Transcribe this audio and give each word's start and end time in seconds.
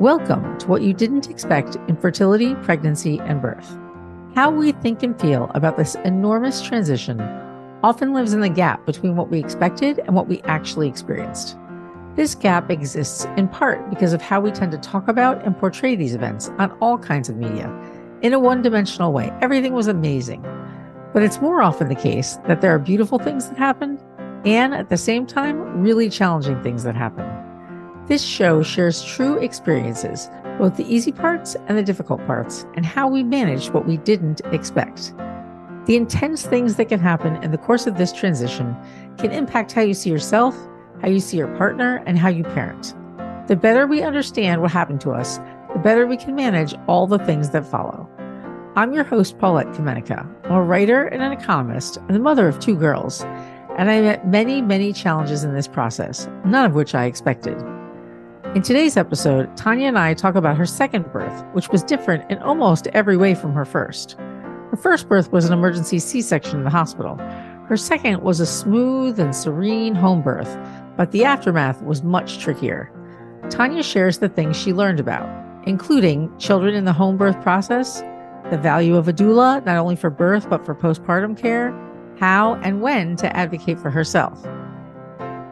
Welcome 0.00 0.56
to 0.60 0.66
what 0.66 0.80
you 0.80 0.94
didn't 0.94 1.28
expect 1.28 1.76
in 1.86 1.94
fertility, 1.94 2.54
pregnancy, 2.62 3.18
and 3.18 3.42
birth. 3.42 3.76
How 4.34 4.50
we 4.50 4.72
think 4.72 5.02
and 5.02 5.20
feel 5.20 5.50
about 5.52 5.76
this 5.76 5.94
enormous 6.06 6.62
transition 6.62 7.20
often 7.82 8.14
lives 8.14 8.32
in 8.32 8.40
the 8.40 8.48
gap 8.48 8.86
between 8.86 9.14
what 9.14 9.28
we 9.28 9.38
expected 9.38 9.98
and 9.98 10.14
what 10.14 10.26
we 10.26 10.40
actually 10.44 10.88
experienced. 10.88 11.58
This 12.16 12.34
gap 12.34 12.70
exists 12.70 13.26
in 13.36 13.46
part 13.46 13.90
because 13.90 14.14
of 14.14 14.22
how 14.22 14.40
we 14.40 14.50
tend 14.50 14.72
to 14.72 14.78
talk 14.78 15.06
about 15.06 15.44
and 15.44 15.54
portray 15.58 15.96
these 15.96 16.14
events 16.14 16.48
on 16.58 16.74
all 16.80 16.96
kinds 16.96 17.28
of 17.28 17.36
media 17.36 17.70
in 18.22 18.32
a 18.32 18.38
one 18.38 18.62
dimensional 18.62 19.12
way. 19.12 19.30
Everything 19.42 19.74
was 19.74 19.86
amazing. 19.86 20.40
But 21.12 21.24
it's 21.24 21.42
more 21.42 21.60
often 21.60 21.88
the 21.88 21.94
case 21.94 22.38
that 22.46 22.62
there 22.62 22.74
are 22.74 22.78
beautiful 22.78 23.18
things 23.18 23.50
that 23.50 23.58
happen 23.58 24.00
and 24.46 24.72
at 24.72 24.88
the 24.88 24.96
same 24.96 25.26
time, 25.26 25.82
really 25.82 26.08
challenging 26.08 26.62
things 26.62 26.84
that 26.84 26.96
happen. 26.96 27.39
This 28.10 28.24
show 28.24 28.64
shares 28.64 29.04
true 29.04 29.38
experiences, 29.38 30.32
both 30.58 30.76
the 30.76 30.92
easy 30.92 31.12
parts 31.12 31.54
and 31.68 31.78
the 31.78 31.82
difficult 31.84 32.26
parts, 32.26 32.66
and 32.74 32.84
how 32.84 33.06
we 33.06 33.22
managed 33.22 33.70
what 33.70 33.86
we 33.86 33.98
didn't 33.98 34.40
expect. 34.46 35.14
The 35.86 35.94
intense 35.94 36.44
things 36.44 36.74
that 36.74 36.88
can 36.88 36.98
happen 36.98 37.36
in 37.44 37.52
the 37.52 37.56
course 37.56 37.86
of 37.86 37.98
this 37.98 38.12
transition 38.12 38.74
can 39.16 39.30
impact 39.30 39.70
how 39.70 39.82
you 39.82 39.94
see 39.94 40.10
yourself, 40.10 40.56
how 41.00 41.06
you 41.06 41.20
see 41.20 41.36
your 41.36 41.56
partner, 41.56 42.02
and 42.04 42.18
how 42.18 42.28
you 42.28 42.42
parent. 42.42 42.96
The 43.46 43.54
better 43.54 43.86
we 43.86 44.02
understand 44.02 44.60
what 44.60 44.72
happened 44.72 45.00
to 45.02 45.12
us, 45.12 45.38
the 45.72 45.78
better 45.78 46.04
we 46.04 46.16
can 46.16 46.34
manage 46.34 46.74
all 46.88 47.06
the 47.06 47.20
things 47.20 47.50
that 47.50 47.64
follow. 47.64 48.08
I'm 48.74 48.92
your 48.92 49.04
host, 49.04 49.38
Paulette 49.38 49.68
Kamenecka. 49.68 50.26
I'm 50.46 50.52
a 50.52 50.62
writer 50.64 51.04
and 51.04 51.22
an 51.22 51.30
economist 51.30 51.96
and 51.96 52.10
the 52.10 52.18
mother 52.18 52.48
of 52.48 52.58
two 52.58 52.74
girls, 52.74 53.22
and 53.78 53.88
I 53.88 54.00
met 54.00 54.26
many, 54.26 54.62
many 54.62 54.92
challenges 54.92 55.44
in 55.44 55.54
this 55.54 55.68
process, 55.68 56.28
none 56.44 56.64
of 56.64 56.74
which 56.74 56.92
I 56.92 57.04
expected. 57.04 57.56
In 58.52 58.62
today's 58.62 58.96
episode, 58.96 59.46
Tonya 59.56 59.86
and 59.86 59.96
I 59.96 60.12
talk 60.12 60.34
about 60.34 60.56
her 60.56 60.66
second 60.66 61.12
birth, 61.12 61.44
which 61.52 61.68
was 61.68 61.84
different 61.84 62.28
in 62.32 62.38
almost 62.38 62.88
every 62.88 63.16
way 63.16 63.32
from 63.32 63.54
her 63.54 63.64
first. 63.64 64.16
Her 64.18 64.76
first 64.76 65.08
birth 65.08 65.30
was 65.30 65.44
an 65.44 65.52
emergency 65.52 66.00
C 66.00 66.20
section 66.20 66.58
in 66.58 66.64
the 66.64 66.70
hospital. 66.70 67.14
Her 67.68 67.76
second 67.76 68.22
was 68.22 68.40
a 68.40 68.46
smooth 68.46 69.20
and 69.20 69.36
serene 69.36 69.94
home 69.94 70.20
birth, 70.20 70.58
but 70.96 71.12
the 71.12 71.24
aftermath 71.24 71.80
was 71.84 72.02
much 72.02 72.40
trickier. 72.40 72.90
Tonya 73.50 73.84
shares 73.84 74.18
the 74.18 74.28
things 74.28 74.56
she 74.56 74.72
learned 74.72 74.98
about, 74.98 75.28
including 75.68 76.36
children 76.38 76.74
in 76.74 76.84
the 76.84 76.92
home 76.92 77.16
birth 77.16 77.40
process, 77.42 78.00
the 78.50 78.58
value 78.58 78.96
of 78.96 79.06
a 79.06 79.12
doula, 79.12 79.64
not 79.64 79.76
only 79.76 79.94
for 79.94 80.10
birth, 80.10 80.50
but 80.50 80.66
for 80.66 80.74
postpartum 80.74 81.38
care, 81.38 81.70
how 82.18 82.56
and 82.64 82.82
when 82.82 83.14
to 83.14 83.36
advocate 83.36 83.78
for 83.78 83.90
herself. 83.90 84.44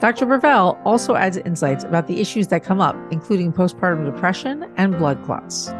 Dr. 0.01 0.27
Bervell 0.27 0.81
also 0.85 1.17
adds 1.17 1.39
insights 1.39 1.83
about 1.83 2.07
the 2.07 2.21
issues 2.21 2.47
that 2.49 2.63
come 2.63 2.81
up, 2.81 2.95
including 3.11 3.53
postpartum 3.53 4.05
depression 4.05 4.71
and 4.77 4.97
blood 4.97 5.25
clots. 5.25 5.73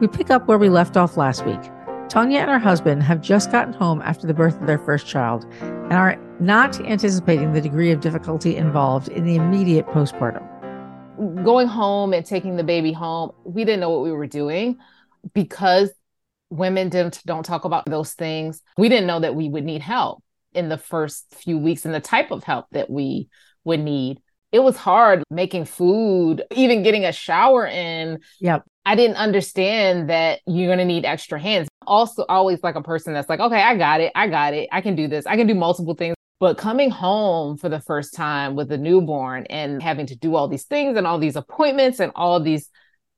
We 0.00 0.08
pick 0.08 0.30
up 0.30 0.48
where 0.48 0.56
we 0.56 0.70
left 0.70 0.96
off 0.96 1.18
last 1.18 1.44
week. 1.44 1.60
Tonya 2.08 2.38
and 2.38 2.50
her 2.50 2.58
husband 2.58 3.02
have 3.02 3.20
just 3.20 3.52
gotten 3.52 3.74
home 3.74 4.00
after 4.00 4.26
the 4.26 4.32
birth 4.32 4.58
of 4.58 4.66
their 4.66 4.78
first 4.78 5.06
child 5.06 5.44
and 5.60 5.92
are 5.92 6.16
not 6.40 6.80
anticipating 6.80 7.52
the 7.52 7.60
degree 7.60 7.90
of 7.90 8.00
difficulty 8.00 8.56
involved 8.56 9.08
in 9.08 9.26
the 9.26 9.34
immediate 9.34 9.86
postpartum. 9.88 10.46
Going 11.44 11.66
home 11.66 12.14
and 12.14 12.24
taking 12.24 12.56
the 12.56 12.64
baby 12.64 12.92
home, 12.92 13.32
we 13.44 13.66
didn't 13.66 13.80
know 13.80 13.90
what 13.90 14.02
we 14.02 14.12
were 14.12 14.26
doing 14.26 14.78
because 15.34 15.90
women 16.48 16.88
didn't 16.88 17.20
don't 17.26 17.44
talk 17.44 17.66
about 17.66 17.84
those 17.84 18.14
things. 18.14 18.62
We 18.78 18.88
didn't 18.88 19.06
know 19.06 19.20
that 19.20 19.34
we 19.34 19.50
would 19.50 19.64
need 19.64 19.82
help 19.82 20.24
in 20.54 20.70
the 20.70 20.78
first 20.78 21.26
few 21.34 21.58
weeks 21.58 21.84
and 21.84 21.94
the 21.94 22.00
type 22.00 22.30
of 22.30 22.44
help 22.44 22.66
that 22.70 22.88
we 22.88 23.28
would 23.68 23.80
need. 23.80 24.20
It 24.50 24.60
was 24.60 24.76
hard 24.76 25.22
making 25.30 25.66
food, 25.66 26.42
even 26.50 26.82
getting 26.82 27.04
a 27.04 27.12
shower 27.12 27.66
in. 27.66 28.18
Yep. 28.40 28.64
I 28.84 28.96
didn't 28.96 29.16
understand 29.16 30.08
that 30.08 30.40
you're 30.46 30.66
going 30.66 30.78
to 30.78 30.84
need 30.84 31.04
extra 31.04 31.38
hands. 31.38 31.68
Also, 31.86 32.24
always 32.28 32.62
like 32.62 32.74
a 32.74 32.82
person 32.82 33.12
that's 33.12 33.28
like, 33.28 33.40
okay, 33.40 33.60
I 33.60 33.76
got 33.76 34.00
it. 34.00 34.10
I 34.14 34.26
got 34.26 34.54
it. 34.54 34.68
I 34.72 34.80
can 34.80 34.96
do 34.96 35.06
this. 35.06 35.26
I 35.26 35.36
can 35.36 35.46
do 35.46 35.54
multiple 35.54 35.94
things. 35.94 36.14
But 36.40 36.56
coming 36.56 36.90
home 36.90 37.58
for 37.58 37.68
the 37.68 37.80
first 37.80 38.14
time 38.14 38.54
with 38.56 38.72
a 38.72 38.78
newborn 38.78 39.44
and 39.50 39.82
having 39.82 40.06
to 40.06 40.16
do 40.16 40.34
all 40.34 40.48
these 40.48 40.64
things 40.64 40.96
and 40.96 41.06
all 41.06 41.18
these 41.18 41.36
appointments 41.36 42.00
and 42.00 42.12
all 42.14 42.40
these, 42.40 42.70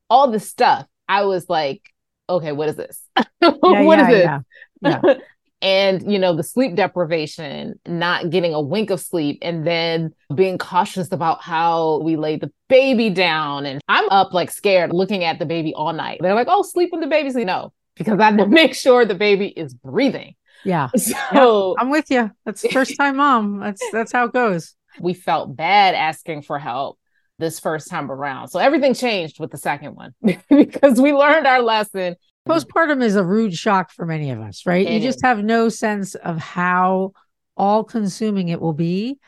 all 0.08 0.30
this 0.30 0.48
stuff, 0.48 0.86
I 1.08 1.24
was 1.24 1.48
like, 1.48 1.82
okay, 2.28 2.52
what 2.52 2.68
is 2.68 2.76
this? 2.76 3.02
Yeah, 3.42 3.82
what 3.82 3.98
yeah, 3.98 4.02
is 4.02 4.08
this? 4.08 4.24
yeah, 4.24 5.00
yeah. 5.04 5.14
and 5.62 6.10
you 6.10 6.18
know 6.18 6.34
the 6.34 6.42
sleep 6.42 6.74
deprivation 6.74 7.74
not 7.86 8.30
getting 8.30 8.54
a 8.54 8.60
wink 8.60 8.90
of 8.90 9.00
sleep 9.00 9.38
and 9.42 9.66
then 9.66 10.12
being 10.34 10.56
cautious 10.58 11.10
about 11.12 11.42
how 11.42 12.00
we 12.00 12.16
lay 12.16 12.36
the 12.36 12.50
baby 12.68 13.10
down 13.10 13.66
and 13.66 13.80
i'm 13.88 14.08
up 14.10 14.32
like 14.32 14.50
scared 14.50 14.92
looking 14.92 15.24
at 15.24 15.38
the 15.38 15.46
baby 15.46 15.74
all 15.74 15.92
night 15.92 16.18
they're 16.22 16.34
like 16.34 16.48
oh 16.50 16.62
sleep 16.62 16.90
with 16.92 17.00
the 17.00 17.06
baby 17.06 17.30
so 17.30 17.40
no 17.42 17.72
because 17.96 18.18
i 18.18 18.24
have 18.24 18.36
to 18.38 18.46
make 18.60 18.74
sure 18.74 19.04
the 19.04 19.14
baby 19.14 19.48
is 19.48 19.74
breathing 19.74 20.34
Yeah. 20.64 20.88
so 20.96 21.74
I'm 21.78 21.90
with 21.90 22.10
you. 22.10 22.30
That's 22.44 22.66
first 22.72 22.96
time 22.96 23.16
mom. 23.16 23.60
That's 23.60 23.82
that's 23.92 24.12
how 24.12 24.26
it 24.26 24.32
goes. 24.32 24.74
we 25.00 25.14
felt 25.14 25.56
bad 25.56 25.94
asking 25.94 26.42
for 26.42 26.58
help 26.58 26.98
this 27.38 27.58
first 27.58 27.88
time 27.88 28.10
around 28.10 28.48
so 28.48 28.58
everything 28.58 28.92
changed 28.92 29.40
with 29.40 29.50
the 29.50 29.56
second 29.56 29.94
one 29.94 30.12
because 30.50 31.00
we 31.00 31.12
learned 31.14 31.46
our 31.46 31.62
lesson 31.62 32.14
Postpartum 32.50 33.02
is 33.02 33.16
a 33.16 33.24
rude 33.24 33.54
shock 33.54 33.90
for 33.90 34.06
many 34.06 34.30
of 34.30 34.40
us, 34.40 34.66
right? 34.66 34.86
It 34.86 34.92
you 34.92 35.00
just 35.00 35.22
have 35.22 35.42
no 35.44 35.68
sense 35.68 36.14
of 36.14 36.38
how 36.38 37.12
all 37.56 37.84
consuming 37.84 38.48
it 38.48 38.60
will 38.60 38.72
be 38.72 39.18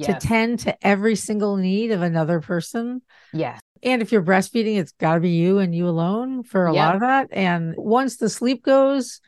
to 0.00 0.14
tend 0.14 0.60
to 0.60 0.86
every 0.86 1.14
single 1.14 1.56
need 1.56 1.92
of 1.92 2.02
another 2.02 2.40
person. 2.40 3.02
yes 3.32 3.60
And 3.82 4.02
if 4.02 4.10
you're 4.10 4.22
breastfeeding, 4.22 4.78
it's 4.78 4.92
got 4.92 5.14
to 5.14 5.20
be 5.20 5.30
you 5.30 5.58
and 5.58 5.74
you 5.74 5.88
alone 5.88 6.42
for 6.42 6.66
a 6.66 6.72
lot 6.72 6.94
of 6.94 7.00
that. 7.02 7.28
And 7.30 7.74
once 7.76 8.16
the 8.16 8.28
sleep 8.28 8.64
goes, 8.64 9.20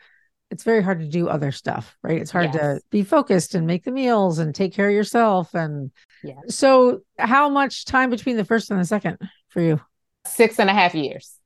it's 0.50 0.64
very 0.64 0.82
hard 0.82 1.00
to 1.00 1.06
do 1.06 1.28
other 1.28 1.52
stuff, 1.52 1.96
right? 2.02 2.20
It's 2.20 2.30
hard 2.30 2.52
to 2.52 2.80
be 2.90 3.02
focused 3.02 3.54
and 3.54 3.66
make 3.66 3.84
the 3.84 3.90
meals 3.90 4.38
and 4.38 4.54
take 4.54 4.72
care 4.72 4.88
of 4.88 4.94
yourself. 4.94 5.54
And 5.54 5.90
Yeah. 6.22 6.40
so, 6.48 7.00
how 7.18 7.48
much 7.48 7.84
time 7.84 8.10
between 8.10 8.36
the 8.36 8.44
first 8.44 8.70
and 8.70 8.80
the 8.80 8.84
second 8.84 9.18
for 9.48 9.60
you? 9.60 9.80
Six 10.26 10.58
and 10.58 10.70
a 10.70 10.74
half 10.74 10.94
years 10.94 11.38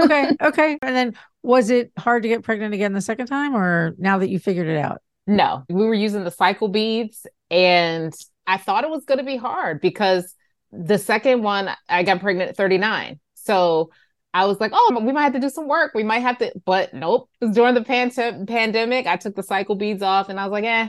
Okay. 0.00 0.30
okay. 0.42 0.78
And 0.82 0.96
then 0.96 1.14
was 1.42 1.70
it 1.70 1.92
hard 1.98 2.22
to 2.22 2.28
get 2.28 2.42
pregnant 2.42 2.74
again 2.74 2.92
the 2.92 3.00
second 3.00 3.26
time 3.26 3.54
or 3.54 3.94
now 3.98 4.18
that 4.18 4.28
you 4.28 4.38
figured 4.38 4.66
it 4.66 4.78
out? 4.78 5.02
No, 5.26 5.64
we 5.68 5.84
were 5.84 5.94
using 5.94 6.24
the 6.24 6.30
cycle 6.30 6.68
beads, 6.68 7.26
and 7.50 8.12
I 8.46 8.58
thought 8.58 8.84
it 8.84 8.90
was 8.90 9.06
going 9.06 9.18
to 9.18 9.24
be 9.24 9.36
hard 9.36 9.80
because 9.80 10.34
the 10.70 10.98
second 10.98 11.42
one 11.42 11.70
I 11.88 12.02
got 12.02 12.20
pregnant 12.20 12.50
at 12.50 12.56
39. 12.56 13.18
So 13.34 13.90
I 14.34 14.44
was 14.44 14.60
like, 14.60 14.72
oh, 14.74 15.00
we 15.02 15.12
might 15.12 15.22
have 15.22 15.32
to 15.32 15.40
do 15.40 15.48
some 15.48 15.66
work. 15.66 15.92
We 15.94 16.02
might 16.02 16.20
have 16.20 16.38
to, 16.38 16.52
but 16.66 16.92
nope. 16.92 17.30
It 17.40 17.46
was 17.46 17.54
during 17.54 17.74
the 17.74 17.82
pan- 17.84 18.10
pandemic. 18.46 19.06
I 19.06 19.16
took 19.16 19.34
the 19.34 19.42
cycle 19.42 19.76
beads 19.76 20.02
off, 20.02 20.28
and 20.28 20.38
I 20.38 20.44
was 20.44 20.52
like, 20.52 20.64
eh, 20.64 20.88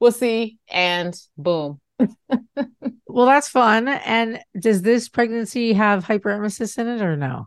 we'll 0.00 0.10
see. 0.10 0.58
And 0.68 1.14
boom. 1.36 1.80
Well, 3.06 3.26
that's 3.26 3.48
fun. 3.48 3.88
And 3.88 4.40
does 4.58 4.82
this 4.82 5.08
pregnancy 5.08 5.72
have 5.72 6.04
hyperemesis 6.04 6.78
in 6.78 6.86
it 6.88 7.02
or 7.02 7.16
no? 7.16 7.46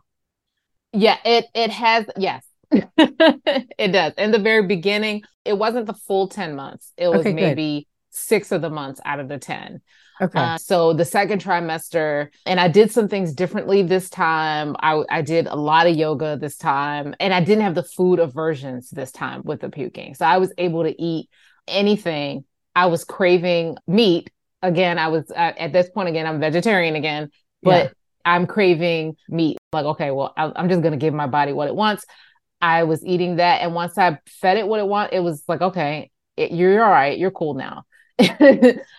Yeah, 0.92 1.16
it 1.24 1.46
it 1.54 1.70
has 1.70 2.06
yes. 2.16 2.44
it 2.70 3.92
does. 3.92 4.12
In 4.16 4.30
the 4.30 4.38
very 4.38 4.66
beginning, 4.66 5.22
it 5.44 5.54
wasn't 5.58 5.86
the 5.86 5.94
full 5.94 6.28
10 6.28 6.54
months. 6.54 6.92
It 6.96 7.08
was 7.08 7.20
Okay, 7.20 7.32
good. 7.32 7.36
maybe 7.36 7.88
six 8.10 8.52
of 8.52 8.60
the 8.62 8.70
months 8.70 9.00
out 9.04 9.20
of 9.20 9.28
the 9.28 9.38
10. 9.38 9.80
Okay. 10.20 10.38
Uh, 10.38 10.56
so 10.56 10.92
the 10.94 11.04
second 11.04 11.42
trimester, 11.42 12.28
and 12.46 12.58
I 12.58 12.68
did 12.68 12.90
some 12.90 13.08
things 13.08 13.34
differently 13.34 13.82
this 13.82 14.08
time. 14.08 14.76
I, 14.80 15.02
I 15.10 15.20
did 15.22 15.46
a 15.46 15.56
lot 15.56 15.86
of 15.86 15.96
yoga 15.96 16.38
this 16.38 16.56
time, 16.56 17.14
and 17.20 17.34
I 17.34 17.42
didn't 17.44 17.64
have 17.64 17.74
the 17.74 17.82
food 17.82 18.18
aversions 18.18 18.88
this 18.90 19.12
time 19.12 19.42
with 19.44 19.60
the 19.60 19.68
puking. 19.68 20.14
So 20.14 20.24
I 20.24 20.38
was 20.38 20.52
able 20.56 20.84
to 20.84 21.02
eat 21.02 21.28
anything. 21.68 22.44
I 22.74 22.86
was 22.86 23.04
craving 23.04 23.76
meat 23.86 24.30
again. 24.62 24.98
I 24.98 25.08
was 25.08 25.30
uh, 25.30 25.52
at 25.58 25.72
this 25.72 25.88
point 25.90 26.08
again. 26.08 26.26
I'm 26.26 26.40
vegetarian 26.40 26.94
again, 26.96 27.30
but 27.62 27.84
Yeah. 27.84 27.90
I'm 28.24 28.46
craving 28.46 29.16
meat. 29.28 29.58
Like, 29.72 29.84
okay, 29.84 30.10
well, 30.12 30.32
I, 30.36 30.52
I'm 30.54 30.68
just 30.68 30.82
gonna 30.82 30.96
give 30.96 31.12
my 31.14 31.26
body 31.26 31.52
what 31.52 31.68
it 31.68 31.74
wants. 31.74 32.04
I 32.60 32.84
was 32.84 33.04
eating 33.04 33.36
that, 33.36 33.60
and 33.62 33.74
once 33.74 33.98
I 33.98 34.18
fed 34.26 34.56
it 34.58 34.66
what 34.68 34.78
it 34.78 34.86
want, 34.86 35.12
it 35.12 35.20
was 35.20 35.42
like, 35.48 35.60
okay, 35.60 36.10
it, 36.36 36.52
you're 36.52 36.82
all 36.84 36.90
right. 36.90 37.18
You're 37.18 37.32
cool 37.32 37.54
now. 37.54 37.82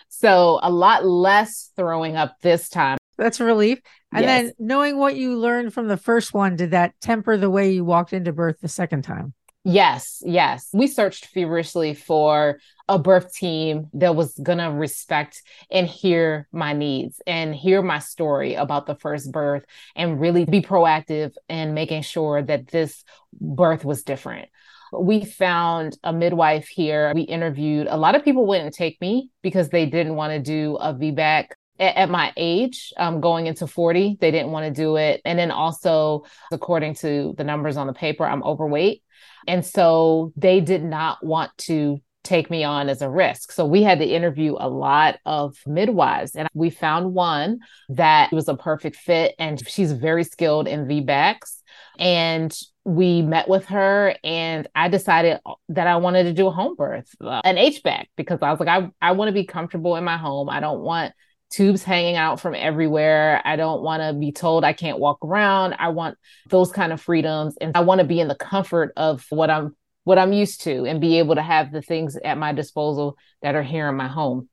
so 0.08 0.58
a 0.62 0.70
lot 0.70 1.04
less 1.06 1.70
throwing 1.76 2.16
up 2.16 2.36
this 2.42 2.68
time. 2.68 2.98
That's 3.16 3.40
a 3.40 3.44
relief. 3.44 3.80
And 4.12 4.22
Yes. 4.24 4.42
then 4.44 4.52
knowing 4.58 4.98
what 4.98 5.16
you 5.16 5.38
learned 5.38 5.72
from 5.72 5.88
the 5.88 5.96
first 5.96 6.34
one, 6.34 6.56
did 6.56 6.72
that 6.72 6.92
temper 7.00 7.36
the 7.36 7.50
way 7.50 7.70
you 7.70 7.84
walked 7.84 8.12
into 8.12 8.32
birth 8.32 8.56
the 8.60 8.68
second 8.68 9.02
time? 9.02 9.32
Yes, 9.66 10.22
yes. 10.26 10.68
We 10.74 10.86
searched 10.86 11.26
feverishly 11.26 11.94
for 11.94 12.58
a 12.86 12.98
birth 12.98 13.32
team 13.34 13.88
that 13.94 14.14
was 14.14 14.34
going 14.34 14.58
to 14.58 14.70
respect 14.70 15.42
and 15.70 15.86
hear 15.86 16.46
my 16.52 16.74
needs 16.74 17.22
and 17.26 17.54
hear 17.54 17.80
my 17.80 17.98
story 17.98 18.54
about 18.56 18.84
the 18.84 18.94
first 18.94 19.32
birth 19.32 19.64
and 19.96 20.20
really 20.20 20.44
be 20.44 20.60
proactive 20.60 21.32
in 21.48 21.72
making 21.72 22.02
sure 22.02 22.42
that 22.42 22.68
this 22.68 23.04
birth 23.32 23.86
was 23.86 24.02
different. 24.02 24.50
We 24.92 25.24
found 25.24 25.96
a 26.04 26.12
midwife 26.12 26.68
here. 26.68 27.12
We 27.14 27.22
interviewed 27.22 27.86
a 27.88 27.96
lot 27.96 28.14
of 28.14 28.22
people 28.22 28.46
wouldn't 28.46 28.74
take 28.74 29.00
me 29.00 29.30
because 29.42 29.70
they 29.70 29.86
didn't 29.86 30.14
want 30.14 30.32
to 30.34 30.40
do 30.40 30.76
a 30.76 30.92
VBAC 30.92 31.46
at, 31.80 32.08
my 32.10 32.32
age, 32.36 32.92
um, 32.98 33.20
going 33.20 33.46
into 33.46 33.66
40, 33.66 34.18
they 34.20 34.30
didn't 34.30 34.52
want 34.52 34.66
to 34.66 34.70
do 34.82 34.96
it. 34.96 35.20
And 35.24 35.38
then 35.38 35.50
also, 35.50 36.24
according 36.52 36.94
to 36.96 37.34
the 37.36 37.42
numbers 37.44 37.76
on 37.76 37.88
the 37.88 37.92
paper, 37.92 38.24
I'm 38.24 38.44
overweight. 38.44 39.02
And 39.46 39.64
so 39.64 40.32
they 40.36 40.60
did 40.60 40.82
not 40.82 41.24
want 41.24 41.56
to 41.58 42.00
take 42.24 42.50
me 42.50 42.64
on 42.64 42.88
as 42.88 43.02
a 43.02 43.10
risk. 43.10 43.52
So 43.52 43.66
we 43.66 43.82
had 43.82 43.98
to 43.98 44.06
interview 44.06 44.56
a 44.58 44.68
lot 44.68 45.18
of 45.26 45.56
midwives 45.66 46.34
and 46.34 46.48
we 46.54 46.70
found 46.70 47.12
one 47.12 47.60
that 47.90 48.32
was 48.32 48.48
a 48.48 48.56
perfect 48.56 48.96
fit 48.96 49.34
and 49.38 49.66
she's 49.68 49.92
very 49.92 50.24
skilled 50.24 50.66
in 50.66 50.86
VBACs. 50.86 51.60
And 51.98 52.56
we 52.84 53.22
met 53.22 53.48
with 53.48 53.66
her 53.66 54.16
and 54.24 54.66
I 54.74 54.88
decided 54.88 55.38
that 55.68 55.86
I 55.86 55.96
wanted 55.96 56.24
to 56.24 56.32
do 56.32 56.48
a 56.48 56.50
home 56.50 56.74
birth, 56.76 57.14
uh, 57.20 57.42
an 57.44 57.56
HBAC, 57.56 58.06
because 58.16 58.40
I 58.42 58.50
was 58.50 58.58
like, 58.58 58.68
I, 58.68 58.88
I 59.00 59.12
want 59.12 59.28
to 59.28 59.32
be 59.32 59.44
comfortable 59.44 59.96
in 59.96 60.04
my 60.04 60.16
home. 60.16 60.48
I 60.48 60.60
don't 60.60 60.80
want 60.80 61.12
tubes 61.50 61.82
hanging 61.82 62.16
out 62.16 62.40
from 62.40 62.54
everywhere. 62.54 63.40
I 63.44 63.56
don't 63.56 63.82
want 63.82 64.02
to 64.02 64.12
be 64.12 64.32
told 64.32 64.64
I 64.64 64.72
can't 64.72 64.98
walk 64.98 65.24
around. 65.24 65.76
I 65.78 65.88
want 65.88 66.18
those 66.48 66.72
kind 66.72 66.92
of 66.92 67.00
freedoms 67.00 67.56
and 67.60 67.76
I 67.76 67.80
want 67.80 68.00
to 68.00 68.06
be 68.06 68.20
in 68.20 68.28
the 68.28 68.34
comfort 68.34 68.92
of 68.96 69.24
what 69.30 69.50
I'm 69.50 69.76
what 70.04 70.18
I'm 70.18 70.32
used 70.32 70.62
to 70.62 70.84
and 70.84 71.00
be 71.00 71.18
able 71.18 71.34
to 71.34 71.42
have 71.42 71.72
the 71.72 71.82
things 71.82 72.16
at 72.22 72.38
my 72.38 72.52
disposal 72.52 73.16
that 73.42 73.54
are 73.54 73.62
here 73.62 73.88
in 73.88 73.96
my 73.96 74.08
home. 74.08 74.48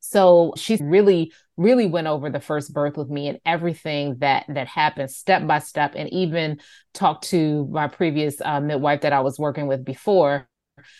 So 0.00 0.54
she 0.56 0.76
really, 0.80 1.32
really 1.56 1.86
went 1.86 2.06
over 2.06 2.30
the 2.30 2.40
first 2.40 2.72
birth 2.72 2.96
with 2.96 3.08
me 3.08 3.28
and 3.28 3.38
everything 3.44 4.16
that 4.18 4.46
that 4.48 4.66
happened 4.66 5.10
step 5.10 5.46
by 5.46 5.60
step, 5.60 5.92
and 5.94 6.12
even 6.12 6.60
talked 6.94 7.28
to 7.28 7.68
my 7.70 7.86
previous 7.86 8.40
uh, 8.40 8.60
midwife 8.60 9.02
that 9.02 9.12
I 9.12 9.20
was 9.20 9.38
working 9.38 9.66
with 9.66 9.84
before. 9.84 10.48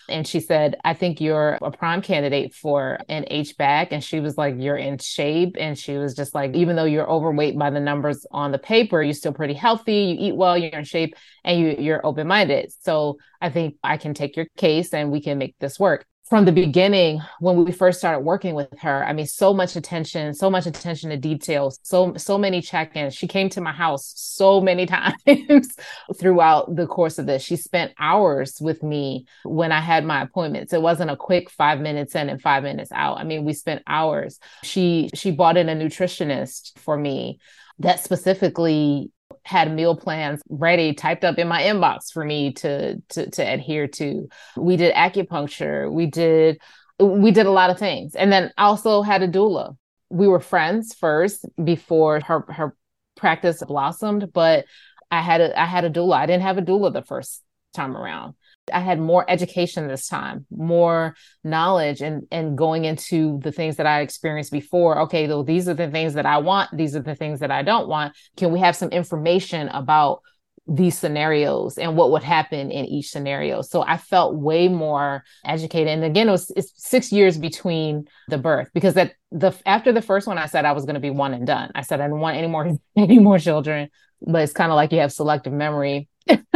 And 0.08 0.26
she 0.26 0.40
said, 0.40 0.76
I 0.84 0.94
think 0.94 1.20
you're 1.20 1.58
a 1.62 1.70
prime 1.70 2.02
candidate 2.02 2.54
for 2.54 2.98
an 3.08 3.24
HBAC. 3.30 3.88
And 3.90 4.02
she 4.02 4.20
was 4.20 4.36
like, 4.36 4.54
You're 4.58 4.76
in 4.76 4.98
shape. 4.98 5.56
And 5.58 5.78
she 5.78 5.96
was 5.96 6.14
just 6.14 6.34
like, 6.34 6.54
Even 6.54 6.76
though 6.76 6.84
you're 6.84 7.08
overweight 7.08 7.58
by 7.58 7.70
the 7.70 7.80
numbers 7.80 8.26
on 8.30 8.52
the 8.52 8.58
paper, 8.58 9.02
you're 9.02 9.14
still 9.14 9.32
pretty 9.32 9.54
healthy. 9.54 10.16
You 10.18 10.28
eat 10.28 10.36
well, 10.36 10.56
you're 10.56 10.70
in 10.70 10.84
shape, 10.84 11.14
and 11.44 11.60
you, 11.60 11.76
you're 11.78 12.04
open 12.04 12.26
minded. 12.26 12.72
So 12.80 13.18
I 13.40 13.50
think 13.50 13.76
I 13.82 13.96
can 13.96 14.14
take 14.14 14.36
your 14.36 14.46
case 14.56 14.92
and 14.92 15.10
we 15.10 15.20
can 15.20 15.38
make 15.38 15.56
this 15.58 15.78
work 15.78 16.06
from 16.30 16.44
the 16.44 16.52
beginning 16.52 17.20
when 17.40 17.64
we 17.64 17.72
first 17.72 17.98
started 17.98 18.20
working 18.20 18.54
with 18.54 18.68
her 18.80 19.04
i 19.04 19.12
mean 19.12 19.26
so 19.26 19.52
much 19.52 19.76
attention 19.76 20.32
so 20.32 20.48
much 20.48 20.64
attention 20.64 21.10
to 21.10 21.16
details 21.16 21.78
so 21.82 22.14
so 22.16 22.38
many 22.38 22.60
check-ins. 22.60 23.14
She 23.14 23.26
came 23.26 23.48
to 23.50 23.60
my 23.60 23.72
house 23.72 24.12
so 24.16 24.60
many 24.60 24.86
times 25.26 25.76
throughout 26.18 26.74
the 26.76 26.86
course 26.86 27.18
of 27.18 27.26
this. 27.26 27.42
She 27.42 27.56
spent 27.56 27.92
hours 27.98 28.58
with 28.60 28.82
me 28.82 29.26
when 29.44 29.72
i 29.72 29.80
had 29.80 30.04
my 30.04 30.22
appointments. 30.22 30.72
It 30.72 30.82
wasn't 30.82 31.10
a 31.10 31.16
quick 31.16 31.50
5 31.50 31.80
minutes 31.80 32.14
in 32.14 32.28
and 32.28 32.40
5 32.40 32.62
minutes 32.62 32.92
out. 32.92 33.18
I 33.18 33.24
mean 33.24 33.44
we 33.44 33.52
spent 33.52 33.82
hours. 33.86 34.38
She 34.62 35.10
she 35.14 35.30
brought 35.30 35.56
in 35.56 35.68
a 35.68 35.74
nutritionist 35.74 36.78
for 36.78 36.96
me 36.96 37.38
that 37.80 38.00
specifically 38.00 39.10
had 39.44 39.72
meal 39.72 39.96
plans 39.96 40.42
ready 40.48 40.92
typed 40.94 41.24
up 41.24 41.38
in 41.38 41.48
my 41.48 41.62
inbox 41.62 42.12
for 42.12 42.24
me 42.24 42.52
to 42.54 43.00
to 43.10 43.30
to 43.30 43.42
adhere 43.42 43.86
to. 43.88 44.28
We 44.56 44.76
did 44.76 44.94
acupuncture. 44.94 45.90
We 45.90 46.06
did 46.06 46.60
we 46.98 47.30
did 47.30 47.46
a 47.46 47.50
lot 47.50 47.70
of 47.70 47.78
things. 47.78 48.14
And 48.14 48.32
then 48.32 48.52
also 48.58 49.02
had 49.02 49.22
a 49.22 49.28
doula. 49.28 49.76
We 50.10 50.28
were 50.28 50.40
friends 50.40 50.94
first 50.94 51.46
before 51.62 52.20
her 52.20 52.44
her 52.48 52.76
practice 53.16 53.62
blossomed 53.62 54.32
but 54.32 54.64
i 55.10 55.20
had 55.20 55.42
a 55.42 55.60
i 55.60 55.66
had 55.66 55.84
a 55.84 55.90
doula. 55.90 56.14
I 56.16 56.26
didn't 56.26 56.42
have 56.42 56.56
a 56.56 56.62
doula 56.62 56.90
the 56.92 57.02
first 57.02 57.42
time 57.74 57.96
around 57.96 58.34
I 58.72 58.80
had 58.80 58.98
more 58.98 59.24
education 59.28 59.88
this 59.88 60.08
time, 60.08 60.46
more 60.50 61.14
knowledge 61.44 62.00
and 62.00 62.26
and 62.30 62.56
going 62.56 62.84
into 62.84 63.40
the 63.42 63.52
things 63.52 63.76
that 63.76 63.86
I 63.86 64.00
experienced 64.00 64.52
before. 64.52 65.00
Okay, 65.02 65.26
though 65.26 65.42
these 65.42 65.68
are 65.68 65.74
the 65.74 65.90
things 65.90 66.14
that 66.14 66.26
I 66.26 66.38
want, 66.38 66.76
these 66.76 66.94
are 66.96 67.02
the 67.02 67.14
things 67.14 67.40
that 67.40 67.50
I 67.50 67.62
don't 67.62 67.88
want. 67.88 68.16
Can 68.36 68.52
we 68.52 68.60
have 68.60 68.76
some 68.76 68.90
information 68.90 69.68
about 69.68 70.22
these 70.70 70.96
scenarios 70.96 71.78
and 71.78 71.96
what 71.96 72.12
would 72.12 72.22
happen 72.22 72.70
in 72.70 72.84
each 72.84 73.10
scenario. 73.10 73.60
So 73.60 73.82
I 73.82 73.96
felt 73.96 74.36
way 74.36 74.68
more 74.68 75.24
educated. 75.44 75.88
And 75.88 76.04
again, 76.04 76.28
it 76.28 76.32
was 76.32 76.52
six 76.76 77.10
years 77.10 77.36
between 77.36 78.06
the 78.28 78.38
birth 78.38 78.68
because 78.72 78.94
that 78.94 79.14
the 79.32 79.52
after 79.66 79.92
the 79.92 80.02
first 80.02 80.28
one, 80.28 80.38
I 80.38 80.46
said 80.46 80.64
I 80.64 80.72
was 80.72 80.84
going 80.84 80.94
to 80.94 81.00
be 81.00 81.10
one 81.10 81.34
and 81.34 81.46
done. 81.46 81.72
I 81.74 81.82
said 81.82 82.00
I 82.00 82.04
didn't 82.04 82.20
want 82.20 82.36
any 82.36 82.46
more 82.46 82.78
any 82.96 83.18
more 83.18 83.38
children. 83.38 83.90
But 84.22 84.42
it's 84.42 84.52
kind 84.52 84.70
of 84.70 84.76
like 84.76 84.92
you 84.92 85.00
have 85.00 85.12
selective 85.12 85.52
memory. 85.52 86.08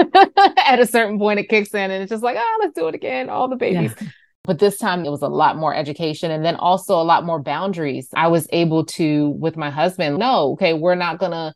At 0.56 0.80
a 0.80 0.86
certain 0.86 1.18
point, 1.18 1.40
it 1.40 1.48
kicks 1.48 1.74
in, 1.74 1.90
and 1.90 2.02
it's 2.02 2.10
just 2.10 2.22
like, 2.22 2.36
oh, 2.38 2.58
let's 2.60 2.74
do 2.74 2.88
it 2.88 2.94
again. 2.94 3.28
All 3.28 3.48
the 3.48 3.56
babies. 3.56 3.94
Yeah. 4.00 4.08
But 4.44 4.58
this 4.58 4.76
time 4.76 5.04
it 5.06 5.10
was 5.10 5.22
a 5.22 5.28
lot 5.28 5.56
more 5.56 5.74
education 5.74 6.30
and 6.30 6.44
then 6.44 6.56
also 6.56 7.00
a 7.00 7.02
lot 7.02 7.24
more 7.24 7.40
boundaries. 7.40 8.08
I 8.14 8.28
was 8.28 8.46
able 8.52 8.84
to, 8.86 9.30
with 9.30 9.56
my 9.56 9.70
husband, 9.70 10.18
no, 10.18 10.52
okay, 10.52 10.74
we're 10.74 10.96
not 10.96 11.18
going 11.18 11.32
to 11.32 11.54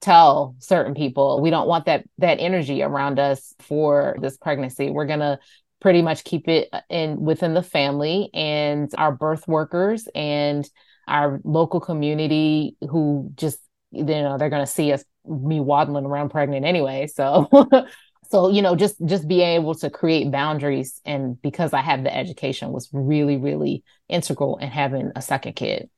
tell 0.00 0.56
certain 0.60 0.94
people 0.94 1.42
we 1.42 1.50
don't 1.50 1.68
want 1.68 1.84
that 1.84 2.04
that 2.16 2.40
energy 2.40 2.82
around 2.82 3.18
us 3.18 3.54
for 3.58 4.16
this 4.20 4.36
pregnancy 4.38 4.90
we're 4.90 5.06
going 5.06 5.20
to 5.20 5.38
pretty 5.80 6.02
much 6.02 6.24
keep 6.24 6.48
it 6.48 6.68
uh, 6.72 6.80
in 6.88 7.20
within 7.20 7.54
the 7.54 7.62
family 7.62 8.30
and 8.32 8.90
our 8.96 9.12
birth 9.12 9.46
workers 9.46 10.08
and 10.14 10.68
our 11.06 11.40
local 11.44 11.80
community 11.80 12.76
who 12.88 13.30
just 13.34 13.58
you 13.90 14.04
know 14.04 14.38
they're 14.38 14.50
going 14.50 14.64
to 14.64 14.72
see 14.72 14.92
us 14.92 15.04
me 15.26 15.60
waddling 15.60 16.04
around 16.04 16.30
pregnant 16.30 16.64
anyway 16.64 17.06
so 17.06 17.48
so 18.30 18.50
you 18.50 18.62
know 18.62 18.74
just 18.74 18.96
just 19.04 19.28
being 19.28 19.46
able 19.46 19.74
to 19.74 19.90
create 19.90 20.30
boundaries 20.30 21.00
and 21.04 21.40
because 21.42 21.72
i 21.72 21.80
have 21.80 22.02
the 22.02 22.14
education 22.14 22.72
was 22.72 22.88
really 22.92 23.36
really 23.36 23.82
integral 24.08 24.56
in 24.58 24.68
having 24.68 25.10
a 25.16 25.22
second 25.22 25.54
kid 25.54 25.88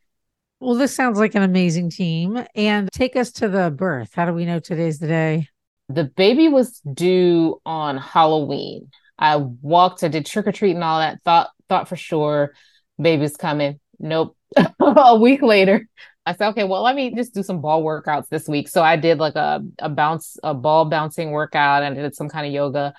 well, 0.62 0.76
this 0.76 0.94
sounds 0.94 1.19
like 1.19 1.34
an 1.34 1.42
amazing 1.42 1.90
team. 1.90 2.46
And 2.54 2.88
take 2.92 3.16
us 3.16 3.32
to 3.32 3.48
the 3.48 3.69
birth. 3.72 4.14
How 4.14 4.26
do 4.26 4.32
we 4.32 4.44
know 4.44 4.60
today's 4.60 5.00
the 5.00 5.08
day? 5.08 5.48
The 5.88 6.04
baby 6.04 6.46
was 6.46 6.78
due 6.94 7.60
on 7.66 7.96
Halloween. 7.96 8.92
I 9.19 9.38
walked, 9.38 10.04
I 10.04 10.08
did 10.08 10.24
trick 10.24 10.46
or 10.46 10.52
treat 10.52 10.76
and 10.76 10.84
all 10.84 11.00
that. 11.00 11.19
Thought 11.24 11.50
thought 11.69 11.88
for 11.88 11.96
sure 11.96 12.52
baby's 13.00 13.36
coming. 13.36 13.80
Nope. 13.98 14.36
a 14.80 15.16
week 15.16 15.42
later, 15.42 15.88
I 16.24 16.34
said, 16.34 16.50
okay, 16.50 16.64
well, 16.64 16.82
let 16.82 16.94
me 16.94 17.14
just 17.14 17.34
do 17.34 17.42
some 17.42 17.60
ball 17.60 17.82
workouts 17.82 18.28
this 18.28 18.46
week. 18.48 18.69
So 18.69 18.82
I 18.82 18.96
did 18.96 19.19
like 19.19 19.34
a, 19.34 19.60
a 19.80 19.88
bounce, 19.88 20.36
a 20.42 20.54
ball 20.54 20.84
bouncing 20.84 21.32
workout 21.32 21.82
and 21.82 21.98
I 21.98 22.02
did 22.02 22.14
some 22.14 22.28
kind 22.28 22.46
of 22.46 22.52
yoga. 22.52 22.94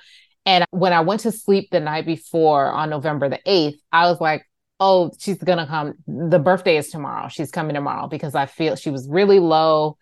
And 0.45 0.65
when 0.71 0.91
I 0.91 0.99
went 0.99 1.21
to 1.21 1.31
sleep 1.31 1.69
the 1.71 1.79
night 1.79 2.05
before 2.05 2.69
on 2.69 2.89
November 2.89 3.29
the 3.29 3.39
8th, 3.47 3.77
I 3.93 4.09
was 4.09 4.19
like, 4.19 4.45
oh, 4.83 5.11
she's 5.17 5.37
gonna 5.37 5.65
come. 5.65 5.93
The 6.07 6.39
birthday 6.39 6.77
is 6.77 6.89
tomorrow. 6.89 7.29
She's 7.29 7.51
coming 7.51 7.73
tomorrow 7.73 8.07
because 8.07 8.35
I 8.35 8.45
feel 8.45 8.75
she 8.75 8.89
was 8.89 9.07
really 9.07 9.39
low. 9.39 9.97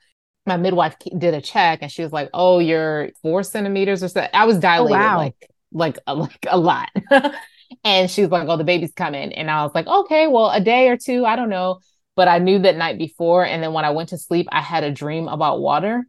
My 0.48 0.58
midwife 0.58 0.96
did 1.16 1.36
a 1.36 1.42
check 1.42 1.80
and 1.84 1.92
she 1.92 2.02
was 2.02 2.12
like, 2.12 2.30
"Oh, 2.34 2.58
you're 2.58 3.12
four 3.22 3.44
centimeters 3.44 4.02
or 4.02 4.08
so." 4.08 4.28
I 4.34 4.46
was 4.46 4.58
oh, 4.58 4.62
dilated 4.62 4.98
oh, 4.98 5.00
wow. 5.00 5.18
like 5.18 5.52
like 5.72 6.00
a, 6.08 6.16
like 6.16 6.46
a 6.50 6.58
lot. 6.58 6.90
and 7.84 8.10
she 8.10 8.22
was 8.22 8.32
like, 8.32 8.48
"Oh, 8.48 8.58
the 8.58 8.64
baby's 8.64 8.94
coming," 8.94 9.34
and 9.34 9.52
I 9.52 9.64
was 9.64 9.72
like, 9.76 9.86
"Okay, 9.86 10.26
well, 10.26 10.50
a 10.50 10.60
day 10.60 10.90
or 10.90 10.98
two, 10.98 11.26
I 11.26 11.36
don't 11.36 11.50
know." 11.50 11.80
But 12.16 12.28
I 12.28 12.40
knew 12.40 12.60
that 12.60 12.76
night 12.76 12.98
before, 12.98 13.46
and 13.46 13.64
then 13.64 13.74
when 13.74 13.86
I 13.86 13.92
went 13.92 14.10
to 14.10 14.18
sleep, 14.18 14.48
I 14.52 14.62
had 14.62 14.84
a 14.84 14.92
dream 14.92 15.28
about 15.28 15.62
water 15.62 16.06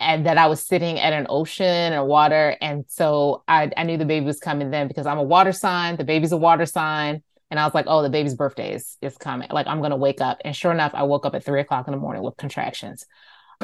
and 0.00 0.26
that 0.26 0.38
I 0.38 0.48
was 0.48 0.60
sitting 0.60 0.98
at 0.98 1.12
an 1.12 1.26
ocean 1.28 1.92
or 1.92 2.04
water. 2.04 2.56
And 2.60 2.84
so 2.88 3.44
I, 3.46 3.70
I 3.76 3.84
knew 3.84 3.96
the 3.96 4.04
baby 4.04 4.26
was 4.26 4.40
coming 4.40 4.70
then 4.70 4.88
because 4.88 5.06
I'm 5.06 5.18
a 5.18 5.22
water 5.22 5.52
sign. 5.52 5.96
The 5.96 6.04
baby's 6.04 6.32
a 6.32 6.36
water 6.36 6.66
sign. 6.66 7.22
And 7.50 7.60
I 7.60 7.64
was 7.64 7.74
like, 7.74 7.84
oh, 7.88 8.02
the 8.02 8.10
baby's 8.10 8.34
birthday 8.34 8.74
is, 8.74 8.96
is 9.00 9.16
coming. 9.16 9.48
Like, 9.50 9.68
I'm 9.68 9.78
going 9.78 9.90
to 9.92 9.96
wake 9.96 10.20
up. 10.20 10.38
And 10.44 10.56
sure 10.56 10.72
enough, 10.72 10.92
I 10.94 11.04
woke 11.04 11.24
up 11.24 11.34
at 11.36 11.44
three 11.44 11.60
o'clock 11.60 11.86
in 11.86 11.92
the 11.92 12.00
morning 12.00 12.22
with 12.22 12.36
contractions, 12.36 13.06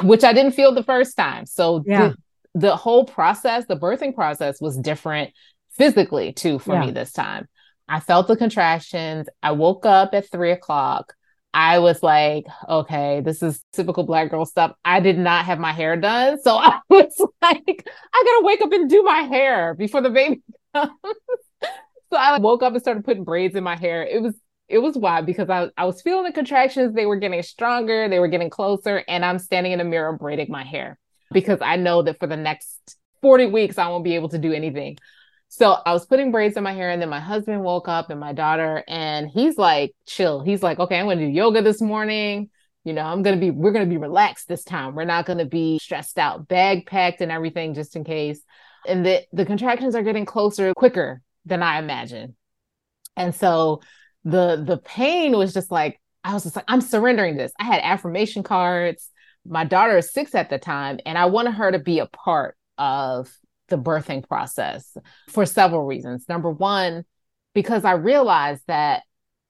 which 0.03 0.23
I 0.23 0.33
didn't 0.33 0.53
feel 0.53 0.73
the 0.73 0.85
first 0.85 1.17
time. 1.17 1.47
So 1.47 1.83
yeah. 1.85 2.13
the, 2.55 2.61
the 2.61 2.77
whole 2.77 3.05
process, 3.05 3.67
the 3.67 3.77
birthing 3.77 4.15
process 4.15 4.61
was 4.61 4.79
different 4.79 5.33
physically 5.73 6.33
too 6.33 6.61
for 6.61 6.75
yeah. 6.75 6.87
me 6.87 6.91
this 6.93 7.13
time. 7.13 7.49
I 7.89 7.99
felt 7.99 8.29
the 8.29 8.37
contractions. 8.37 9.29
I 9.43 9.53
woke 9.53 9.85
up 9.85 10.15
at 10.15 10.31
three 10.31 10.53
o'clock. 10.53 11.15
I 11.53 11.81
was 11.81 12.03
like, 12.03 12.47
okay, 12.69 13.21
this 13.23 13.43
is 13.43 13.65
typical 13.73 14.05
black 14.05 14.31
girl 14.31 14.47
stuff. 14.47 14.73
I 14.85 15.01
did 15.01 15.19
not 15.19 15.47
have 15.47 15.59
my 15.59 15.73
hair 15.73 15.97
done. 15.97 16.41
So 16.41 16.57
I 16.57 16.81
was 16.89 17.17
like, 17.43 17.89
I 18.13 18.25
gotta 18.27 18.45
wake 18.45 18.63
up 18.63 18.73
and 18.73 18.89
do 18.89 19.03
my 19.03 19.23
hair 19.23 19.75
before 19.75 20.01
the 20.01 20.11
baby 20.11 20.43
comes. 20.75 20.93
So 22.13 22.17
I 22.19 22.39
woke 22.39 22.63
up 22.63 22.73
and 22.73 22.83
started 22.83 23.05
putting 23.05 23.25
braids 23.25 23.55
in 23.55 23.65
my 23.65 23.77
hair. 23.77 24.05
It 24.05 24.23
was 24.23 24.35
it 24.69 24.79
was 24.79 24.97
wild 24.97 25.27
because 25.27 25.51
I, 25.51 25.69
I 25.77 25.85
was 25.85 26.01
feeling 26.01 26.25
the 26.25 26.33
contractions. 26.33 26.95
They 26.95 27.07
were 27.07 27.17
getting 27.17 27.43
stronger, 27.43 28.09
they 28.09 28.21
were 28.21 28.29
getting 28.29 28.51
closer, 28.51 29.03
and 29.09 29.25
I'm 29.25 29.41
standing 29.41 29.73
in 29.73 29.79
the 29.79 29.85
mirror 29.85 30.13
braiding 30.13 30.47
my 30.49 30.63
hair 30.63 30.99
because 31.33 31.59
I 31.61 31.77
know 31.77 32.03
that 32.03 32.21
for 32.21 32.29
the 32.29 32.37
next 32.37 32.97
40 33.23 33.47
weeks 33.47 33.79
I 33.79 33.89
won't 33.89 34.05
be 34.05 34.15
able 34.15 34.29
to 34.31 34.39
do 34.39 34.53
anything. 34.53 34.97
So 35.53 35.77
I 35.85 35.93
was 35.93 36.07
putting 36.07 36.31
braids 36.31 36.57
in 36.57 36.63
my 36.63 36.73
hair, 36.73 36.91
and 36.91 37.03
then 37.03 37.09
my 37.09 37.19
husband 37.19 37.65
woke 37.65 37.89
up 37.89 38.09
and 38.09 38.21
my 38.21 38.33
daughter, 38.33 38.85
and 38.87 39.29
he's 39.29 39.59
like, 39.59 39.97
chill. 40.07 40.43
He's 40.43 40.63
like, 40.63 40.79
okay, 40.79 40.97
I'm 40.97 41.07
gonna 41.07 41.27
do 41.27 41.27
yoga 41.27 41.61
this 41.61 41.83
morning. 41.83 42.51
You 42.85 42.93
know, 42.93 43.03
I'm 43.03 43.23
gonna 43.23 43.37
be, 43.37 43.51
we're 43.51 43.73
gonna 43.73 43.87
be 43.87 43.97
relaxed 43.97 44.47
this 44.47 44.63
time. 44.63 44.95
We're 44.95 45.05
not 45.05 45.27
gonna 45.27 45.45
be 45.45 45.81
stressed 45.81 46.19
out, 46.19 46.47
bag 46.47 46.87
packed 46.87 47.21
and 47.21 47.33
everything 47.33 47.75
just 47.75 47.97
in 47.97 48.05
case. 48.05 48.41
And 48.87 49.05
the 49.05 49.25
the 49.33 49.45
contractions 49.45 49.97
are 49.97 50.05
getting 50.05 50.25
closer 50.25 50.73
quicker 50.73 51.21
than 51.45 51.65
I 51.65 51.81
imagined. 51.81 52.35
And 53.17 53.35
so 53.35 53.83
the 54.23 54.63
the 54.65 54.79
pain 54.79 55.37
was 55.37 55.53
just 55.53 55.73
like 55.73 56.01
I 56.23 56.33
was 56.33 56.45
just 56.45 56.55
like, 56.55 56.67
I'm 56.69 56.81
surrendering 56.81 57.37
this. 57.37 57.51
I 57.59 57.65
had 57.65 57.81
affirmation 57.83 58.45
cards. 58.45 59.11
My 59.45 59.65
daughter 59.65 59.99
is 59.99 60.13
six 60.13 60.37
at 60.37 60.49
the 60.49 60.59
time, 60.59 61.01
and 61.05 61.19
I 61.19 61.27
wanted 61.27 61.55
her 61.55 61.73
to 61.73 61.81
be 61.81 61.99
a 61.99 62.07
part 62.07 62.57
of 62.79 63.29
the 63.71 63.79
birthing 63.79 64.27
process 64.29 64.97
for 65.29 65.47
several 65.47 65.85
reasons. 65.85 66.27
Number 66.29 66.51
one, 66.51 67.05
because 67.55 67.85
I 67.85 67.93
realized 67.93 68.63
that 68.67 69.03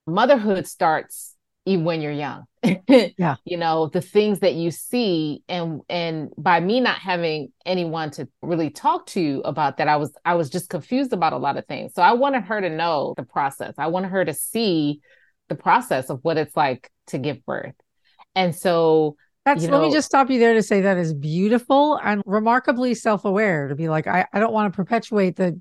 motherhood 0.07 0.67
starts 0.67 1.35
even 1.65 1.85
when 1.85 2.01
you're 2.01 2.11
young. 2.11 2.45
yeah. 2.87 3.35
You 3.45 3.57
know, 3.57 3.87
the 3.87 4.01
things 4.01 4.39
that 4.39 4.53
you 4.53 4.71
see 4.71 5.43
and 5.47 5.81
and 5.89 6.31
by 6.37 6.59
me 6.59 6.79
not 6.79 6.97
having 6.97 7.51
anyone 7.65 8.11
to 8.11 8.27
really 8.41 8.69
talk 8.69 9.05
to 9.07 9.41
about 9.45 9.77
that, 9.77 9.87
I 9.87 9.97
was 9.97 10.13
I 10.25 10.35
was 10.35 10.49
just 10.49 10.69
confused 10.69 11.13
about 11.13 11.33
a 11.33 11.37
lot 11.37 11.57
of 11.57 11.65
things. 11.65 11.93
So 11.93 12.01
I 12.01 12.13
wanted 12.13 12.43
her 12.43 12.61
to 12.61 12.69
know 12.69 13.13
the 13.17 13.23
process. 13.23 13.73
I 13.77 13.87
wanted 13.87 14.09
her 14.09 14.25
to 14.25 14.33
see 14.33 15.01
the 15.49 15.55
process 15.55 16.09
of 16.09 16.19
what 16.23 16.37
it's 16.37 16.55
like 16.55 16.89
to 17.07 17.17
give 17.17 17.45
birth. 17.45 17.75
And 18.35 18.55
so 18.55 19.17
that's, 19.45 19.63
you 19.63 19.69
know, 19.69 19.79
let 19.79 19.87
me 19.87 19.93
just 19.93 20.07
stop 20.07 20.29
you 20.29 20.39
there 20.39 20.53
to 20.53 20.61
say 20.61 20.81
that 20.81 20.97
is 20.97 21.13
beautiful 21.13 21.99
and 22.03 22.21
remarkably 22.25 22.93
self 22.93 23.25
aware 23.25 23.67
to 23.67 23.75
be 23.75 23.89
like, 23.89 24.07
I, 24.07 24.25
I 24.31 24.39
don't 24.39 24.53
want 24.53 24.71
to 24.71 24.75
perpetuate 24.75 25.35
the 25.35 25.59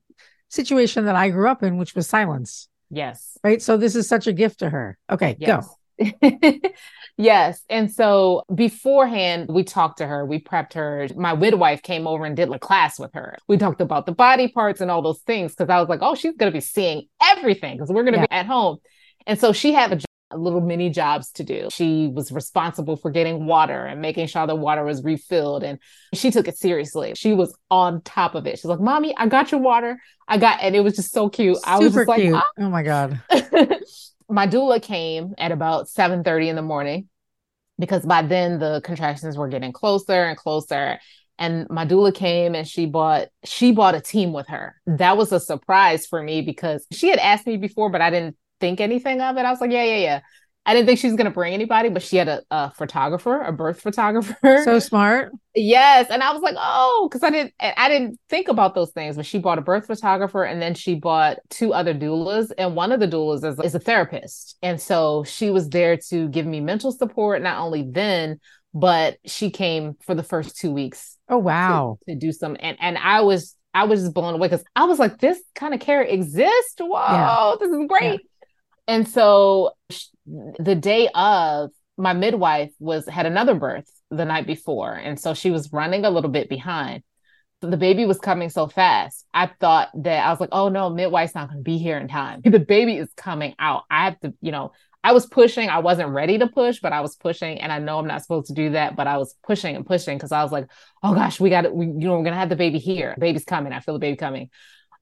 situation 0.49 1.07
that 1.07 1.17
I 1.17 1.31
grew 1.31 1.49
up 1.49 1.63
in, 1.63 1.79
which 1.79 1.95
was 1.95 2.07
silence. 2.07 2.69
Yes. 2.91 3.39
Right. 3.43 3.63
So 3.63 3.77
this 3.77 3.95
is 3.97 4.07
such 4.09 4.27
a 4.27 4.33
gift 4.33 4.59
to 4.59 4.69
her. 4.69 4.99
Okay, 5.09 5.37
yes. 5.39 5.67
go. 5.67 5.75
yes. 7.17 7.63
And 7.71 7.91
so 7.91 8.43
beforehand, 8.55 9.49
we 9.49 9.65
talked 9.65 9.99
to 9.99 10.07
her, 10.07 10.27
we 10.27 10.41
prepped 10.41 10.75
her. 10.75 11.09
My 11.17 11.35
midwife 11.35 11.83
came 11.83 12.07
over 12.07 12.25
and 12.25 12.37
did 12.37 12.51
a 12.51 12.59
class 12.59 12.99
with 12.99 13.13
her. 13.15 13.37
We 13.49 13.57
talked 13.57 13.81
about 13.81 14.07
the 14.07 14.13
body 14.13 14.49
parts 14.49 14.81
and 14.81 14.91
all 14.91 15.03
those 15.03 15.21
things 15.21 15.55
because 15.55 15.71
I 15.71 15.79
was 15.81 15.89
like, 15.89 16.01
oh, 16.03 16.15
she's 16.15 16.37
going 16.37 16.53
to 16.53 16.57
be 16.57 16.61
seeing 16.61 17.07
everything 17.23 17.77
because 17.77 17.91
we're 17.91 18.03
going 18.03 18.15
to 18.15 18.21
yeah. 18.21 18.27
be 18.27 18.33
at 18.33 18.47
home. 18.47 18.79
And 19.27 19.39
so 19.39 19.53
she 19.53 19.73
had 19.73 19.93
a 19.93 20.01
little 20.37 20.61
mini 20.61 20.91
jobs 20.91 21.31
to 21.33 21.45
do. 21.45 21.69
She 21.73 22.09
was 22.09 22.31
responsible 22.33 22.97
for 22.97 23.11
getting 23.11 23.47
water 23.47 23.85
and 23.85 24.01
making 24.01 24.27
sure 24.27 24.47
the 24.47 24.55
water 24.55 24.85
was 24.85 25.03
refilled. 25.03 25.63
And 25.63 25.79
she 26.15 26.31
took 26.31 26.49
it 26.49 26.57
seriously. 26.57 27.15
She 27.17 27.33
was 27.33 27.55
on 27.71 28.03
top 28.03 28.35
of 28.35 28.47
it. 28.47 28.59
She's 28.59 28.67
like, 28.67 28.81
Mommy, 28.81 29.15
I 29.17 29.27
got 29.27 29.51
your 29.53 29.61
water. 29.61 30.01
I 30.29 30.39
got, 30.39 30.61
and 30.63 30.77
it 30.77 30.81
was 30.81 30.97
just 30.97 31.13
so 31.13 31.29
cute. 31.29 31.57
Super 31.57 31.69
I 31.69 31.79
was 31.79 31.95
just 31.95 32.09
like, 32.09 32.23
oh. 32.25 32.43
oh 32.59 32.71
my 32.71 32.83
God. 32.83 33.21
my 34.31 34.47
doula 34.47 34.81
came 34.81 35.35
at 35.39 35.53
about 35.53 35.89
7 35.89 36.23
30 36.23 36.49
in 36.49 36.57
the 36.57 36.63
morning 36.63 37.09
because 37.79 38.05
by 38.07 38.23
then 38.23 38.59
the 38.59 38.81
contractions 38.85 39.37
were 39.37 39.49
getting 39.49 39.73
closer 39.73 40.25
and 40.25 40.37
closer 40.37 41.01
and 41.39 41.67
my 41.71 41.85
doula 41.85 42.15
came 42.15 42.55
and 42.55 42.69
she 42.69 42.87
bought 42.87 43.29
she 43.45 43.73
bought 43.73 43.95
a 43.95 44.01
team 44.01 44.33
with 44.33 44.47
her 44.47 44.77
that 44.87 45.17
was 45.17 45.33
a 45.33 45.41
surprise 45.41 46.07
for 46.07 46.23
me 46.23 46.43
because 46.43 46.87
she 46.93 47.09
had 47.09 47.19
asked 47.19 47.47
me 47.47 47.57
before 47.57 47.91
but 47.91 48.01
i 48.01 48.11
didn't 48.11 48.37
think 48.61 48.81
anything 48.81 49.21
of 49.21 49.37
it. 49.37 49.45
I 49.45 49.51
was 49.51 49.61
like, 49.61 49.73
yeah, 49.73 49.85
yeah, 49.85 49.97
yeah. 49.97 50.21
I 50.67 50.75
didn't 50.75 50.87
think 50.87 50.99
she 50.99 51.07
was 51.07 51.17
going 51.17 51.25
to 51.25 51.33
bring 51.33 51.55
anybody, 51.55 51.89
but 51.89 52.03
she 52.03 52.17
had 52.17 52.29
a, 52.29 52.43
a, 52.51 52.71
photographer, 52.71 53.41
a 53.41 53.51
birth 53.51 53.81
photographer. 53.83 54.63
So 54.65 54.79
smart. 54.79 55.33
yes, 55.55 56.09
and 56.11 56.23
I 56.23 56.33
was 56.33 56.43
like, 56.43 56.55
oh, 56.59 57.09
because 57.11 57.23
I 57.23 57.31
didn't, 57.31 57.55
I 57.61 57.89
didn't 57.89 58.21
think 58.29 58.49
about 58.49 58.75
those 58.75 58.91
things. 58.91 59.17
But 59.17 59.27
she 59.27 59.39
bought 59.39 59.59
a 59.59 59.63
birth 59.63 59.87
photographer, 59.87 60.45
and 60.45 60.61
then 60.61 60.75
she 60.75 60.95
bought 60.95 61.39
two 61.49 61.73
other 61.73 61.95
doulas, 61.95 62.53
and 62.59 62.77
one 62.77 62.93
of 62.93 63.01
the 63.01 63.09
doulas 63.09 63.45
is, 63.45 63.59
is 63.65 63.75
a 63.75 63.81
therapist, 63.81 64.59
and 64.63 64.81
so 64.81 65.25
she 65.25 65.51
was 65.51 65.69
there 65.71 65.97
to 66.11 66.29
give 66.29 66.47
me 66.47 66.61
mental 66.61 66.93
support. 66.93 67.43
Not 67.43 67.59
only 67.59 67.83
then, 67.83 68.39
but 68.75 69.19
she 69.25 69.51
came 69.51 69.97
for 70.05 70.15
the 70.15 70.23
first 70.23 70.59
two 70.59 70.71
weeks. 70.71 71.17
Oh 71.29 71.39
wow! 71.39 71.99
To, 72.07 72.15
to 72.15 72.21
do 72.21 72.33
some, 72.33 72.57
and 72.61 72.77
and 72.81 72.99
I 72.99 73.23
was 73.23 73.57
I 73.73 73.85
was 73.85 74.01
just 74.01 74.15
blown 74.15 74.35
away 74.35 74.49
because 74.49 74.65
I 74.77 74.85
was 74.85 74.99
like, 74.99 75.19
this 75.19 75.41
kind 75.55 75.75
of 75.75 75.81
care 75.81 76.03
exists. 76.03 76.77
Whoa, 76.79 76.91
yeah. 76.91 77.55
this 77.59 77.71
is 77.71 77.87
great. 77.89 78.21
Yeah. 78.21 78.30
And 78.91 79.07
so 79.09 79.71
the 80.27 80.75
day 80.75 81.09
of, 81.15 81.71
my 81.97 82.13
midwife 82.13 82.73
was 82.81 83.07
had 83.07 83.25
another 83.25 83.55
birth 83.55 83.89
the 84.11 84.25
night 84.25 84.49
before, 84.49 84.93
and 84.95 85.21
so 85.21 85.33
she 85.33 85.53
was 85.53 85.73
running 85.73 86.05
a 86.05 86.11
little 86.11 86.31
bit 86.31 86.49
behind. 86.49 87.05
The 87.61 87.77
baby 87.77 88.05
was 88.05 88.19
coming 88.19 88.51
so 88.51 88.67
fast. 88.67 89.27
I 89.33 89.47
thought 89.61 89.91
that 90.03 90.27
I 90.27 90.31
was 90.31 90.41
like, 90.41 90.49
"Oh 90.51 90.71
no, 90.71 90.91
midwife's 90.91 91.37
not 91.37 91.51
going 91.51 91.61
to 91.61 91.63
be 91.63 91.79
here 91.79 91.99
in 91.99 92.09
time. 92.09 92.41
The 92.45 92.59
baby 92.59 92.97
is 92.97 93.13
coming 93.17 93.55
out. 93.61 93.85
I 93.89 94.07
have 94.07 94.19
to, 94.21 94.35
you 94.41 94.51
know." 94.51 94.73
I 95.05 95.13
was 95.13 95.25
pushing. 95.27 95.69
I 95.71 95.79
wasn't 95.79 96.11
ready 96.11 96.37
to 96.39 96.49
push, 96.49 96.81
but 96.81 96.93
I 96.93 97.01
was 97.01 97.17
pushing, 97.17 97.61
and 97.61 97.73
I 97.73 97.79
know 97.79 97.99
I'm 97.99 98.09
not 98.09 98.23
supposed 98.23 98.49
to 98.49 98.55
do 98.55 98.71
that, 98.71 98.97
but 98.97 99.07
I 99.07 99.19
was 99.19 99.35
pushing 99.47 99.77
and 99.77 99.87
pushing 99.87 100.19
because 100.19 100.33
I 100.33 100.43
was 100.43 100.51
like, 100.53 100.67
"Oh 101.05 101.15
gosh, 101.15 101.39
we 101.39 101.49
got 101.49 101.65
it. 101.65 101.73
You 101.73 101.87
know, 101.87 102.19
we're 102.19 102.25
gonna 102.25 102.37
have 102.37 102.51
the 102.51 102.57
baby 102.57 102.79
here. 102.79 103.15
The 103.15 103.21
baby's 103.21 103.45
coming. 103.45 103.73
I 103.73 103.81
feel 103.81 103.95
the 103.95 104.01
baby 104.01 104.17
coming." 104.17 104.51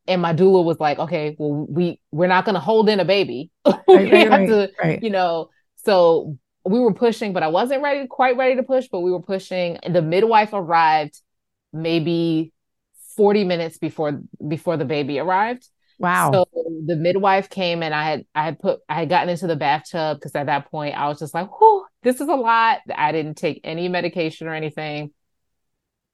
And 0.09 0.23
my 0.23 0.35
doula 0.35 0.65
was 0.65 0.81
like, 0.81 0.99
okay, 0.99 1.37
well, 1.39 1.67
we 1.69 2.01
we're 2.11 2.27
not 2.27 2.45
going 2.45 2.55
to 2.55 2.61
hold 2.61 2.89
in 2.89 2.99
a 2.99 3.05
baby. 3.05 3.51
we 3.67 3.73
right, 3.89 4.31
have 4.31 4.49
to, 4.49 4.71
right. 4.83 5.03
you 5.03 5.11
know. 5.11 5.51
So 5.85 6.39
we 6.65 6.81
were 6.81 6.95
pushing, 6.95 7.33
but 7.33 7.43
I 7.43 7.49
wasn't 7.49 7.83
ready, 7.83 8.07
quite 8.09 8.37
ready 8.37 8.57
to 8.57 8.63
push, 8.63 8.89
but 8.91 9.01
we 9.01 9.13
were 9.13 9.23
pushing. 9.23 9.77
And 9.77 9.95
the 9.95 10.03
midwife 10.03 10.51
arrived 10.53 11.21
maybe 11.73 12.53
40 13.17 13.45
minutes 13.45 13.79
before 13.79 14.21
before 14.47 14.77
the 14.77 14.85
baby 14.87 15.19
arrived. 15.19 15.69
Wow. 15.99 16.31
So 16.33 16.47
the 16.87 16.97
midwife 16.97 17.51
came 17.51 17.83
and 17.83 17.95
I 17.95 18.05
had 18.05 18.25
I 18.35 18.45
had 18.45 18.59
put 18.59 18.81
I 18.89 18.95
had 18.95 19.09
gotten 19.09 19.29
into 19.29 19.47
the 19.47 19.57
bathtub 19.57 20.19
because 20.19 20.35
at 20.35 20.47
that 20.47 20.71
point 20.71 20.97
I 20.97 21.09
was 21.09 21.19
just 21.19 21.35
like, 21.35 21.61
whew, 21.61 21.85
this 22.03 22.21
is 22.21 22.29
a 22.29 22.35
lot. 22.35 22.79
I 22.95 23.13
didn't 23.13 23.37
take 23.37 23.61
any 23.63 23.89
medication 23.89 24.47
or 24.47 24.55
anything. 24.55 25.13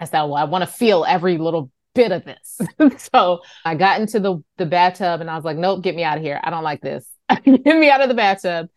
I 0.00 0.06
said, 0.06 0.22
well, 0.22 0.34
I 0.34 0.44
want 0.44 0.62
to 0.62 0.70
feel 0.70 1.04
every 1.06 1.38
little 1.38 1.70
bit 1.94 2.12
of 2.12 2.24
this. 2.24 2.60
so 3.12 3.40
I 3.64 3.74
got 3.74 4.00
into 4.00 4.20
the, 4.20 4.42
the 4.56 4.66
bathtub 4.66 5.20
and 5.20 5.30
I 5.30 5.36
was 5.36 5.44
like, 5.44 5.56
nope, 5.56 5.82
get 5.82 5.94
me 5.94 6.04
out 6.04 6.18
of 6.18 6.24
here. 6.24 6.40
I 6.42 6.50
don't 6.50 6.64
like 6.64 6.80
this. 6.80 7.08
get 7.44 7.64
me 7.64 7.90
out 7.90 8.00
of 8.00 8.08
the 8.08 8.14
bathtub. 8.14 8.68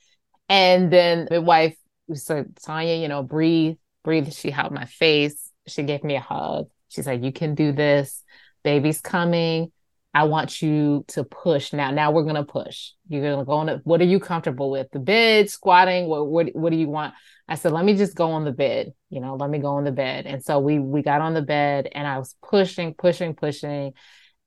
And 0.49 0.91
then 0.91 1.27
my 1.29 1.39
wife 1.39 1.77
said, 2.13 2.55
Tonya, 2.55 3.01
you 3.01 3.07
know, 3.07 3.23
breathe, 3.23 3.77
breathe. 4.03 4.31
She 4.31 4.51
held 4.51 4.71
my 4.71 4.85
face. 4.85 5.51
She 5.67 5.83
gave 5.83 6.03
me 6.03 6.15
a 6.15 6.21
hug. 6.21 6.67
She 6.89 7.01
said, 7.01 7.25
you 7.25 7.31
can 7.31 7.55
do 7.55 7.71
this. 7.71 8.23
Baby's 8.63 9.01
coming. 9.01 9.71
I 10.13 10.23
want 10.23 10.61
you 10.61 11.05
to 11.09 11.23
push 11.23 11.73
now. 11.73 11.91
Now 11.91 12.09
we're 12.09 12.23
gonna 12.23 12.43
push. 12.43 12.91
You're 13.07 13.21
gonna 13.21 13.45
go 13.45 13.51
on. 13.51 13.69
A, 13.69 13.77
what 13.83 14.01
are 14.01 14.05
you 14.05 14.19
comfortable 14.19 14.71
with? 14.71 14.89
The 14.91 14.99
bed, 14.99 15.47
squatting. 15.49 16.07
What 16.07 16.25
what 16.25 16.55
what 16.55 16.71
do 16.71 16.77
you 16.77 16.87
want? 16.87 17.13
I 17.47 17.55
said, 17.55 17.71
let 17.71 17.85
me 17.85 17.95
just 17.95 18.15
go 18.15 18.31
on 18.31 18.43
the 18.43 18.51
bed. 18.51 18.93
You 19.09 19.21
know, 19.21 19.35
let 19.35 19.49
me 19.49 19.59
go 19.59 19.75
on 19.75 19.85
the 19.85 19.91
bed. 19.91 20.25
And 20.25 20.43
so 20.43 20.59
we 20.59 20.79
we 20.79 21.01
got 21.01 21.21
on 21.21 21.33
the 21.33 21.41
bed, 21.41 21.89
and 21.91 22.05
I 22.05 22.19
was 22.19 22.35
pushing, 22.43 22.93
pushing, 22.93 23.35
pushing, 23.35 23.93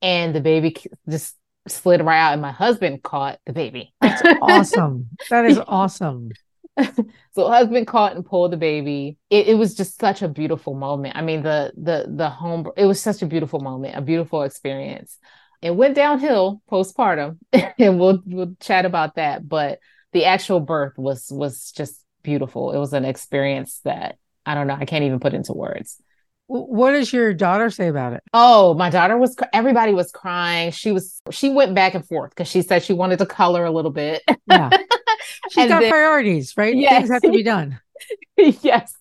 and 0.02 0.34
the 0.34 0.40
baby 0.40 0.76
just 1.08 1.36
slid 1.68 2.02
right 2.02 2.18
out, 2.18 2.32
and 2.32 2.42
my 2.42 2.52
husband 2.52 3.02
caught 3.02 3.38
the 3.46 3.52
baby. 3.52 3.94
That's 4.00 4.22
awesome. 4.42 5.08
That 5.30 5.46
is 5.46 5.60
awesome. 5.66 6.30
so 7.32 7.48
husband 7.48 7.86
caught 7.86 8.16
and 8.16 8.24
pulled 8.24 8.52
the 8.52 8.56
baby. 8.56 9.18
It, 9.28 9.48
it, 9.48 9.54
was 9.54 9.74
just 9.74 9.98
such 10.00 10.22
a 10.22 10.28
beautiful 10.28 10.74
moment. 10.74 11.16
I 11.16 11.22
mean, 11.22 11.42
the 11.42 11.72
the 11.76 12.06
the 12.08 12.28
home. 12.28 12.66
It 12.76 12.86
was 12.86 13.00
such 13.00 13.22
a 13.22 13.26
beautiful 13.26 13.60
moment, 13.60 13.96
a 13.96 14.00
beautiful 14.00 14.42
experience. 14.42 15.18
It 15.62 15.74
went 15.74 15.94
downhill 15.94 16.62
postpartum, 16.70 17.38
and 17.52 17.98
we'll 17.98 18.22
we'll 18.26 18.54
chat 18.60 18.84
about 18.84 19.16
that. 19.16 19.48
But 19.48 19.78
the 20.12 20.26
actual 20.26 20.60
birth 20.60 20.94
was 20.96 21.28
was 21.30 21.72
just 21.72 22.04
beautiful. 22.22 22.72
It 22.72 22.78
was 22.78 22.92
an 22.92 23.04
experience 23.04 23.80
that 23.84 24.16
I 24.46 24.54
don't 24.54 24.66
know. 24.66 24.76
I 24.78 24.84
can't 24.84 25.04
even 25.04 25.20
put 25.20 25.34
into 25.34 25.52
words. 25.52 26.00
What 26.46 26.90
does 26.90 27.12
your 27.12 27.32
daughter 27.32 27.70
say 27.70 27.86
about 27.86 28.12
it? 28.12 28.24
Oh, 28.34 28.74
my 28.74 28.90
daughter 28.90 29.16
was, 29.16 29.36
everybody 29.52 29.94
was 29.94 30.10
crying. 30.10 30.72
She 30.72 30.90
was, 30.90 31.22
she 31.30 31.48
went 31.48 31.76
back 31.76 31.94
and 31.94 32.04
forth 32.04 32.30
because 32.30 32.48
she 32.48 32.62
said 32.62 32.82
she 32.82 32.92
wanted 32.92 33.20
to 33.20 33.26
color 33.26 33.64
a 33.64 33.70
little 33.70 33.92
bit. 33.92 34.22
Yeah. 34.48 34.70
She's 35.50 35.68
got 35.68 35.80
then, 35.80 35.90
priorities, 35.90 36.56
right? 36.56 36.74
Yes. 36.74 36.92
Things 36.92 37.10
have 37.10 37.22
to 37.22 37.30
be 37.30 37.44
done. 37.44 37.78
yes. 38.36 38.92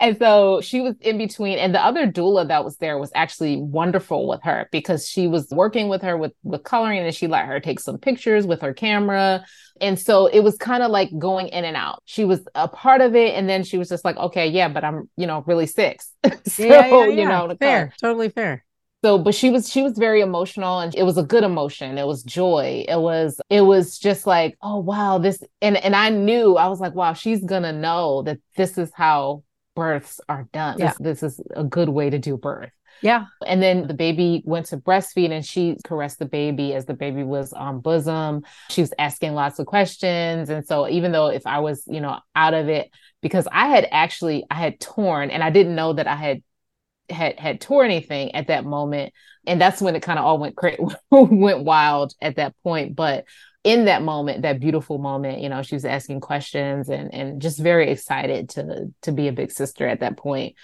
And 0.00 0.16
so 0.18 0.60
she 0.60 0.80
was 0.80 0.94
in 1.00 1.18
between. 1.18 1.58
And 1.58 1.74
the 1.74 1.84
other 1.84 2.06
doula 2.06 2.48
that 2.48 2.64
was 2.64 2.76
there 2.76 2.98
was 2.98 3.10
actually 3.14 3.56
wonderful 3.56 4.28
with 4.28 4.42
her 4.44 4.68
because 4.70 5.08
she 5.08 5.26
was 5.26 5.48
working 5.50 5.88
with 5.88 6.02
her 6.02 6.16
with, 6.16 6.32
with 6.42 6.62
coloring 6.62 6.98
and 6.98 7.14
she 7.14 7.26
let 7.26 7.46
her 7.46 7.60
take 7.60 7.80
some 7.80 7.98
pictures 7.98 8.46
with 8.46 8.60
her 8.60 8.72
camera. 8.72 9.44
And 9.80 9.98
so 9.98 10.26
it 10.26 10.40
was 10.40 10.56
kind 10.56 10.82
of 10.82 10.90
like 10.90 11.10
going 11.18 11.48
in 11.48 11.64
and 11.64 11.76
out. 11.76 12.02
She 12.04 12.24
was 12.24 12.46
a 12.54 12.68
part 12.68 13.00
of 13.00 13.16
it. 13.16 13.34
And 13.34 13.48
then 13.48 13.64
she 13.64 13.78
was 13.78 13.88
just 13.88 14.04
like, 14.04 14.16
okay, 14.16 14.48
yeah, 14.48 14.68
but 14.68 14.84
I'm, 14.84 15.10
you 15.16 15.26
know, 15.26 15.42
really 15.46 15.66
sick. 15.66 16.00
so, 16.46 16.64
yeah, 16.64 16.86
yeah, 16.86 17.04
yeah. 17.06 17.06
you 17.06 17.24
know, 17.28 17.56
fair, 17.58 17.92
totally 18.00 18.28
fair 18.28 18.64
so 19.02 19.18
but 19.18 19.34
she 19.34 19.50
was 19.50 19.68
she 19.68 19.82
was 19.82 19.96
very 19.96 20.20
emotional 20.20 20.80
and 20.80 20.94
it 20.94 21.04
was 21.04 21.16
a 21.16 21.22
good 21.22 21.44
emotion 21.44 21.98
it 21.98 22.06
was 22.06 22.22
joy 22.22 22.84
it 22.88 22.98
was 22.98 23.40
it 23.48 23.60
was 23.60 23.98
just 23.98 24.26
like 24.26 24.56
oh 24.62 24.78
wow 24.78 25.18
this 25.18 25.42
and 25.62 25.76
and 25.76 25.94
i 25.94 26.08
knew 26.08 26.56
i 26.56 26.66
was 26.66 26.80
like 26.80 26.94
wow 26.94 27.12
she's 27.12 27.44
gonna 27.44 27.72
know 27.72 28.22
that 28.22 28.38
this 28.56 28.76
is 28.76 28.90
how 28.94 29.42
births 29.78 30.20
are 30.28 30.48
done. 30.52 30.76
Yeah. 30.78 30.92
This, 30.98 31.20
this 31.20 31.22
is 31.22 31.40
a 31.54 31.62
good 31.62 31.88
way 31.88 32.10
to 32.10 32.18
do 32.18 32.36
birth. 32.36 32.72
Yeah. 33.00 33.26
And 33.46 33.62
then 33.62 33.86
the 33.86 33.94
baby 33.94 34.42
went 34.44 34.66
to 34.66 34.76
breastfeed 34.76 35.30
and 35.30 35.46
she 35.46 35.76
caressed 35.84 36.18
the 36.18 36.26
baby 36.26 36.74
as 36.74 36.84
the 36.84 36.94
baby 36.94 37.22
was 37.22 37.52
on 37.52 37.78
bosom. 37.78 38.42
She 38.70 38.80
was 38.80 38.92
asking 38.98 39.34
lots 39.34 39.60
of 39.60 39.66
questions. 39.66 40.50
And 40.50 40.66
so 40.66 40.88
even 40.88 41.12
though 41.12 41.28
if 41.28 41.46
I 41.46 41.60
was, 41.60 41.84
you 41.86 42.00
know, 42.00 42.18
out 42.34 42.54
of 42.54 42.68
it, 42.68 42.90
because 43.22 43.46
I 43.52 43.68
had 43.68 43.86
actually 43.92 44.44
I 44.50 44.54
had 44.54 44.80
torn 44.80 45.30
and 45.30 45.44
I 45.44 45.50
didn't 45.50 45.76
know 45.76 45.92
that 45.92 46.08
I 46.08 46.16
had 46.16 46.42
had 47.08 47.38
had 47.38 47.60
tore 47.60 47.84
anything 47.84 48.34
at 48.34 48.48
that 48.48 48.64
moment. 48.64 49.12
And 49.46 49.60
that's 49.60 49.80
when 49.80 49.94
it 49.94 50.02
kind 50.02 50.18
of 50.18 50.24
all 50.24 50.38
went 50.38 50.56
cra- 50.56 50.76
went 51.10 51.64
wild 51.64 52.14
at 52.20 52.36
that 52.36 52.54
point. 52.64 52.96
But 52.96 53.26
in 53.68 53.84
that 53.84 54.02
moment, 54.02 54.42
that 54.42 54.60
beautiful 54.60 54.96
moment, 54.96 55.42
you 55.42 55.50
know, 55.50 55.60
she 55.60 55.74
was 55.74 55.84
asking 55.84 56.20
questions 56.20 56.88
and 56.88 57.12
and 57.12 57.42
just 57.42 57.58
very 57.58 57.90
excited 57.90 58.48
to 58.48 58.90
to 59.02 59.12
be 59.12 59.28
a 59.28 59.32
big 59.32 59.52
sister 59.52 59.86
at 59.86 60.00
that 60.00 60.16
point. 60.16 60.56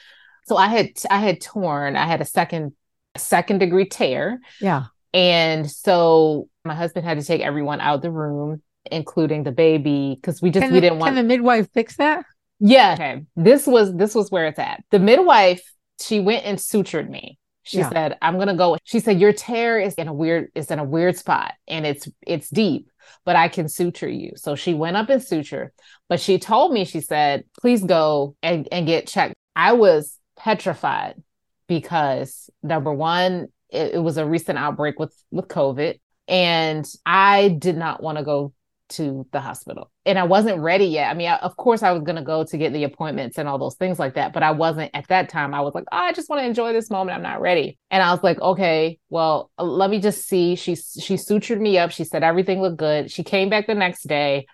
So 0.47 0.57
I 0.57 0.69
had 0.69 0.93
I 1.11 1.19
had 1.19 1.43
torn, 1.43 1.97
I 1.97 2.07
had 2.07 2.23
a 2.23 2.25
second 2.25 2.73
second 3.19 3.59
degree 3.59 3.85
tear. 3.85 4.41
Yeah. 4.59 4.85
And 5.13 5.71
so 5.71 6.49
my 6.65 6.75
husband 6.75 7.05
had 7.05 7.21
to 7.21 7.27
take 7.27 7.43
everyone 7.43 7.83
out 7.83 7.97
of 7.97 8.03
the 8.03 8.11
room, 8.11 8.63
including 8.91 9.43
the 9.43 9.53
baby, 9.53 10.17
because 10.19 10.41
we 10.41 10.49
just 10.49 10.65
can 10.65 10.73
we 10.73 10.79
the, 10.79 10.81
didn't 10.81 10.99
want 10.99 11.15
Can 11.15 11.17
the 11.17 11.29
midwife 11.29 11.69
fix 11.75 11.97
that? 11.99 12.25
Yeah. 12.59 12.95
Okay. 12.95 13.23
This 13.37 13.67
was 13.67 13.95
this 13.95 14.15
was 14.15 14.31
where 14.31 14.47
it's 14.47 14.59
at. 14.59 14.83
The 14.91 14.99
midwife, 14.99 15.63
she 16.01 16.21
went 16.21 16.47
and 16.47 16.57
sutured 16.57 17.11
me. 17.11 17.39
She 17.65 17.79
Yeah. 17.79 17.89
said, 17.91 18.19
I'm 18.23 18.39
gonna 18.39 18.55
go. 18.57 18.77
She 18.85 19.01
said, 19.01 19.19
Your 19.21 19.33
tear 19.33 19.79
is 19.81 19.95
in 19.95 20.07
a 20.09 20.13
weird, 20.13 20.51
it's 20.55 20.71
in 20.71 20.79
a 20.79 20.85
weird 20.85 21.17
spot 21.17 21.55
and 21.67 21.85
it's 21.87 22.09
it's 22.27 22.49
deep, 22.51 22.91
but 23.25 23.37
I 23.37 23.49
can 23.49 23.69
suture 23.69 24.09
you. 24.09 24.33
So 24.37 24.55
she 24.55 24.75
went 24.75 24.97
up 24.97 25.09
and 25.11 25.23
suture, 25.23 25.73
but 26.09 26.21
she 26.21 26.39
told 26.39 26.73
me, 26.73 26.85
she 26.85 27.01
said, 27.01 27.45
please 27.61 27.83
go 27.83 28.37
and, 28.43 28.69
and 28.71 28.87
get 28.87 29.07
checked. 29.09 29.35
I 29.57 29.73
was 29.73 30.19
petrified 30.37 31.23
because 31.69 32.51
number 32.63 32.93
one, 32.93 33.49
it, 33.71 33.95
it 33.95 33.99
was 34.03 34.17
a 34.19 34.27
recent 34.27 34.59
outbreak 34.59 34.99
with 34.99 35.15
with 35.31 35.49
COVID. 35.49 35.99
And 36.29 36.87
I 37.05 37.49
did 37.49 37.77
not 37.77 38.03
want 38.03 38.19
to 38.19 38.25
go 38.25 38.53
to 38.91 39.27
the 39.33 39.41
hospital. 39.41 39.91
And 40.05 40.19
I 40.19 40.25
wasn't 40.25 40.61
ready 40.61 40.87
yet. 40.87 41.11
I 41.11 41.15
mean, 41.15 41.29
I, 41.29 41.37
of 41.37 41.57
course, 41.57 41.83
I 41.83 41.93
was 41.93 42.03
going 42.03 42.17
to 42.17 42.23
go 42.23 42.45
to 42.45 42.59
get 42.59 42.73
the 42.73 42.85
appointments 42.85 43.39
and 43.39 43.49
all 43.49 43.59
those 43.59 43.77
things 43.77 43.99
like 43.99 44.15
that. 44.15 44.33
But 44.33 44.43
I 44.43 44.51
wasn't 44.51 44.91
at 44.95 45.09
that 45.09 45.29
time. 45.29 45.55
I 45.55 45.61
was 45.61 45.75
like, 45.75 45.85
oh, 45.93 45.97
I 45.97 46.13
just 46.13 46.29
want 46.29 46.41
to 46.41 46.47
enjoy 46.47 46.73
this 46.73 46.91
moment. 46.91 47.17
I'm 47.17 47.23
not 47.23 47.41
ready. 47.41 47.79
And 47.91 48.03
I 48.03 48.13
was 48.13 48.23
like, 48.23 48.41
okay, 48.41 48.99
well, 49.09 49.51
uh, 49.59 49.65
let 49.65 49.91
me 49.91 50.01
just 50.01 50.27
see. 50.27 50.55
She 50.57 50.75
she 50.75 51.15
sutured 51.15 51.61
me 51.61 51.79
up. 51.79 51.91
She 51.91 52.05
said 52.05 52.23
everything 52.23 52.61
looked 52.61 52.77
good. 52.77 53.11
She 53.11 53.25
came 53.25 53.49
back 53.49 53.67
the 53.67 53.75
next 53.75 54.07
day 54.07 54.47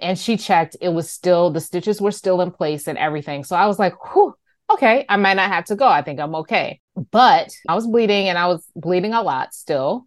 and 0.00 0.18
she 0.18 0.36
checked. 0.36 0.76
It 0.80 0.90
was 0.90 1.10
still 1.10 1.50
the 1.50 1.60
stitches 1.60 2.00
were 2.00 2.10
still 2.10 2.40
in 2.40 2.50
place 2.50 2.88
and 2.88 2.98
everything. 2.98 3.44
So 3.44 3.56
I 3.56 3.66
was 3.66 3.78
like, 3.78 4.14
whew, 4.14 4.34
okay, 4.70 5.04
I 5.08 5.16
might 5.16 5.34
not 5.34 5.50
have 5.50 5.66
to 5.66 5.76
go. 5.76 5.86
I 5.86 6.02
think 6.02 6.20
I'm 6.20 6.34
okay. 6.36 6.80
But 7.10 7.50
I 7.68 7.74
was 7.74 7.86
bleeding 7.86 8.28
and 8.28 8.38
I 8.38 8.46
was 8.46 8.66
bleeding 8.74 9.12
a 9.12 9.22
lot 9.22 9.54
still. 9.54 10.06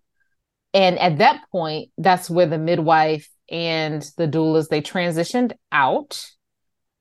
And 0.73 0.99
at 0.99 1.19
that 1.19 1.41
point, 1.51 1.89
that's 1.97 2.29
where 2.29 2.45
the 2.45 2.57
midwife 2.57 3.29
and 3.49 4.01
the 4.17 4.27
doulas 4.27 4.67
they 4.67 4.81
transitioned 4.81 5.53
out 5.71 6.25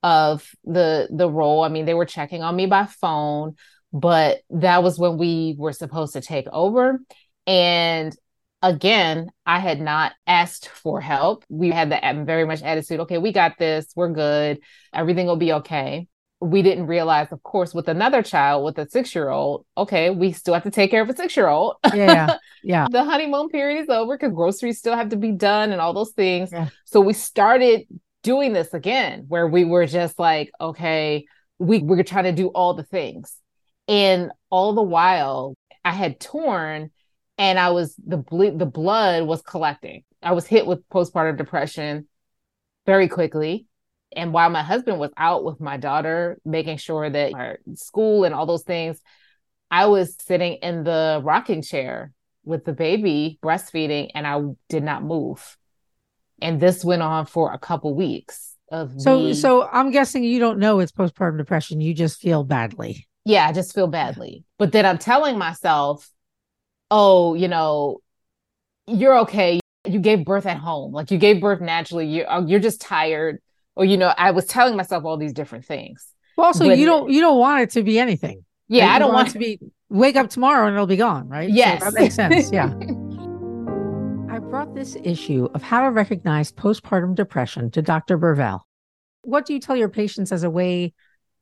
of 0.03 0.49
the 0.65 1.09
the 1.11 1.31
role. 1.31 1.63
I 1.63 1.69
mean, 1.69 1.85
they 1.85 1.95
were 1.95 2.07
checking 2.07 2.43
on 2.43 2.55
me 2.55 2.67
by 2.67 2.85
phone, 2.87 3.57
but 3.93 4.39
that 4.51 4.83
was 4.83 4.99
when 4.99 5.19
we 5.19 5.57
were 5.59 5.73
supposed 5.73 6.13
to 6.13 6.21
take 6.21 6.47
over. 6.53 7.01
And 7.47 8.17
again, 8.63 9.31
I 9.45 9.61
had 9.61 9.81
not 9.81 10.13
asked 10.27 10.69
for 10.69 11.01
help. 11.01 11.45
We 11.49 11.71
had 11.71 11.91
the 11.91 12.25
very 12.25 12.45
much 12.45 12.63
attitude, 12.63 13.01
okay, 13.01 13.19
we 13.19 13.33
got 13.33 13.59
this, 13.59 13.87
we're 13.95 14.13
good, 14.13 14.61
everything 14.93 15.27
will 15.27 15.37
be 15.37 15.53
okay. 15.55 16.09
We 16.41 16.63
didn't 16.63 16.87
realize, 16.87 17.29
of 17.33 17.43
course, 17.43 17.73
with 17.73 17.89
another 17.89 18.23
child, 18.23 18.65
with 18.65 18.79
a 18.79 18.89
six 18.89 19.15
year 19.15 19.31
old, 19.31 19.65
okay, 19.77 20.11
we 20.11 20.33
still 20.33 20.55
have 20.55 20.65
to 20.65 20.71
take 20.71 20.91
care 20.91 21.03
of 21.03 21.09
a 21.09 21.17
six 21.17 21.37
year 21.37 21.49
old. 21.49 21.77
Yeah. 21.95 22.37
Yeah. 22.63 22.87
the 22.91 23.05
honeymoon 23.05 23.49
period 23.49 23.83
is 23.83 23.89
over 23.89 24.17
because 24.17 24.35
groceries 24.35 24.79
still 24.79 24.97
have 24.97 25.09
to 25.11 25.17
be 25.17 25.33
done 25.33 25.73
and 25.73 25.81
all 25.81 25.95
those 25.95 26.13
things. 26.13 26.51
Yeah. 26.53 26.69
So 26.85 27.01
we 27.01 27.15
started 27.15 27.87
doing 28.27 28.53
this 28.53 28.75
again, 28.75 29.25
where 29.29 29.47
we 29.47 29.65
were 29.65 29.87
just 29.87 30.19
like, 30.19 30.51
okay, 30.61 31.25
we 31.59 31.79
we're 31.79 32.03
trying 32.03 32.25
to 32.25 32.33
do 32.33 32.49
all 32.49 32.75
the 32.75 32.83
things, 32.83 33.35
and 33.89 34.33
all 34.51 34.75
the 34.75 34.83
while 34.83 35.55
I 35.85 35.93
had 35.93 36.19
torn, 36.19 36.91
and 37.39 37.59
I 37.59 37.71
was 37.71 37.95
the 38.05 38.17
ble- 38.17 38.59
the 38.59 38.67
blood 38.67 39.27
was 39.27 39.43
collecting. 39.43 40.03
I 40.23 40.33
was 40.33 40.47
hit 40.47 40.67
with 40.67 40.87
postpartum 40.89 41.39
depression 41.39 42.09
very 42.85 43.09
quickly. 43.09 43.67
And 44.17 44.33
while 44.33 44.51
my 44.51 44.63
husband 44.63 44.99
was 44.99 45.11
out 45.17 45.45
with 45.45 45.61
my 45.61 45.77
daughter, 45.77 46.39
making 46.45 46.79
sure 46.79 47.09
that 47.09 47.33
her 47.35 47.59
school 47.75 48.25
and 48.25 48.35
all 48.35 48.47
those 48.47 48.65
things, 48.65 49.01
I 49.71 49.87
was 49.87 50.17
sitting 50.21 50.55
in 50.55 50.85
the 50.85 51.21
rocking 51.23 51.63
chair 51.63 52.13
with 52.45 52.65
the 52.65 52.73
baby 52.73 53.39
breastfeeding 53.43 54.11
and 54.15 54.27
I 54.27 54.41
did 54.69 54.83
not 54.83 55.05
move. 55.05 55.57
And 56.41 56.61
this 56.61 56.85
went 56.85 57.03
on 57.03 57.27
for 57.27 57.53
a 57.53 57.59
couple 57.59 57.95
weeks 57.95 58.57
of 58.71 58.99
So 59.01 59.19
me- 59.19 59.35
so 59.35 59.69
I'm 59.71 59.91
guessing 59.91 60.25
you 60.25 60.39
don't 60.39 60.59
know 60.59 60.81
it's 60.81 60.93
postpartum 60.93 61.39
depression. 61.39 61.81
You 61.81 61.95
just 61.95 62.21
feel 62.21 62.43
badly. 62.43 63.07
yeah, 63.25 63.47
I 63.47 63.53
just 63.53 63.75
feel 63.75 63.87
badly. 63.89 64.45
But 64.59 64.73
then 64.73 64.87
I'm 64.87 64.99
telling 64.99 65.37
myself, 65.37 66.09
oh, 66.91 67.35
you 67.35 67.49
know, 67.49 67.99
you're 68.87 69.19
okay. 69.21 69.61
You 69.85 69.99
gave 69.99 70.25
birth 70.25 70.47
at 70.47 70.59
home. 70.59 70.93
Like 70.93 71.11
you 71.11 71.19
gave 71.19 71.41
birth 71.41 71.61
naturally. 71.61 72.07
You 72.07 72.25
oh, 72.29 72.39
uh, 72.39 72.47
you're 72.47 72.61
just 72.61 72.81
tired. 72.81 73.41
Or 73.77 73.85
you 73.85 73.97
know, 73.97 74.13
I 74.17 74.31
was 74.33 74.47
telling 74.47 74.77
myself 74.77 75.05
all 75.05 75.17
these 75.17 75.33
different 75.33 75.65
things. 75.65 76.07
Well, 76.37 76.49
also 76.49 76.67
But- 76.67 76.79
you 76.79 76.87
don't 76.87 77.11
you 77.11 77.21
don't 77.21 77.39
want 77.39 77.63
it 77.63 77.71
to 77.71 77.83
be 77.83 77.99
anything. 77.99 78.45
Yeah, 78.69 78.87
Right? 78.87 78.97
I 78.97 78.99
don't 78.99 79.13
want 79.13 79.29
it 79.29 79.33
to 79.33 79.39
be 79.39 79.61
wake 79.89 80.17
up 80.17 80.29
tomorrow 80.29 80.67
and 80.67 80.75
it'll 80.75 80.87
be 80.87 80.97
gone, 80.97 81.29
right? 81.29 81.49
So 81.49 81.85
that 81.85 81.95
makes 81.95 82.15
sense. 82.17 82.51
Yeah. 82.51 82.75
I 84.29 84.39
brought 84.39 84.75
this 84.75 84.97
issue 85.03 85.49
of 85.55 85.63
how 85.63 85.83
to 85.83 85.91
recognize 85.91 86.53
postpartum 86.53 87.15
depression 87.15 87.71
to 87.71 87.81
Dr. 87.83 88.19
Bervell. 88.19 88.61
What 89.23 89.47
do 89.47 89.55
you 89.55 89.61
tell 89.61 89.77
your 89.77 89.89
patients 89.89 90.31
as 90.31 90.43
a 90.43 90.51
way 90.51 90.93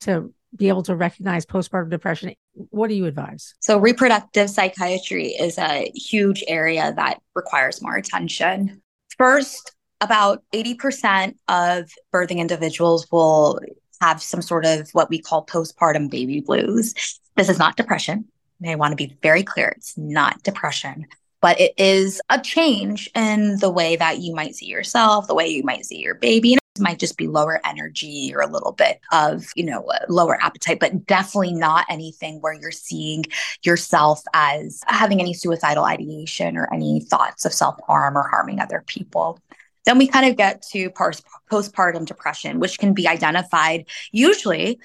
to 0.03 0.33
be 0.55 0.68
able 0.68 0.85
to 0.85 0.94
recognize 0.94 1.44
postpartum 1.44 1.90
depression? 1.90 2.35
What 2.53 2.88
do 2.88 2.94
you 2.94 3.07
advise? 3.07 3.55
So, 3.61 3.79
reproductive 3.79 4.49
psychiatry 4.49 5.29
is 5.29 5.59
a 5.59 5.90
huge 5.94 6.44
area 6.47 6.92
that 6.94 7.20
requires 7.35 7.83
more 7.83 7.97
attention. 7.97 8.81
First, 9.18 9.74
about 10.00 10.42
80% 10.52 11.35
of 11.48 11.90
birthing 12.12 12.38
individuals 12.38 13.11
will 13.11 13.61
have 14.00 14.22
some 14.22 14.42
sort 14.42 14.64
of 14.64 14.90
what 14.92 15.09
we 15.09 15.18
call 15.18 15.46
postpartum 15.46 16.11
baby 16.11 16.40
blues. 16.40 16.94
This 17.37 17.48
is 17.48 17.59
not 17.59 17.76
depression. 17.76 18.26
I 18.66 18.74
want 18.76 18.92
to 18.92 18.96
be 18.96 19.16
very 19.22 19.42
clear 19.42 19.74
it's 19.76 19.96
not 19.98 20.42
depression, 20.42 21.07
but 21.40 21.61
it 21.61 21.74
is 21.76 22.20
a 22.30 22.40
change 22.40 23.11
in 23.14 23.59
the 23.59 23.70
way 23.70 23.96
that 23.96 24.20
you 24.20 24.35
might 24.35 24.54
see 24.54 24.66
yourself, 24.66 25.26
the 25.26 25.35
way 25.35 25.48
you 25.48 25.62
might 25.62 25.85
see 25.85 25.98
your 25.98 26.14
baby. 26.14 26.54
And 26.54 26.61
it 26.76 26.80
might 26.80 26.98
just 26.98 27.18
be 27.18 27.28
lower 27.28 27.61
energy 27.66 28.33
or 28.35 28.40
a 28.40 28.50
little 28.50 28.72
bit 28.72 29.00
of, 29.12 29.44
you 29.54 29.64
know, 29.64 29.87
lower 30.09 30.42
appetite, 30.42 30.80
but 30.80 31.07
definitely 31.07 31.52
not 31.52 31.85
anything 31.90 32.40
where 32.40 32.54
you're 32.54 32.70
seeing 32.70 33.24
yourself 33.62 34.22
as 34.33 34.80
having 34.87 35.20
any 35.20 35.35
suicidal 35.35 35.85
ideation 35.85 36.57
or 36.57 36.72
any 36.72 37.00
thoughts 37.00 37.44
of 37.44 37.52
self 37.52 37.76
harm 37.87 38.16
or 38.16 38.26
harming 38.26 38.61
other 38.61 38.83
people. 38.87 39.38
Then 39.85 39.99
we 39.99 40.07
kind 40.07 40.29
of 40.29 40.37
get 40.37 40.62
to 40.73 40.90
postpartum 40.90 42.07
depression, 42.07 42.61
which 42.61 42.79
can 42.79 42.94
be 42.94 43.07
identified 43.07 43.87
usually 44.12 44.79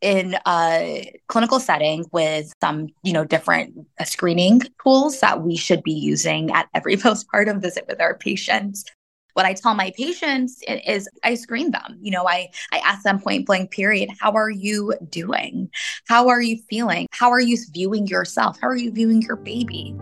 in 0.00 0.36
a 0.46 1.18
clinical 1.28 1.58
setting 1.58 2.04
with 2.12 2.52
some, 2.60 2.88
you 3.02 3.12
know, 3.12 3.24
different 3.24 3.74
uh, 3.98 4.04
screening 4.04 4.60
tools 4.82 5.20
that 5.20 5.42
we 5.42 5.56
should 5.56 5.82
be 5.82 5.92
using 5.92 6.50
at 6.52 6.68
every 6.74 6.96
postpartum 7.04 7.60
visit 7.60 7.86
with 7.88 8.00
our 8.00 8.14
patients. 8.14 8.84
What 9.32 9.46
I 9.46 9.54
tell 9.54 9.74
my 9.74 9.92
patients 9.96 10.62
is 10.68 11.08
I 11.24 11.34
screen 11.34 11.72
them. 11.72 11.98
You 12.00 12.12
know, 12.12 12.28
I 12.28 12.50
I 12.70 12.78
ask 12.78 13.02
them 13.02 13.18
point 13.18 13.46
blank 13.46 13.72
period, 13.72 14.10
how 14.20 14.32
are 14.32 14.50
you 14.50 14.94
doing? 15.08 15.70
How 16.06 16.28
are 16.28 16.40
you 16.40 16.58
feeling? 16.70 17.08
How 17.10 17.30
are 17.30 17.40
you 17.40 17.56
viewing 17.72 18.06
yourself? 18.06 18.60
How 18.60 18.68
are 18.68 18.76
you 18.76 18.92
viewing 18.92 19.22
your 19.22 19.36
baby? 19.36 19.96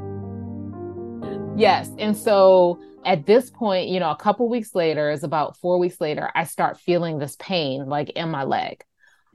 Yes. 1.57 1.91
And 1.99 2.17
so 2.17 2.79
at 3.05 3.27
this 3.27 3.51
point, 3.51 3.89
you 3.89 4.01
know, 4.01 4.11
a 4.11 4.17
couple 4.17 4.49
weeks 4.49 4.75
later, 4.75 5.11
is 5.11 5.25
about 5.25 5.57
four 5.59 5.79
weeks 5.79 6.01
later, 6.01 6.31
I 6.35 6.45
start 6.45 6.79
feeling 6.79 7.19
this 7.19 7.37
pain 7.39 7.87
like 7.87 8.11
in 8.11 8.31
my 8.31 8.45
leg. 8.45 8.85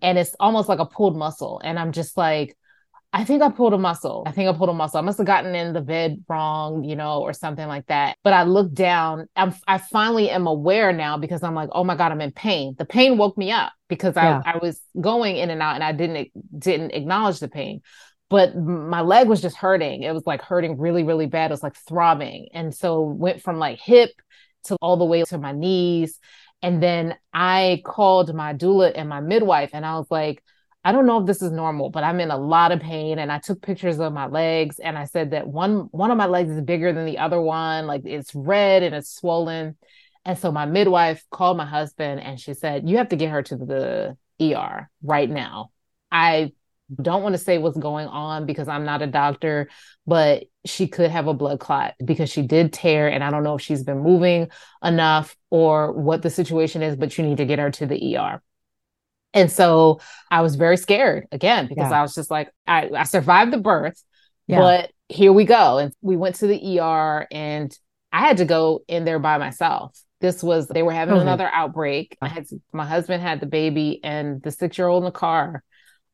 And 0.02 0.18
it's 0.18 0.36
almost 0.40 0.70
like 0.70 0.80
a 0.80 0.86
pulled 0.86 1.18
muscle. 1.18 1.60
And 1.64 1.80
I'm 1.80 1.92
just 1.92 2.18
like, 2.18 2.56
I 3.14 3.24
think 3.24 3.42
I 3.42 3.50
pulled 3.50 3.74
a 3.74 3.78
muscle. 3.78 4.24
I 4.28 4.32
think 4.32 4.50
I 4.50 4.54
pulled 4.56 4.70
a 4.70 4.74
muscle. 4.74 5.00
I 5.00 5.02
must 5.02 5.18
have 5.18 5.26
gotten 5.26 5.56
in 5.56 5.74
the 5.74 5.82
bed 5.82 6.24
wrong, 6.28 6.84
you 6.84 6.96
know, 6.96 7.22
or 7.22 7.34
something 7.34 7.68
like 7.68 7.88
that. 7.88 8.18
But 8.24 8.34
I 8.34 8.44
look 8.44 8.72
down. 8.74 9.28
I'm, 9.36 9.56
I 9.68 9.78
finally 9.78 10.30
am 10.30 10.46
aware 10.46 10.92
now 10.92 11.18
because 11.18 11.42
I'm 11.42 11.56
like, 11.56 11.70
oh 11.72 11.84
my 11.84 11.96
god, 11.96 12.12
I'm 12.12 12.22
in 12.22 12.32
pain. 12.32 12.76
The 12.78 12.86
pain 12.86 13.18
woke 13.18 13.38
me 13.38 13.52
up 13.52 13.72
because 13.88 14.16
Yeah. 14.16 14.42
I, 14.46 14.54
I 14.54 14.58
was 14.58 14.82
going 15.00 15.38
in 15.38 15.50
and 15.50 15.62
out, 15.62 15.76
and 15.76 15.84
I 15.84 15.94
didn't 15.94 16.30
didn't 16.60 16.92
acknowledge 16.92 17.40
the 17.40 17.48
pain. 17.48 17.82
But 18.30 18.58
my 18.58 19.02
leg 19.02 19.28
was 19.28 19.42
just 19.42 19.56
hurting. 19.56 20.04
It 20.04 20.14
was 20.14 20.26
like 20.26 20.42
hurting 20.42 20.78
really, 20.78 21.04
really 21.04 21.28
bad. 21.28 21.50
It 21.50 21.54
was 21.54 21.64
like 21.64 21.76
throbbing, 21.76 22.50
and 22.54 22.74
so 22.74 23.02
went 23.02 23.42
from 23.42 23.58
like 23.58 23.80
hip 23.80 24.12
to 24.66 24.76
all 24.82 24.98
the 24.98 25.06
way 25.06 25.24
to 25.24 25.38
my 25.38 25.54
knees. 25.54 26.20
And 26.62 26.82
then 26.82 27.16
I 27.34 27.82
called 27.86 28.34
my 28.34 28.54
doula 28.54 28.92
and 28.96 29.08
my 29.08 29.22
midwife, 29.22 29.70
and 29.74 29.86
I 29.86 29.98
was 29.98 30.08
like, 30.10 30.44
I 30.88 30.94
don't 30.94 31.06
know 31.06 31.20
if 31.20 31.26
this 31.26 31.42
is 31.42 31.52
normal, 31.52 31.90
but 31.90 32.06
I'm 32.06 32.22
in 32.22 32.32
a 32.32 32.38
lot 32.38 32.72
of 32.72 32.80
pain. 32.80 33.20
And 33.20 33.30
I 33.30 33.40
took 33.40 33.62
pictures 33.62 34.00
of 34.00 34.14
my 34.14 34.28
legs 34.28 34.80
and 34.80 34.98
I 34.98 35.04
said 35.04 35.32
that 35.32 35.46
one 35.46 35.90
one 35.92 36.12
of 36.12 36.18
my 36.18 36.28
legs 36.28 36.50
is 36.50 36.62
bigger 36.62 36.94
than 36.94 37.06
the 37.06 37.18
other 37.18 37.42
one. 37.42 37.88
Like 37.88 38.04
it's 38.06 38.34
red 38.34 38.84
and 38.84 38.96
it's 38.96 39.14
swollen. 39.14 39.76
And 40.24 40.38
so 40.38 40.50
my 40.50 40.66
midwife 40.66 41.26
called 41.30 41.58
my 41.58 41.66
husband 41.66 42.22
and 42.22 42.40
she 42.40 42.54
said, 42.54 42.88
You 42.88 42.98
have 42.98 43.10
to 43.10 43.18
get 43.18 43.32
her 43.32 43.44
to 43.44 43.58
the 43.58 44.18
ER 44.42 44.90
right 45.02 45.30
now. 45.30 45.72
I 46.10 46.54
don't 47.02 47.22
want 47.22 47.34
to 47.34 47.40
say 47.40 47.58
what's 47.58 47.78
going 47.78 48.08
on 48.08 48.46
because 48.46 48.68
I'm 48.68 48.86
not 48.86 49.02
a 49.02 49.08
doctor, 49.08 49.70
but 50.06 50.46
she 50.66 50.88
could 50.88 51.12
have 51.12 51.28
a 51.28 51.34
blood 51.34 51.60
clot 51.60 51.96
because 52.04 52.30
she 52.30 52.42
did 52.42 52.72
tear. 52.72 53.10
And 53.10 53.24
I 53.24 53.30
don't 53.30 53.44
know 53.44 53.56
if 53.56 53.62
she's 53.62 53.84
been 53.84 54.00
moving 54.00 54.50
enough 54.84 55.36
or 55.50 55.92
what 55.92 56.22
the 56.22 56.30
situation 56.30 56.82
is, 56.82 56.96
but 56.96 57.18
you 57.18 57.26
need 57.26 57.38
to 57.38 57.46
get 57.46 57.60
her 57.60 57.72
to 57.72 57.86
the 57.86 58.18
ER. 58.18 58.42
And 59.34 59.52
so 59.52 60.00
I 60.32 60.42
was 60.42 60.56
very 60.56 60.78
scared 60.78 61.28
again 61.32 61.68
because 61.68 61.92
yeah. 61.92 62.00
I 62.00 62.02
was 62.02 62.16
just 62.16 62.32
like, 62.32 62.50
I, 62.66 62.90
I 62.96 63.04
survived 63.04 63.52
the 63.52 63.58
birth, 63.58 64.02
yeah. 64.48 64.60
but 64.60 64.92
here 65.10 65.34
we 65.34 65.44
go. 65.44 65.80
And 65.80 65.94
we 66.02 66.16
went 66.16 66.36
to 66.36 66.48
the 66.48 66.80
ER 66.80 67.28
and 67.30 67.78
I 68.14 68.22
had 68.22 68.38
to 68.38 68.46
go 68.46 68.84
in 68.88 69.04
there 69.04 69.20
by 69.20 69.38
myself. 69.38 70.00
This 70.22 70.42
was, 70.42 70.68
they 70.68 70.82
were 70.82 70.94
having 70.94 71.16
okay. 71.16 71.22
another 71.22 71.50
outbreak. 71.54 72.18
I 72.22 72.30
had, 72.30 72.48
my 72.74 72.86
husband 72.86 73.22
had 73.22 73.42
the 73.42 73.46
baby 73.46 74.00
and 74.04 74.42
the 74.42 74.52
six 74.52 74.78
year 74.78 74.88
old 74.88 75.04
in 75.04 75.06
the 75.06 75.12
car 75.12 75.64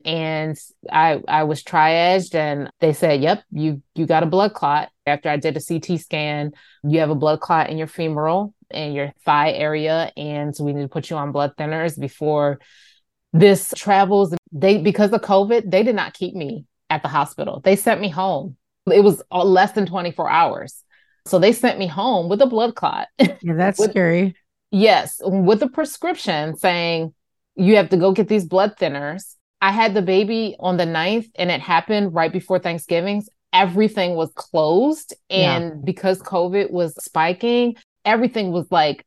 and 0.05 0.57
I 0.91 1.21
I 1.27 1.43
was 1.43 1.63
triaged 1.63 2.35
and 2.35 2.69
they 2.79 2.93
said, 2.93 3.21
"Yep, 3.21 3.43
you 3.51 3.81
you 3.95 4.05
got 4.05 4.23
a 4.23 4.27
blood 4.27 4.53
clot." 4.53 4.89
After 5.05 5.29
I 5.29 5.37
did 5.37 5.57
a 5.57 5.61
CT 5.61 5.99
scan, 5.99 6.53
you 6.83 6.99
have 6.99 7.09
a 7.09 7.15
blood 7.15 7.41
clot 7.41 7.69
in 7.69 7.77
your 7.77 7.87
femoral 7.87 8.53
and 8.71 8.93
your 8.93 9.13
thigh 9.25 9.51
area 9.51 10.11
and 10.17 10.55
so 10.55 10.63
we 10.63 10.73
need 10.73 10.81
to 10.81 10.87
put 10.87 11.09
you 11.09 11.17
on 11.17 11.31
blood 11.31 11.53
thinners 11.57 11.99
before 11.99 12.59
this 13.33 13.73
travels. 13.75 14.33
They 14.51 14.81
because 14.81 15.11
of 15.11 15.21
COVID, 15.21 15.69
they 15.69 15.83
did 15.83 15.95
not 15.95 16.13
keep 16.13 16.35
me 16.35 16.65
at 16.89 17.01
the 17.01 17.09
hospital. 17.09 17.61
They 17.63 17.75
sent 17.75 18.01
me 18.01 18.09
home. 18.09 18.57
It 18.91 19.03
was 19.03 19.21
less 19.31 19.71
than 19.71 19.85
24 19.85 20.29
hours. 20.29 20.83
So 21.25 21.39
they 21.39 21.53
sent 21.53 21.79
me 21.79 21.87
home 21.87 22.29
with 22.29 22.41
a 22.41 22.45
blood 22.45 22.75
clot. 22.75 23.07
Yeah, 23.41 23.55
that's 23.55 23.79
with, 23.79 23.91
scary. 23.91 24.35
Yes, 24.71 25.19
with 25.23 25.61
a 25.63 25.67
prescription 25.67 26.57
saying 26.57 27.13
you 27.55 27.75
have 27.75 27.89
to 27.89 27.97
go 27.97 28.11
get 28.11 28.27
these 28.27 28.45
blood 28.45 28.75
thinners 28.77 29.35
I 29.63 29.71
had 29.71 29.93
the 29.93 30.01
baby 30.01 30.57
on 30.59 30.75
the 30.75 30.83
9th 30.83 31.31
and 31.35 31.49
it 31.49 31.61
happened 31.61 32.13
right 32.13 32.33
before 32.33 32.59
Thanksgiving. 32.59 33.23
Everything 33.53 34.15
was 34.15 34.29
closed. 34.35 35.15
And 35.29 35.63
yeah. 35.63 35.81
because 35.85 36.21
COVID 36.21 36.69
was 36.69 36.93
spiking, 37.01 37.77
everything 38.03 38.51
was 38.51 38.69
like 38.71 39.05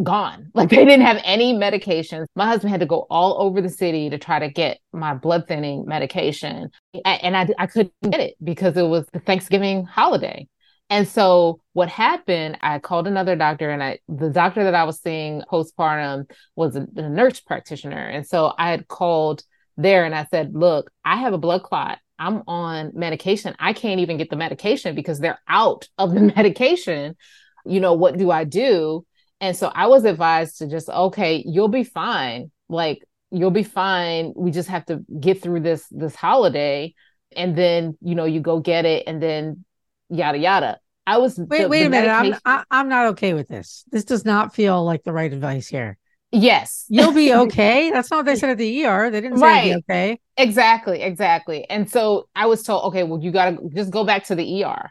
gone. 0.00 0.50
Like 0.54 0.68
they 0.68 0.84
didn't 0.84 1.04
have 1.04 1.20
any 1.24 1.52
medications. 1.52 2.26
My 2.36 2.46
husband 2.46 2.70
had 2.70 2.78
to 2.78 2.86
go 2.86 3.08
all 3.10 3.42
over 3.42 3.60
the 3.60 3.68
city 3.68 4.08
to 4.10 4.18
try 4.18 4.38
to 4.38 4.48
get 4.48 4.78
my 4.92 5.14
blood 5.14 5.48
thinning 5.48 5.84
medication. 5.84 6.70
And 7.04 7.36
I, 7.36 7.48
I 7.58 7.66
couldn't 7.66 7.92
get 8.08 8.20
it 8.20 8.36
because 8.40 8.76
it 8.76 8.86
was 8.86 9.04
the 9.12 9.18
Thanksgiving 9.18 9.84
holiday. 9.84 10.46
And 10.90 11.08
so 11.08 11.60
what 11.72 11.88
happened, 11.88 12.58
I 12.60 12.78
called 12.78 13.08
another 13.08 13.34
doctor 13.34 13.70
and 13.70 13.82
I 13.82 13.98
the 14.08 14.30
doctor 14.30 14.62
that 14.62 14.76
I 14.76 14.84
was 14.84 15.00
seeing 15.00 15.42
postpartum 15.50 16.30
was 16.54 16.76
a, 16.76 16.86
a 16.94 17.08
nurse 17.08 17.40
practitioner. 17.40 18.06
And 18.06 18.24
so 18.24 18.54
I 18.56 18.70
had 18.70 18.86
called 18.86 19.42
there 19.78 20.04
and 20.04 20.14
I 20.14 20.26
said, 20.30 20.54
Look, 20.54 20.90
I 21.04 21.16
have 21.16 21.32
a 21.32 21.38
blood 21.38 21.62
clot. 21.62 21.98
I'm 22.18 22.42
on 22.46 22.90
medication. 22.94 23.54
I 23.58 23.72
can't 23.72 24.00
even 24.00 24.18
get 24.18 24.28
the 24.28 24.36
medication 24.36 24.94
because 24.94 25.20
they're 25.20 25.40
out 25.48 25.88
of 25.96 26.12
the 26.12 26.20
medication. 26.36 27.16
You 27.64 27.80
know, 27.80 27.94
what 27.94 28.18
do 28.18 28.30
I 28.30 28.44
do? 28.44 29.06
And 29.40 29.56
so 29.56 29.70
I 29.72 29.86
was 29.86 30.04
advised 30.04 30.58
to 30.58 30.66
just, 30.68 30.88
okay, 30.88 31.42
you'll 31.46 31.68
be 31.68 31.84
fine. 31.84 32.50
Like, 32.68 33.04
you'll 33.30 33.52
be 33.52 33.62
fine. 33.62 34.32
We 34.36 34.50
just 34.50 34.68
have 34.68 34.84
to 34.86 35.04
get 35.20 35.40
through 35.40 35.60
this 35.60 35.86
this 35.90 36.14
holiday. 36.14 36.94
And 37.36 37.56
then, 37.56 37.96
you 38.02 38.14
know, 38.14 38.24
you 38.24 38.40
go 38.40 38.58
get 38.58 38.84
it 38.84 39.04
and 39.06 39.22
then 39.22 39.64
yada 40.08 40.38
yada. 40.38 40.78
I 41.06 41.18
was 41.18 41.38
wait, 41.38 41.62
the, 41.62 41.68
wait 41.68 41.80
the 41.82 41.86
a 41.86 41.90
minute. 41.90 42.10
I'm 42.10 42.34
I, 42.44 42.58
am 42.58 42.64
i 42.70 42.80
am 42.80 42.88
not 42.88 43.06
okay 43.08 43.32
with 43.32 43.48
this. 43.48 43.84
This 43.92 44.04
does 44.04 44.24
not 44.24 44.54
feel 44.54 44.84
like 44.84 45.04
the 45.04 45.12
right 45.12 45.32
advice 45.32 45.68
here. 45.68 45.98
Yes. 46.30 46.84
You'll 46.88 47.12
be 47.12 47.32
okay. 47.46 47.90
That's 47.90 48.10
not 48.10 48.18
what 48.18 48.26
they 48.26 48.36
said 48.36 48.50
at 48.50 48.58
the 48.58 48.84
ER. 48.84 49.10
They 49.10 49.20
didn't 49.20 49.38
say 49.38 49.44
right. 49.44 49.76
okay. 49.76 50.20
Exactly, 50.36 51.02
exactly. 51.02 51.68
And 51.68 51.90
so 51.90 52.28
I 52.34 52.46
was 52.46 52.62
told, 52.62 52.84
okay, 52.86 53.02
well, 53.02 53.20
you 53.22 53.30
gotta 53.30 53.58
just 53.74 53.90
go 53.90 54.04
back 54.04 54.24
to 54.24 54.34
the 54.34 54.64
ER. 54.64 54.90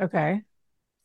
Okay. 0.00 0.42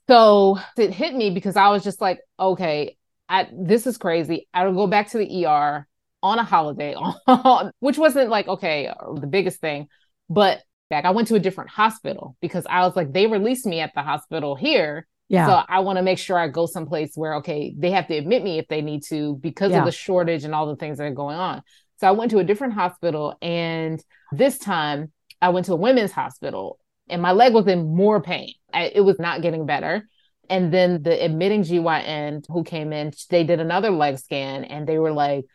So 0.08 0.60
it 0.78 0.94
hit 0.94 1.14
me 1.16 1.30
because 1.30 1.56
I 1.56 1.70
was 1.70 1.84
just 1.84 2.02
like, 2.02 2.20
okay, 2.40 2.98
I, 3.30 3.48
this 3.54 3.88
is 3.88 3.98
crazy. 3.98 4.48
I'll 4.54 4.74
go 4.74 4.88
back 4.88 5.10
to 5.12 5.18
the 5.18 5.46
ER 5.46 5.88
on 6.22 6.40
a 6.40 6.44
holiday, 6.44 6.96
which 7.80 7.98
wasn't 7.98 8.30
like, 8.30 8.48
okay, 8.48 8.92
the 9.16 9.28
biggest 9.28 9.62
thing, 9.62 9.88
but 10.30 10.62
back, 10.90 11.06
I 11.06 11.12
went 11.12 11.30
to 11.30 11.36
a 11.36 11.40
different 11.40 11.70
hospital 11.70 12.36
because 12.42 12.68
I 12.70 12.82
was 12.82 12.96
like, 12.96 13.14
they 13.14 13.26
released 13.26 13.66
me 13.66 13.80
at 13.80 13.94
the 13.96 14.02
hospital 14.02 14.56
here 14.56 15.08
yeah. 15.32 15.46
So 15.46 15.64
I 15.70 15.80
want 15.80 15.96
to 15.96 16.04
make 16.04 16.18
sure 16.18 16.38
I 16.38 16.50
go 16.50 16.66
someplace 16.66 17.16
where, 17.16 17.36
okay, 17.36 17.74
they 17.78 17.92
have 17.92 18.08
to 18.08 18.18
admit 18.18 18.44
me 18.44 18.60
if 18.60 18.68
they 18.68 18.82
need 18.82 19.04
to 19.04 19.38
because 19.38 19.72
yeah. 19.72 19.80
of 19.80 19.86
the 19.86 19.92
shortage 19.92 20.44
and 20.44 20.54
all 20.54 20.68
the 20.68 20.76
things 20.76 20.98
that 20.98 21.06
are 21.06 21.14
going 21.14 21.38
on. 21.38 21.62
So 22.02 22.08
I 22.08 22.12
went 22.12 22.32
to 22.32 22.40
a 22.40 22.44
different 22.44 22.74
hospital 22.74 23.38
and 23.42 24.04
this 24.34 24.58
time 24.58 25.14
I 25.42 25.48
went 25.50 25.68
to 25.68 25.74
a 25.74 25.78
women's 25.78 26.12
hospital 26.12 26.80
and 27.08 27.22
my 27.22 27.32
leg 27.32 27.54
was 27.54 27.66
in 27.68 27.96
more 27.96 28.22
pain. 28.22 28.54
I, 28.74 28.92
it 28.94 29.02
was 29.06 29.20
not 29.20 29.42
getting 29.42 29.66
better. 29.66 30.06
And 30.50 30.74
then 30.74 31.02
the 31.02 31.24
admitting 31.24 31.64
GYN 31.64 32.44
who 32.50 32.66
came 32.66 32.92
in, 32.92 33.14
they 33.30 33.46
did 33.46 33.62
another 33.62 33.90
leg 33.90 34.18
scan 34.20 34.66
and 34.66 34.86
they 34.86 35.00
were 35.00 35.14
like, 35.14 35.46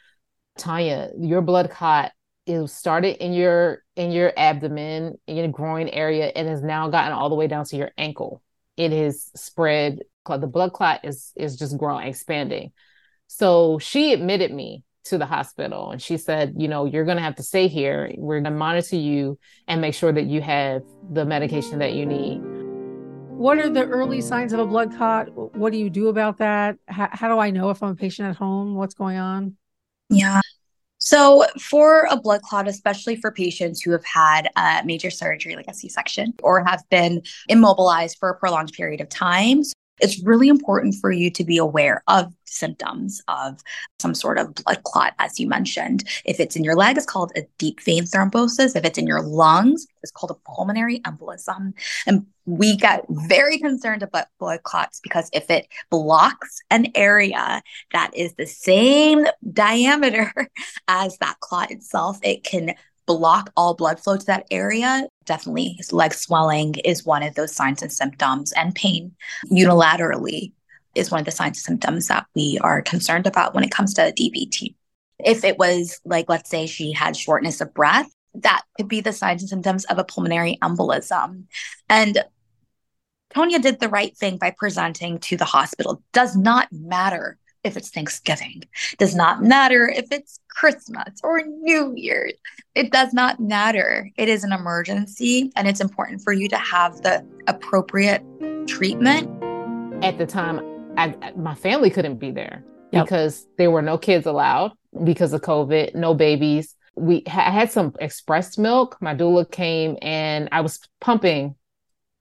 Tonya, 0.59 1.11
your 1.19 1.43
blood 1.43 1.71
clot 1.71 2.13
it 2.47 2.67
started 2.69 3.23
in 3.23 3.33
your 3.33 3.83
in 3.97 4.13
your 4.13 4.33
abdomen, 4.37 5.17
in 5.27 5.37
your 5.37 5.49
groin 5.49 5.89
area, 5.89 6.27
and 6.35 6.49
has 6.49 6.63
now 6.63 6.89
gotten 6.89 7.13
all 7.13 7.29
the 7.29 7.35
way 7.35 7.49
down 7.49 7.65
to 7.67 7.77
your 7.77 7.91
ankle 7.99 8.41
it 8.77 8.93
is 8.93 9.31
spread 9.35 10.01
the 10.29 10.47
blood 10.47 10.73
clot 10.73 11.05
is 11.05 11.33
is 11.37 11.57
just 11.57 11.79
growing 11.79 12.09
expanding. 12.09 12.73
So 13.29 13.79
she 13.79 14.13
admitted 14.13 14.53
me 14.53 14.83
to 15.05 15.19
the 15.19 15.27
hospital 15.27 15.93
and 15.93 16.03
she 16.03 16.17
said 16.17 16.55
you 16.57 16.67
know 16.67 16.85
you're 16.85 17.05
going 17.05 17.17
to 17.17 17.23
have 17.23 17.37
to 17.37 17.43
stay 17.43 17.69
here. 17.69 18.13
We're 18.17 18.41
going 18.41 18.53
to 18.53 18.59
monitor 18.59 18.97
you 18.97 19.39
and 19.69 19.81
make 19.81 19.95
sure 19.95 20.13
that 20.13 20.27
you 20.27 20.41
have 20.41 20.83
the 21.13 21.25
medication 21.25 21.79
that 21.79 21.95
you 21.95 22.07
need. 22.07 22.41
What 23.39 23.59
are 23.59 23.71
the 23.71 23.87
early 23.87 24.21
signs 24.21 24.53
of 24.53 24.59
a 24.59 24.67
blood 24.67 24.97
clot? 24.97 25.29
What 25.55 25.71
do 25.71 25.79
you 25.79 25.91
do 25.91 26.09
about 26.09 26.39
that? 26.39 26.77
How, 26.89 27.09
how 27.13 27.29
do 27.29 27.39
i 27.39 27.51
know 27.51 27.71
if 27.71 27.83
i'm 27.83 27.91
a 27.91 27.95
patient 27.95 28.29
at 28.29 28.37
home? 28.37 28.75
What's 28.75 28.95
going 28.95 29.19
on? 29.19 29.57
Yeah 30.11 30.41
so, 31.07 31.47
for 31.61 32.09
a 32.11 32.17
blood 32.17 32.43
clot, 32.43 32.67
especially 32.67 33.15
for 33.15 33.31
patients 33.31 33.81
who 33.81 33.93
have 33.93 34.05
had 34.05 34.49
a 34.57 34.83
major 34.85 35.09
surgery 35.09 35.55
like 35.55 35.69
a 35.69 35.73
C 35.73 35.89
section 35.89 36.35
or 36.43 36.65
have 36.65 36.83
been 36.91 37.23
immobilized 37.49 38.19
for 38.19 38.29
a 38.29 38.37
prolonged 38.37 38.73
period 38.73 39.01
of 39.01 39.09
time, 39.09 39.63
it's 40.01 40.23
really 40.23 40.49
important 40.49 40.95
for 40.95 41.11
you 41.11 41.31
to 41.31 41.45
be 41.45 41.59
aware 41.59 42.03
of 42.09 42.33
symptoms 42.45 43.23
of 43.29 43.61
some 43.99 44.15
sort 44.15 44.39
of 44.39 44.55
blood 44.55 44.83
clot, 44.85 45.15
as 45.19 45.39
you 45.41 45.49
mentioned. 45.49 46.05
If 46.25 46.41
it's 46.41 46.57
in 46.57 46.65
your 46.65 46.77
leg, 46.77 46.97
it's 46.97 47.07
called 47.07 47.33
a 47.37 47.47
deep 47.59 47.81
vein 47.81 48.05
thrombosis. 48.05 48.77
If 48.77 48.85
it's 48.85 48.99
in 48.99 49.07
your 49.07 49.23
lungs, 49.23 49.87
it's 50.03 50.13
called 50.13 50.31
a 50.31 50.51
pulmonary 50.51 51.01
embolism. 51.01 51.73
And 52.07 52.27
we 52.45 52.77
get 52.77 53.05
very 53.09 53.59
concerned 53.59 54.03
about 54.03 54.27
blood 54.39 54.63
clots 54.63 55.01
because 55.01 55.29
if 55.33 55.51
it 55.51 55.67
blocks 55.91 56.61
an 56.71 56.87
area 56.95 57.63
that 57.93 58.13
is 58.15 58.35
the 58.35 58.47
same 58.47 59.27
diameter 59.53 60.33
as 60.89 61.19
that 61.19 61.41
clot 61.41 61.71
itself, 61.71 62.19
it 62.23 62.45
can 62.45 62.75
block 63.07 63.51
all 63.57 63.75
blood 63.75 64.01
flow 64.01 64.17
to 64.17 64.27
that 64.27 64.47
area, 64.51 65.09
definitely 65.27 65.79
leg 65.93 66.15
swelling 66.15 66.75
is 66.85 67.05
one 67.05 67.23
of 67.23 67.35
those 67.35 67.55
signs 67.55 67.83
and 67.83 67.93
symptoms, 67.93 68.53
and 68.53 68.75
pain 68.75 69.15
unilaterally 69.51 70.53
is 70.95 71.11
one 71.11 71.21
of 71.21 71.27
the 71.27 71.33
signs 71.33 71.59
and 71.59 71.65
symptoms 71.65 72.09
that 72.09 72.27
we 72.35 72.59
are 72.63 72.83
concerned 72.83 73.27
about 73.27 73.55
when 73.55 73.65
it 73.65 73.71
comes 73.71 73.95
to 73.95 74.13
DVT. 74.13 74.75
If 75.19 75.45
it 75.45 75.59
was 75.59 76.01
like, 76.05 76.29
let's 76.29 76.51
say 76.51 76.67
she 76.67 76.93
had 76.93 77.17
shortness 77.17 77.61
of 77.61 77.75
breath, 77.75 78.09
that 78.35 78.63
could 78.77 78.89
be 78.89 79.01
the 79.01 79.13
signs 79.13 79.43
and 79.43 79.49
symptoms 79.49 79.85
of 79.87 79.99
a 79.99 80.05
pulmonary 80.05 80.59
embolism. 80.63 81.45
And 81.89 82.23
Tonya 83.35 83.61
did 83.61 83.81
the 83.81 83.89
right 83.89 84.17
thing 84.17 84.39
by 84.39 84.55
presenting 84.57 85.19
to 85.21 85.37
the 85.37 85.45
hospital. 85.45 86.03
Does 86.13 86.37
not 86.37 86.69
matter 86.71 87.39
if 87.67 87.77
it's 87.77 87.91
Thanksgiving. 87.91 88.63
Does 88.99 89.15
not 89.15 89.43
matter 89.43 89.89
if 89.89 90.11
it's 90.11 90.41
Christmas 90.49 91.21
or 91.23 91.43
New 91.43 91.93
Year's. 91.95 92.33
It 92.75 92.93
does 92.93 93.13
not 93.13 93.41
matter. 93.41 94.11
It 94.17 94.29
is 94.29 94.45
an 94.45 94.53
emergency 94.53 95.53
and 95.57 95.69
it's 95.69 95.81
important 95.81 96.23
for 96.23 96.33
you 96.33 96.49
to 96.49 96.57
have 96.57 97.03
the 97.03 97.27
appropriate 97.47 98.23
treatment. 98.67 99.29
At 100.05 100.19
the 100.19 100.27
time, 100.27 100.61
I, 100.97 101.33
my 101.37 101.55
family 101.55 101.91
couldn't 101.91 102.17
be 102.17 102.31
there 102.31 102.65
yep. 102.93 103.05
because 103.05 103.47
there 103.59 103.71
were 103.71 103.83
no 103.83 103.99
kids 103.99 104.27
allowed 104.27 104.73
because 105.05 105.33
of 105.33 105.43
COVID, 105.43 105.95
no 105.95 106.15
babies. 106.15 106.75
We 106.95 107.23
ha- 107.27 107.51
had 107.51 107.71
some 107.71 107.95
expressed 108.01 108.59
milk. 108.59 108.97
My 109.01 109.15
doula 109.15 109.51
came 109.51 109.97
and 110.01 110.49
I 110.53 110.63
was 110.63 110.81
pumping 111.01 111.55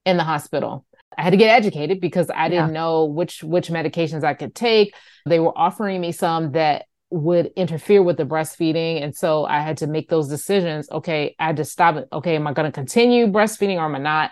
in 0.04 0.16
the 0.16 0.24
hospital. 0.24 0.84
I 1.18 1.22
had 1.22 1.30
to 1.30 1.36
get 1.36 1.48
educated 1.48 2.00
because 2.00 2.30
I 2.34 2.48
didn't 2.48 2.68
yeah. 2.68 2.80
know 2.80 3.04
which 3.06 3.42
which 3.42 3.68
medications 3.68 4.22
I 4.22 4.34
could 4.34 4.54
take. 4.54 4.94
They 5.26 5.40
were 5.40 5.56
offering 5.56 6.00
me 6.00 6.12
some 6.12 6.52
that 6.52 6.86
would 7.10 7.52
interfere 7.56 8.02
with 8.02 8.16
the 8.16 8.24
breastfeeding. 8.24 9.02
And 9.02 9.14
so 9.14 9.44
I 9.44 9.60
had 9.60 9.78
to 9.78 9.86
make 9.86 10.08
those 10.08 10.28
decisions. 10.28 10.90
Okay, 10.90 11.34
I 11.38 11.46
had 11.46 11.56
to 11.56 11.64
stop 11.64 11.96
it. 11.96 12.08
Okay, 12.12 12.36
am 12.36 12.46
I 12.46 12.52
going 12.52 12.70
to 12.70 12.72
continue 12.72 13.26
breastfeeding 13.26 13.76
or 13.76 13.84
am 13.84 13.94
I 13.94 13.98
not? 13.98 14.30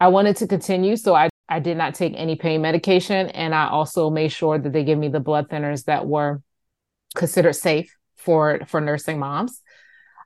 I 0.00 0.08
wanted 0.08 0.36
to 0.36 0.46
continue. 0.46 0.96
So 0.96 1.14
I, 1.14 1.28
I 1.48 1.60
did 1.60 1.76
not 1.76 1.94
take 1.94 2.14
any 2.16 2.36
pain 2.36 2.62
medication. 2.62 3.28
And 3.28 3.54
I 3.54 3.68
also 3.68 4.10
made 4.10 4.32
sure 4.32 4.58
that 4.58 4.72
they 4.72 4.84
give 4.84 4.98
me 4.98 5.08
the 5.08 5.20
blood 5.20 5.48
thinners 5.48 5.84
that 5.84 6.06
were 6.06 6.42
considered 7.14 7.54
safe 7.54 7.94
for, 8.16 8.60
for 8.66 8.80
nursing 8.80 9.18
moms. 9.18 9.60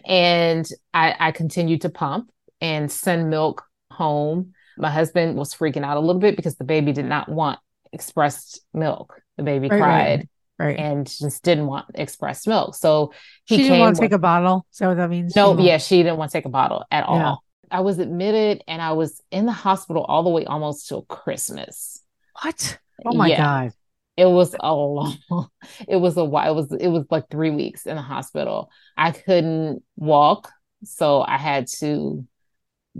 And 0.04 0.66
I, 0.94 1.14
I 1.18 1.32
continued 1.32 1.82
to 1.82 1.88
pump 1.88 2.30
and 2.60 2.90
send 2.90 3.28
milk 3.30 3.64
home. 3.90 4.52
My 4.78 4.90
husband 4.90 5.36
was 5.36 5.54
freaking 5.54 5.84
out 5.84 5.96
a 5.96 6.00
little 6.00 6.20
bit 6.20 6.36
because 6.36 6.56
the 6.56 6.64
baby 6.64 6.92
did 6.92 7.06
not 7.06 7.28
want 7.28 7.58
expressed 7.92 8.60
milk. 8.74 9.20
The 9.36 9.42
baby 9.42 9.68
Right, 9.68 9.78
cried 9.80 10.28
right, 10.58 10.66
right. 10.66 10.78
and 10.78 11.06
just 11.06 11.42
didn't 11.42 11.66
want 11.66 11.86
expressed 11.94 12.46
milk. 12.48 12.74
So 12.74 13.12
he 13.44 13.56
she 13.56 13.62
didn't 13.64 13.78
want 13.80 13.96
to 13.96 14.00
with- 14.02 14.10
take 14.10 14.14
a 14.16 14.18
bottle. 14.20 14.66
so 14.70 14.94
that 14.94 15.10
means? 15.10 15.34
No, 15.36 15.58
yeah, 15.58 15.78
she 15.78 15.98
didn't 16.02 16.16
want 16.18 16.30
to 16.30 16.38
take 16.38 16.44
a 16.46 16.50
bottle 16.50 16.84
at 16.90 17.04
all. 17.04 17.18
Yeah. 17.18 17.34
I 17.78 17.80
was 17.80 17.98
admitted 17.98 18.62
and 18.68 18.80
I 18.80 18.92
was 18.92 19.20
in 19.30 19.44
the 19.46 19.52
hospital 19.52 20.04
all 20.04 20.22
the 20.22 20.30
way 20.30 20.44
almost 20.44 20.88
till 20.88 21.02
Christmas. 21.02 22.00
What? 22.42 22.78
Oh 23.04 23.14
my 23.14 23.28
Yeah. 23.28 23.36
God. 23.42 23.72
It 24.16 24.24
was 24.26 24.54
a 24.58 24.74
long, 24.74 25.16
it 25.88 25.96
was 25.96 26.16
a 26.16 26.24
while. 26.24 26.52
It 26.52 26.54
was 26.54 26.72
it 26.72 26.88
was 26.88 27.04
like 27.10 27.28
three 27.28 27.50
weeks 27.50 27.84
in 27.86 27.96
the 27.96 28.02
hospital. 28.02 28.70
I 28.96 29.10
couldn't 29.10 29.82
walk, 29.96 30.50
so 30.84 31.20
I 31.20 31.36
had 31.36 31.66
to 31.80 32.24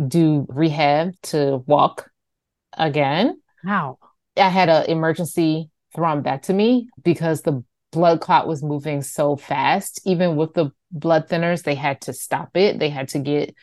do 0.09 0.47
rehab 0.49 1.15
to 1.25 1.63
walk 1.67 2.11
again. 2.77 3.41
Wow. 3.65 3.99
I 4.37 4.49
had 4.49 4.69
an 4.69 4.87
emergency 4.91 5.71
thrombectomy 5.97 6.87
because 7.03 7.43
the 7.43 7.63
blood 7.93 8.21
clot 8.21 8.47
was 8.47 8.63
moving 8.63 9.03
so 9.03 9.37
fast. 9.37 10.01
Even 10.05 10.37
with 10.37 10.55
the 10.55 10.71
blood 10.91 11.29
thinners, 11.29 11.63
they 11.63 11.75
had 11.75 12.01
to 12.03 12.13
stop 12.13 12.51
it. 12.57 12.79
They 12.79 12.91
had 12.91 13.09
to 13.11 13.19
get 13.19 13.55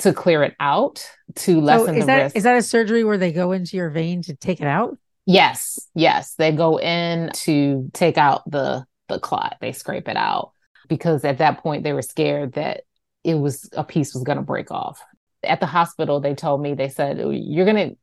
to 0.00 0.12
clear 0.12 0.42
it 0.42 0.54
out 0.60 1.06
to 1.36 1.54
So 1.54 1.58
lessen 1.60 1.96
is 1.96 2.06
the 2.06 2.06
that 2.06 2.22
risk. 2.24 2.36
is 2.36 2.42
that 2.44 2.56
a 2.56 2.62
surgery 2.62 3.04
where 3.04 3.18
they 3.18 3.32
go 3.32 3.52
into 3.52 3.76
your 3.76 3.90
vein 3.90 4.22
to 4.22 4.36
take 4.36 4.60
it 4.60 4.66
out? 4.66 4.96
Yes, 5.26 5.78
yes. 5.94 6.34
They 6.34 6.52
go 6.52 6.78
in 6.78 7.30
to 7.32 7.90
take 7.92 8.18
out 8.18 8.50
the 8.50 8.84
the 9.08 9.18
clot. 9.18 9.56
They 9.60 9.72
scrape 9.72 10.08
it 10.08 10.16
out 10.16 10.52
because 10.88 11.24
at 11.24 11.38
that 11.38 11.62
point 11.62 11.84
they 11.84 11.92
were 11.92 12.02
scared 12.02 12.54
that 12.54 12.82
it 13.24 13.34
was 13.34 13.68
a 13.72 13.84
piece 13.84 14.14
was 14.14 14.22
going 14.22 14.38
to 14.38 14.42
break 14.42 14.70
off. 14.70 15.00
At 15.42 15.60
the 15.60 15.66
hospital, 15.66 16.20
they 16.20 16.34
told 16.34 16.60
me 16.60 16.74
they 16.74 16.88
said 16.88 17.18
you're 17.18 17.64
going 17.64 17.90
to, 17.90 17.96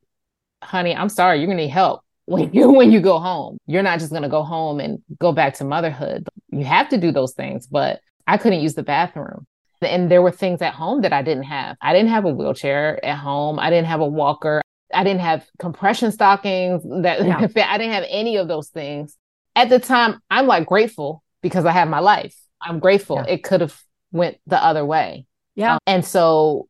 honey, 0.66 0.96
I'm 0.96 1.10
sorry, 1.10 1.38
you're 1.38 1.48
going 1.48 1.58
to 1.58 1.66
need 1.66 1.70
help 1.70 2.02
when 2.26 2.54
you 2.54 2.72
when 2.72 2.92
you 2.92 3.00
go 3.00 3.20
home. 3.20 3.58
You're 3.68 3.84
not 3.84 4.00
just 4.00 4.12
going 4.12 4.24
to 4.24 4.30
go 4.30 4.44
home 4.44 4.80
and 4.80 5.00
go 5.20 5.32
back 5.32 5.56
to 5.56 5.64
motherhood. 5.64 6.28
You 6.50 6.66
have 6.66 6.90
to 6.90 6.98
do 6.98 7.12
those 7.12 7.34
things, 7.34 7.68
but 7.68 8.02
I 8.26 8.38
couldn't 8.38 8.62
use 8.62 8.76
the 8.76 8.84
bathroom. 8.84 9.46
And 9.82 10.10
there 10.10 10.24
were 10.24 10.32
things 10.32 10.62
at 10.62 10.74
home 10.74 11.02
that 11.02 11.14
I 11.14 11.22
didn't 11.22 11.44
have. 11.44 11.78
I 11.82 11.94
didn't 11.94 12.10
have 12.10 12.26
a 12.26 12.34
wheelchair 12.34 13.04
at 13.06 13.18
home. 13.18 13.60
I 13.60 13.70
didn't 13.70 13.88
have 13.88 14.02
a 14.02 14.08
walker. 14.08 14.62
I 14.94 15.04
didn't 15.04 15.22
have 15.22 15.46
compression 15.60 16.12
stockings 16.12 16.84
that. 17.04 17.22
I 17.22 17.78
didn't 17.78 17.94
have 17.94 18.06
any 18.10 18.38
of 18.38 18.48
those 18.48 18.70
things. 18.70 19.16
At 19.56 19.70
the 19.70 19.80
time, 19.80 20.20
I'm 20.30 20.48
like 20.48 20.66
grateful 20.66 21.24
because 21.42 21.66
I 21.66 21.72
have 21.72 21.88
my 21.88 22.00
life. 22.00 22.36
I'm 22.62 22.80
grateful. 22.80 23.18
Yeah. 23.18 23.34
It 23.34 23.44
could 23.44 23.62
have 23.62 23.80
went 24.12 24.38
the 24.48 24.64
other 24.64 24.86
way. 24.86 25.26
Yeah. 25.56 25.74
Um, 25.74 25.80
and 25.88 26.06
so 26.06 26.67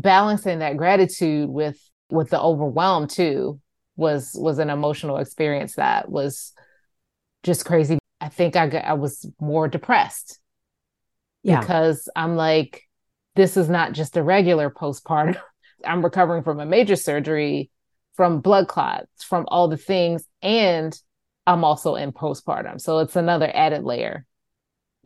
balancing 0.00 0.60
that 0.60 0.76
gratitude 0.76 1.48
with 1.48 1.78
with 2.10 2.30
the 2.30 2.40
overwhelm 2.40 3.08
too 3.08 3.60
was 3.96 4.32
was 4.38 4.58
an 4.58 4.70
emotional 4.70 5.16
experience 5.18 5.76
that 5.76 6.08
was 6.10 6.52
just 7.42 7.64
crazy. 7.64 7.98
I 8.20 8.28
think 8.28 8.56
I 8.56 8.66
got, 8.66 8.84
I 8.84 8.94
was 8.94 9.26
more 9.40 9.68
depressed 9.68 10.38
Yeah. 11.42 11.60
because 11.60 12.08
I'm 12.16 12.36
like, 12.36 12.82
this 13.36 13.56
is 13.56 13.68
not 13.68 13.92
just 13.92 14.16
a 14.16 14.22
regular 14.22 14.70
postpartum. 14.70 15.38
I'm 15.84 16.02
recovering 16.02 16.42
from 16.42 16.58
a 16.58 16.66
major 16.66 16.96
surgery, 16.96 17.70
from 18.14 18.40
blood 18.40 18.66
clots, 18.68 19.22
from 19.22 19.44
all 19.48 19.68
the 19.68 19.76
things, 19.76 20.24
and 20.42 20.98
I'm 21.46 21.62
also 21.62 21.94
in 21.94 22.12
postpartum. 22.12 22.80
So 22.80 22.98
it's 23.00 23.16
another 23.16 23.50
added 23.52 23.84
layer. 23.84 24.26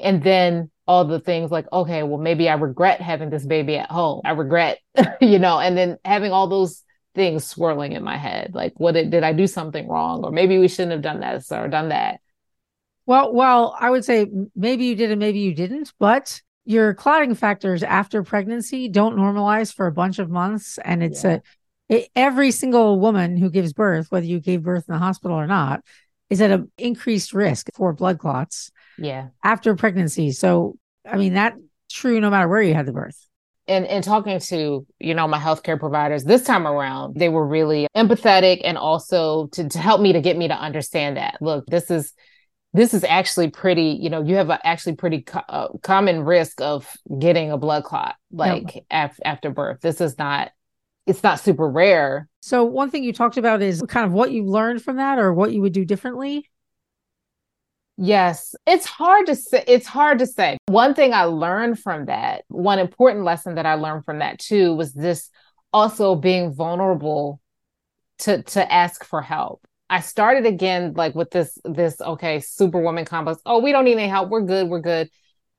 And 0.03 0.23
then 0.23 0.71
all 0.87 1.05
the 1.05 1.21
things 1.21 1.51
like, 1.51 1.67
okay, 1.73 2.03
well, 2.03 2.19
maybe 2.19 2.49
I 2.49 2.55
regret 2.55 3.01
having 3.01 3.31
this 3.31 3.47
baby 3.47 3.77
at 3.77 3.91
home. 3.91 4.23
I 4.25 4.33
regret, 4.33 4.79
you 5.21 5.39
know, 5.39 5.59
and 5.61 5.77
then 5.77 5.99
having 6.05 6.33
all 6.33 6.49
those 6.49 6.83
things 7.15 7.47
swirling 7.47 7.93
in 7.93 8.03
my 8.03 8.17
head. 8.17 8.53
Like, 8.55 8.73
what 8.77 8.93
did, 8.93 9.11
did 9.11 9.23
I 9.23 9.33
do 9.33 9.47
something 9.47 9.89
wrong? 9.89 10.25
Or 10.25 10.33
maybe 10.33 10.59
we 10.59 10.69
shouldn't 10.69 10.93
have 10.93 11.03
done 11.03 11.21
this 11.21 11.53
or 11.53 11.69
done 11.69 11.91
that. 11.91 12.21
Well, 13.07 13.33
well, 13.33 13.77
I 13.79 13.91
would 13.91 14.05
say 14.05 14.27
maybe 14.55 14.85
you 14.85 14.95
did 14.95 15.11
and 15.11 15.19
maybe 15.19 15.41
you 15.41 15.55
didn't, 15.55 15.93
but 15.99 16.41
your 16.65 16.95
clotting 16.95 17.35
factors 17.35 17.83
after 17.83 18.23
pregnancy 18.23 18.89
don't 18.89 19.17
normalize 19.17 19.75
for 19.75 19.87
a 19.87 19.93
bunch 19.93 20.19
of 20.19 20.31
months, 20.31 20.79
and 20.85 21.03
it's 21.03 21.25
Yeah. 21.25 21.39
a 21.39 21.41
it, 21.89 22.09
every 22.15 22.53
single 22.53 23.01
woman 23.01 23.37
who 23.37 23.51
gives 23.51 23.73
birth, 23.73 24.13
whether 24.13 24.27
you 24.27 24.39
gave 24.39 24.63
birth 24.63 24.85
in 24.89 24.93
the 24.93 25.01
hospital 25.01 25.37
or 25.37 25.49
not, 25.49 25.83
is 26.29 26.41
at 26.41 26.53
an 26.53 26.71
increased 26.79 27.33
risk 27.33 27.69
for 27.75 27.93
blood 27.93 28.21
clots 28.21 28.71
Yeah. 28.99 29.29
after 29.43 29.75
pregnancy. 29.77 30.33
So, 30.33 30.77
I 31.11 31.17
mean, 31.17 31.35
that's 31.35 31.57
true 31.91 32.21
no 32.21 32.31
matter 32.31 32.49
where 32.49 32.63
you 32.63 32.75
had 32.75 32.87
the 32.87 32.93
birth. 32.93 33.17
and 33.67 33.85
and 33.87 34.03
talking 34.05 34.39
to 34.39 34.87
you 34.99 35.15
know 35.15 35.27
my 35.29 35.39
healthcare 35.39 35.79
providers 35.79 36.25
this 36.25 36.43
time 36.45 36.67
around 36.67 37.15
they 37.17 37.29
were 37.29 37.47
really 37.47 37.87
empathetic 37.97 38.61
and 38.65 38.79
also 38.79 39.49
to, 39.49 39.69
to 39.69 39.79
help 39.79 40.01
me 40.01 40.13
to 40.13 40.21
get 40.21 40.37
me 40.37 40.49
to 40.49 40.55
understand 40.55 41.17
that 41.17 41.37
look 41.41 41.65
this 41.67 41.91
is 41.91 42.13
this 42.73 42.95
is 42.95 43.03
actually 43.05 43.51
pretty 43.51 43.99
you 44.01 44.09
know 44.09 44.23
you 44.23 44.37
have 44.37 44.51
a 44.51 44.65
actually 44.67 44.95
pretty 44.95 45.23
co- 45.23 45.43
uh, 45.49 45.69
common 45.83 46.21
risk 46.25 46.61
of 46.61 46.89
getting 47.19 47.51
a 47.51 47.59
blood 47.59 47.83
clot 47.85 48.15
like 48.33 48.85
af- 48.91 49.19
after 49.25 49.51
birth 49.51 49.81
this 49.81 50.01
is 50.01 50.17
not 50.19 50.51
it's 51.07 51.23
not 51.23 51.41
super 51.41 51.69
rare 51.69 52.29
So, 52.41 52.65
one 52.65 52.91
thing 52.91 53.03
you 53.05 53.13
talked 53.13 53.37
about 53.37 53.63
is 53.63 53.83
kind 53.89 54.07
of 54.07 54.13
what 54.13 54.31
you 54.31 54.45
learned 54.45 54.83
from 54.83 54.97
that 54.97 55.19
or 55.19 55.35
what 55.35 55.53
you 55.53 55.61
would 55.61 55.73
do 55.73 55.85
differently. 55.85 56.49
Yes, 58.03 58.55
it's 58.67 58.87
hard 58.87 59.27
to 59.27 59.37
say. 59.37 59.63
It's 59.67 59.87
hard 59.87 60.21
to 60.21 60.27
say. 60.27 60.57
One 60.69 60.95
thing 60.95 61.13
I 61.13 61.25
learned 61.25 61.79
from 61.79 62.07
that, 62.07 62.45
one 62.49 62.79
important 62.79 63.27
lesson 63.27 63.57
that 63.57 63.67
I 63.67 63.75
learned 63.75 64.07
from 64.07 64.21
that 64.21 64.39
too, 64.39 64.75
was 64.75 64.95
this 64.95 65.29
also 65.71 66.15
being 66.15 66.55
vulnerable 66.55 67.43
to 68.21 68.43
to 68.43 68.73
ask 68.73 69.05
for 69.05 69.21
help. 69.21 69.67
I 69.91 70.01
started 70.01 70.47
again 70.47 70.95
like 70.97 71.15
with 71.15 71.31
this 71.31 71.59
this 71.67 72.01
okay 72.01 72.41
superwoman 72.41 73.05
complex. 73.05 73.43
Oh, 73.45 73.59
we 73.59 73.71
don't 73.71 73.85
need 73.85 73.99
any 73.99 74.09
help. 74.09 74.31
We're 74.31 74.47
good. 74.47 74.69
We're 74.69 74.81
good. 74.81 75.11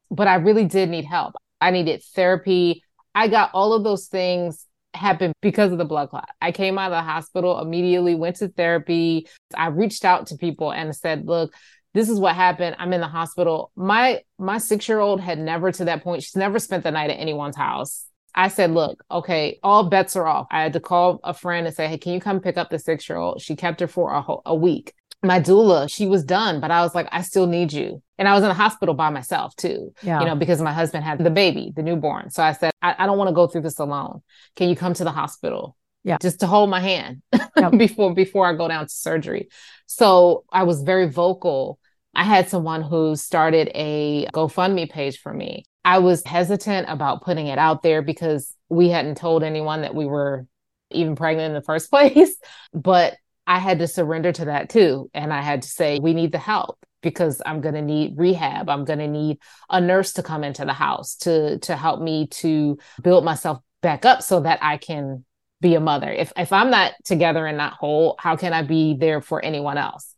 But 0.09 0.27
I 0.27 0.35
really 0.35 0.65
did 0.65 0.89
need 0.89 1.05
help. 1.05 1.35
I 1.61 1.69
needed 1.69 2.01
therapy. 2.15 2.83
I 3.13 3.27
got 3.27 3.51
all 3.53 3.73
of 3.73 3.83
those 3.83 4.07
things 4.07 4.65
happen 4.95 5.31
because 5.41 5.71
of 5.71 5.77
the 5.77 5.85
blood 5.85 6.09
clot. 6.09 6.29
I 6.41 6.51
came 6.51 6.79
out 6.79 6.91
of 6.91 6.97
the 6.97 7.03
hospital 7.03 7.61
immediately, 7.61 8.15
went 8.15 8.37
to 8.37 8.47
therapy. 8.47 9.27
I 9.55 9.67
reached 9.67 10.05
out 10.05 10.27
to 10.27 10.37
people 10.37 10.71
and 10.71 10.95
said, 10.95 11.27
"Look, 11.27 11.53
this 11.93 12.09
is 12.09 12.19
what 12.19 12.35
happened. 12.35 12.75
I'm 12.79 12.93
in 12.93 13.01
the 13.01 13.07
hospital. 13.07 13.71
My 13.75 14.21
my 14.37 14.57
6-year-old 14.57 15.19
had 15.21 15.39
never 15.39 15.71
to 15.71 15.85
that 15.85 16.03
point, 16.03 16.23
she's 16.23 16.35
never 16.35 16.59
spent 16.59 16.83
the 16.83 16.91
night 16.91 17.09
at 17.09 17.19
anyone's 17.19 17.55
house. 17.55 18.05
I 18.33 18.47
said, 18.47 18.71
look, 18.71 19.03
okay, 19.11 19.59
all 19.61 19.89
bets 19.89 20.15
are 20.15 20.25
off. 20.25 20.47
I 20.51 20.61
had 20.63 20.73
to 20.73 20.79
call 20.79 21.19
a 21.23 21.33
friend 21.33 21.67
and 21.67 21.75
say, 21.75 21.87
hey, 21.89 21.97
can 21.97 22.13
you 22.13 22.21
come 22.21 22.39
pick 22.39 22.57
up 22.57 22.69
the 22.69 22.77
6-year-old? 22.77 23.41
She 23.41 23.57
kept 23.57 23.81
her 23.81 23.87
for 23.87 24.13
a, 24.13 24.21
whole, 24.21 24.41
a 24.45 24.55
week. 24.55 24.93
My 25.21 25.39
doula, 25.41 25.91
she 25.93 26.07
was 26.07 26.23
done, 26.23 26.61
but 26.61 26.71
I 26.71 26.81
was 26.81 26.95
like, 26.95 27.07
I 27.11 27.23
still 27.23 27.45
need 27.45 27.73
you. 27.73 28.01
And 28.17 28.27
I 28.29 28.33
was 28.33 28.41
in 28.43 28.47
the 28.47 28.53
hospital 28.55 28.95
by 28.95 29.09
myself 29.09 29.53
too, 29.57 29.93
Yeah. 30.01 30.19
you 30.21 30.25
know, 30.25 30.35
because 30.35 30.61
my 30.61 30.71
husband 30.71 31.03
had 31.03 31.19
the 31.19 31.29
baby, 31.29 31.73
the 31.75 31.83
newborn. 31.83 32.29
So 32.29 32.41
I 32.41 32.53
said, 32.53 32.71
I, 32.81 32.95
I 32.99 33.05
don't 33.05 33.17
want 33.17 33.27
to 33.27 33.33
go 33.35 33.47
through 33.47 33.61
this 33.61 33.79
alone. 33.79 34.21
Can 34.55 34.69
you 34.69 34.77
come 34.77 34.93
to 34.93 35.03
the 35.03 35.11
hospital? 35.11 35.75
Yeah. 36.03 36.17
Just 36.21 36.39
to 36.39 36.47
hold 36.47 36.69
my 36.69 36.79
hand 36.79 37.21
Yep. 37.57 37.73
before 37.77 38.13
before 38.15 38.47
I 38.47 38.53
go 38.55 38.67
down 38.67 38.85
to 38.85 38.89
surgery. 38.93 39.49
So 39.87 40.45
I 40.51 40.63
was 40.63 40.81
very 40.81 41.07
vocal. 41.09 41.77
I 42.13 42.23
had 42.23 42.49
someone 42.49 42.81
who 42.81 43.15
started 43.15 43.71
a 43.73 44.27
GoFundMe 44.33 44.89
page 44.89 45.19
for 45.19 45.33
me. 45.33 45.63
I 45.83 45.99
was 45.99 46.23
hesitant 46.25 46.87
about 46.89 47.23
putting 47.23 47.47
it 47.47 47.57
out 47.57 47.83
there 47.83 48.01
because 48.01 48.53
we 48.69 48.89
hadn't 48.89 49.17
told 49.17 49.43
anyone 49.43 49.81
that 49.81 49.95
we 49.95 50.05
were 50.05 50.45
even 50.91 51.15
pregnant 51.15 51.47
in 51.47 51.53
the 51.53 51.61
first 51.61 51.89
place. 51.89 52.35
But 52.73 53.15
I 53.47 53.59
had 53.59 53.79
to 53.79 53.87
surrender 53.87 54.31
to 54.33 54.45
that 54.45 54.69
too. 54.69 55.09
And 55.13 55.33
I 55.33 55.41
had 55.41 55.63
to 55.63 55.67
say, 55.67 55.99
we 55.99 56.13
need 56.13 56.31
the 56.31 56.37
help 56.37 56.77
because 57.01 57.41
I'm 57.45 57.61
going 57.61 57.75
to 57.75 57.81
need 57.81 58.17
rehab. 58.17 58.69
I'm 58.69 58.85
going 58.85 58.99
to 58.99 59.07
need 59.07 59.39
a 59.69 59.81
nurse 59.81 60.13
to 60.13 60.23
come 60.23 60.43
into 60.43 60.65
the 60.65 60.73
house 60.73 61.15
to, 61.17 61.57
to 61.59 61.75
help 61.75 61.99
me 62.01 62.27
to 62.27 62.77
build 63.01 63.25
myself 63.25 63.59
back 63.81 64.05
up 64.05 64.21
so 64.21 64.41
that 64.41 64.59
I 64.61 64.77
can 64.77 65.25
be 65.59 65.75
a 65.75 65.79
mother. 65.79 66.11
If, 66.11 66.31
if 66.37 66.53
I'm 66.53 66.69
not 66.69 66.93
together 67.03 67.45
and 67.45 67.57
not 67.57 67.73
whole, 67.73 68.15
how 68.19 68.35
can 68.35 68.53
I 68.53 68.61
be 68.61 68.95
there 68.95 69.21
for 69.21 69.43
anyone 69.43 69.77
else? 69.77 70.15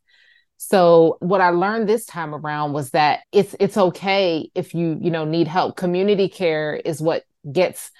So 0.65 1.17
what 1.19 1.41
I 1.41 1.49
learned 1.49 1.89
this 1.89 2.05
time 2.05 2.33
around 2.33 2.71
was 2.71 2.91
that 2.91 3.21
it's 3.33 3.53
it's 3.59 3.77
okay 3.77 4.49
if 4.55 4.73
you 4.73 4.97
you 5.01 5.11
know 5.11 5.25
need 5.25 5.47
help. 5.49 5.75
Community 5.75 6.29
care 6.29 6.73
is 6.73 7.01
what 7.01 7.23
gets 7.51 7.91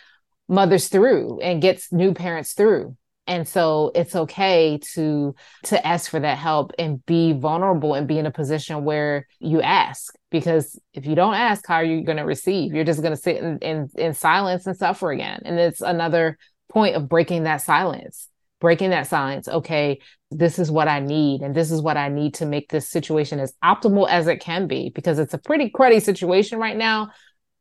mothers 0.47 0.88
through 0.88 1.41
and 1.41 1.62
gets 1.62 1.91
new 1.91 2.13
parents 2.13 2.54
through. 2.54 2.95
And 3.28 3.45
so 3.45 3.91
it's 3.93 4.15
okay 4.15 4.80
to 4.93 5.36
to 5.63 5.86
ask 5.86 6.10
for 6.10 6.21
that 6.21 6.38
help 6.38 6.71
and 6.80 7.06
be 7.06 7.34
vulnerable 7.34 7.95
and 7.95 8.08
be 8.08 8.17
in 8.17 8.26
a 8.26 8.32
position 8.32 8.86
where 8.86 9.28
you 9.39 9.62
ask 9.62 10.13
because 10.32 10.80
if 10.93 11.06
you 11.06 11.15
don't 11.15 11.36
ask 11.36 11.67
how 11.67 11.76
are 11.76 11.84
you 11.84 12.02
going 12.04 12.17
to 12.17 12.23
receive? 12.23 12.73
You're 12.73 12.86
just 12.86 13.02
going 13.02 13.15
to 13.15 13.21
sit 13.21 13.38
in, 13.38 13.58
in 13.60 13.89
in 13.95 14.13
silence 14.13 14.65
and 14.67 14.78
suffer 14.78 15.12
again. 15.12 15.41
And 15.43 15.60
it's 15.60 15.82
another 15.82 16.38
point 16.69 16.95
of 16.95 17.10
breaking 17.10 17.43
that 17.43 17.58
silence. 17.58 18.30
Breaking 18.63 18.91
that 18.91 19.08
silence. 19.08 19.49
Okay, 19.49 19.99
this 20.32 20.58
is 20.58 20.71
what 20.71 20.88
I 20.88 21.02
need, 21.02 21.41
and 21.41 21.54
this 21.54 21.69
is 21.69 21.82
what 21.82 21.97
I 21.97 22.08
need 22.08 22.36
to 22.36 22.45
make 22.45 22.69
this 22.69 22.88
situation 22.89 23.41
as 23.41 23.54
optimal 23.62 24.08
as 24.10 24.28
it 24.28 24.38
can 24.38 24.67
be 24.67 24.89
because 24.95 25.19
it's 25.19 25.34
a 25.34 25.38
pretty 25.38 25.69
cruddy 25.69 26.02
situation 26.02 26.60
right 26.60 26.78
now. 26.78 27.12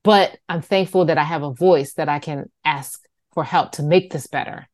but 0.05 0.39
I'm 0.49 0.63
thankful 0.63 1.07
that 1.07 1.19
I 1.19 1.25
have 1.25 1.43
a 1.43 1.53
voice 1.53 1.95
that 1.95 2.09
I 2.09 2.19
can 2.19 2.51
ask 2.65 3.01
for 3.35 3.45
help 3.45 3.73
to 3.73 3.83
make 3.83 4.13
this 4.13 4.27
better 4.27 4.69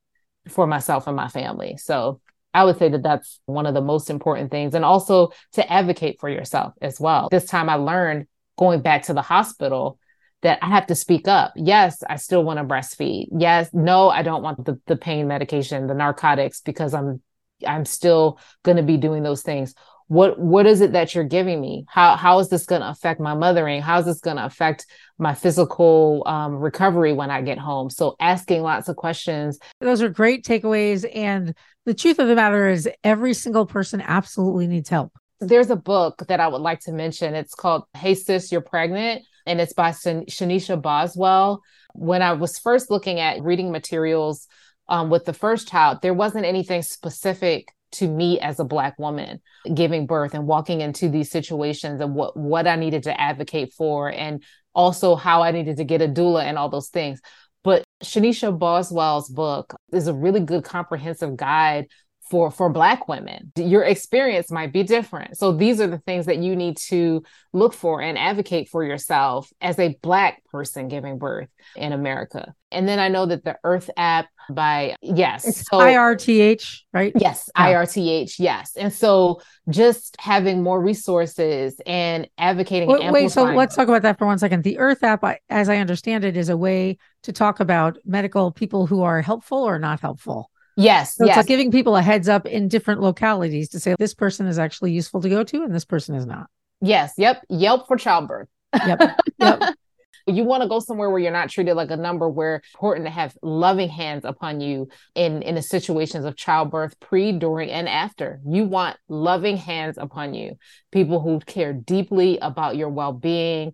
for 0.49 0.67
myself 0.67 1.07
and 1.07 1.17
my 1.17 1.29
family. 1.29 1.77
So 1.79 2.21
I 2.55 2.65
would 2.65 2.79
say 2.79 2.89
that 2.89 3.03
that's 3.03 3.41
one 3.47 3.67
of 3.67 3.75
the 3.75 3.81
most 3.81 4.11
important 4.11 4.51
things. 4.51 4.75
And 4.75 4.85
also 4.85 5.31
to 5.53 5.73
advocate 5.73 6.19
for 6.19 6.29
yourself 6.29 6.75
as 6.81 6.99
well. 6.99 7.29
This 7.31 7.45
time 7.45 7.69
I 7.69 7.75
learned 7.75 8.27
going 8.59 8.81
back 8.81 9.05
to 9.05 9.15
the 9.15 9.23
hospital 9.23 9.99
that 10.43 10.59
I 10.63 10.69
have 10.69 10.87
to 10.87 10.95
speak 10.95 11.27
up. 11.27 11.53
Yes, 11.57 12.03
I 12.09 12.17
still 12.17 12.45
want 12.45 12.59
to 12.59 12.65
breastfeed. 12.65 13.27
Yes, 13.37 13.71
no, 13.73 14.09
I 14.09 14.23
don't 14.23 14.43
want 14.43 14.65
the, 14.65 14.81
the 14.87 14.97
pain 14.97 15.27
medication, 15.27 15.87
the 15.87 15.95
narcotics, 15.95 16.61
because 16.61 16.95
I'm 16.95 17.21
I'm 17.67 17.85
still 17.85 18.39
going 18.63 18.77
to 18.77 18.83
be 18.83 18.97
doing 18.97 19.23
those 19.23 19.43
things. 19.43 19.75
What 20.07 20.39
what 20.39 20.67
is 20.67 20.81
it 20.81 20.93
that 20.93 21.15
you're 21.15 21.25
giving 21.25 21.61
me? 21.61 21.85
How 21.89 22.17
how 22.17 22.39
is 22.39 22.49
this 22.49 22.67
going 22.67 22.81
to 22.81 22.89
affect 22.89 23.21
my 23.21 23.35
mothering? 23.35 23.83
How 23.83 23.99
is 23.99 24.07
this 24.07 24.21
going 24.21 24.37
to 24.37 24.47
affect 24.47 24.87
my 25.19 25.35
physical 25.35 26.23
um, 26.25 26.55
recovery 26.55 27.13
when 27.13 27.31
i 27.31 27.43
get 27.43 27.59
home? 27.59 27.91
So 27.91 28.17
asking 28.19 28.63
lots 28.63 28.89
of 28.89 28.97
questions. 28.97 29.59
Those 29.81 30.01
are 30.01 30.09
great 30.09 30.47
takeaways 30.47 31.05
and 31.15 31.55
the 31.85 31.95
truth 31.95 32.19
of 32.19 32.29
the 32.29 32.35
matter 32.35 32.69
is 32.69 32.89
every 33.03 33.35
single 33.35 33.67
person 33.67 34.01
absolutely 34.01 34.67
needs 34.67 34.89
help. 34.89 35.13
There's 35.41 35.71
a 35.71 35.77
book 35.77 36.25
that 36.29 36.41
i 36.41 36.49
would 36.49 36.63
like 36.63 36.81
to 36.81 36.93
mention. 36.93 37.35
It's 37.35 37.55
called 37.55 37.85
hey 37.95 38.15
sis 38.15 38.51
you're 38.51 38.63
pregnant 38.63 39.23
and 39.49 39.61
it's 39.61 39.73
by 39.73 39.93
Shan- 39.93 40.27
Shanicia 40.27 40.81
Boswell 40.81 41.63
when 41.95 42.23
i 42.23 42.33
was 42.33 42.59
first 42.59 42.91
looking 42.91 43.19
at 43.19 43.43
reading 43.43 43.73
materials 43.73 44.47
um, 44.89 45.11
with 45.11 45.25
the 45.25 45.33
first 45.33 45.69
child 45.69 45.99
there 46.03 46.15
wasn't 46.15 46.45
anything 46.45 46.83
specific 46.83 47.69
to 47.91 48.09
me 48.09 48.39
as 48.41 48.61
a 48.61 48.65
black 48.65 48.99
woman 48.99 49.41
giving 49.75 50.07
birth 50.07 50.35
and 50.35 50.47
walking 50.47 50.81
into 50.81 51.09
these 51.09 51.31
situations 51.31 52.01
and 52.01 52.15
what 52.15 52.37
what 52.37 52.67
I 52.67 52.77
needed 52.77 53.05
to 53.05 53.21
advocate 53.21 53.73
for 53.73 54.13
and 54.13 54.43
also 54.75 55.17
how 55.17 55.43
I 55.43 55.51
needed 55.51 55.79
to 55.79 55.85
get 55.85 56.03
a 56.03 56.09
doula 56.09 56.45
and 56.45 56.59
all 56.59 56.69
those 56.69 56.89
things. 56.89 57.21
But 57.65 57.85
Shanicia 58.03 58.57
Boswell's 58.57 59.29
book 59.29 59.75
is 59.93 60.07
a 60.07 60.15
really 60.15 60.41
good 60.41 60.65
comprehensive 60.65 61.37
guide 61.37 61.89
for 62.31 62.51
for 62.51 62.69
black 62.69 63.09
women. 63.09 63.53
Your 63.57 63.83
experience 63.83 64.51
might 64.51 64.73
be 64.73 64.83
different. 64.83 65.37
So 65.37 65.53
these 65.53 65.81
are 65.81 65.87
the 65.87 65.99
things 65.99 66.27
that 66.27 66.39
you 66.39 66.57
need 66.57 66.77
to 66.89 67.23
look 67.53 67.73
for 67.73 68.01
and 68.01 68.19
advocate 68.19 68.69
for 68.69 68.85
yourself 68.85 69.51
as 69.61 69.79
a 69.79 69.97
black 70.03 70.43
person 70.51 70.89
giving 70.89 71.19
birth 71.19 71.49
in 71.77 71.93
america. 71.93 72.55
And 72.71 72.87
then 72.87 72.99
i 72.99 73.09
know 73.09 73.27
that 73.27 73.45
the 73.45 73.57
Irth 73.65 73.89
app 73.97 74.29
by 74.51 74.97
yes 75.03 75.47
it's 75.47 75.67
so, 75.69 75.79
irth 75.79 76.83
right? 76.93 77.13
Yes 77.17 77.51
yeah. 77.57 77.73
irth 77.73 78.39
yes. 78.39 78.77
And 78.77 78.93
so 78.93 79.41
just 79.69 80.17
having 80.19 80.63
more 80.63 80.81
resources 80.81 81.81
and 81.87 82.29
advocating 82.39 82.89
wait, 82.89 83.11
wait 83.11 83.31
so 83.31 83.45
let's 83.45 83.75
talk 83.75 83.89
about 83.89 84.03
that 84.03 84.19
for 84.19 84.27
one 84.27 84.39
second. 84.39 84.65
The 84.65 84.77
Irth 84.81 85.03
app 85.03 85.25
as 85.49 85.69
i 85.69 85.77
understand 85.77 86.25
it 86.25 86.37
is 86.37 86.49
a 86.49 86.57
way 86.57 86.99
to 87.23 87.33
talk 87.33 87.61
about 87.61 87.99
medical 88.05 88.53
people 88.53 88.87
who 88.87 89.03
are 89.03 89.23
helpful 89.23 89.59
or 89.59 89.79
not 89.79 90.01
helpful 90.01 90.51
Yes. 90.79 91.17
So 91.17 91.25
yes. 91.25 91.33
It's 91.33 91.37
like 91.39 91.47
giving 91.49 91.73
people 91.73 91.97
a 91.97 92.03
heads 92.03 92.29
up 92.29 92.47
in 92.47 92.69
different 92.69 93.01
localities 93.01 93.69
to 93.71 93.81
say 93.81 93.97
this 93.99 94.15
person 94.15 94.47
is 94.47 94.59
actually 94.59 94.93
useful 94.93 95.21
to 95.21 95.29
go 95.29 95.43
to 95.43 95.63
and 95.65 95.75
this 95.75 95.85
person 95.85 96.15
is 96.15 96.25
not. 96.25 96.47
Yes. 96.81 97.15
Yep. 97.19 97.45
Yelp 97.49 97.89
for 97.89 97.97
childbirth. 97.97 98.49
Yep. 98.87 99.19
Yep. 99.41 99.63
you 100.29 100.45
want 100.45 100.63
to 100.63 100.69
go 100.69 100.79
somewhere 100.79 101.11
where 101.11 101.19
you're 101.19 101.33
not 101.33 101.49
treated 101.49 101.75
like 101.75 101.91
a 101.91 101.97
number 101.97 102.29
where 102.29 102.57
it's 102.57 102.69
important 102.75 103.07
to 103.07 103.11
have 103.11 103.37
loving 103.43 103.89
hands 103.89 104.25
upon 104.25 104.61
you 104.61 104.89
in 105.15 105.43
in 105.43 105.55
the 105.55 105.63
situations 105.63 106.25
of 106.25 106.37
childbirth 106.37 106.99
pre 107.01 107.33
during 107.33 107.71
and 107.71 107.89
after 107.89 108.41
you 108.47 108.65
want 108.65 108.97
loving 109.09 109.57
hands 109.57 109.97
upon 109.99 110.35
you 110.35 110.57
people 110.93 111.21
who 111.21 111.41
care 111.41 111.73
deeply 111.73 112.39
about 112.39 112.77
your 112.77 112.89
well-being 112.89 113.73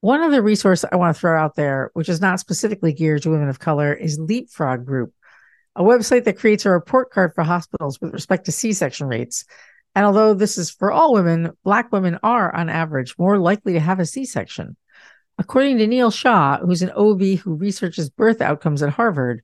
one 0.00 0.20
other 0.20 0.42
resource 0.42 0.84
i 0.92 0.96
want 0.96 1.14
to 1.14 1.18
throw 1.18 1.40
out 1.40 1.56
there 1.56 1.90
which 1.94 2.08
is 2.08 2.20
not 2.20 2.38
specifically 2.38 2.92
geared 2.92 3.22
to 3.22 3.30
women 3.30 3.48
of 3.48 3.58
color 3.58 3.94
is 3.94 4.18
leapfrog 4.18 4.84
group 4.84 5.12
a 5.78 5.82
website 5.82 6.24
that 6.24 6.36
creates 6.36 6.66
a 6.66 6.70
report 6.70 7.12
card 7.12 7.32
for 7.34 7.44
hospitals 7.44 8.00
with 8.00 8.12
respect 8.12 8.46
to 8.46 8.52
C 8.52 8.72
section 8.72 9.06
rates. 9.06 9.44
And 9.94 10.04
although 10.04 10.34
this 10.34 10.58
is 10.58 10.70
for 10.70 10.90
all 10.90 11.14
women, 11.14 11.52
Black 11.62 11.92
women 11.92 12.18
are, 12.24 12.54
on 12.54 12.68
average, 12.68 13.16
more 13.16 13.38
likely 13.38 13.74
to 13.74 13.80
have 13.80 14.00
a 14.00 14.04
C 14.04 14.24
section. 14.24 14.76
According 15.38 15.78
to 15.78 15.86
Neil 15.86 16.10
Shah, 16.10 16.58
who's 16.58 16.82
an 16.82 16.90
OB 16.90 17.38
who 17.38 17.54
researches 17.54 18.10
birth 18.10 18.40
outcomes 18.40 18.82
at 18.82 18.90
Harvard, 18.90 19.42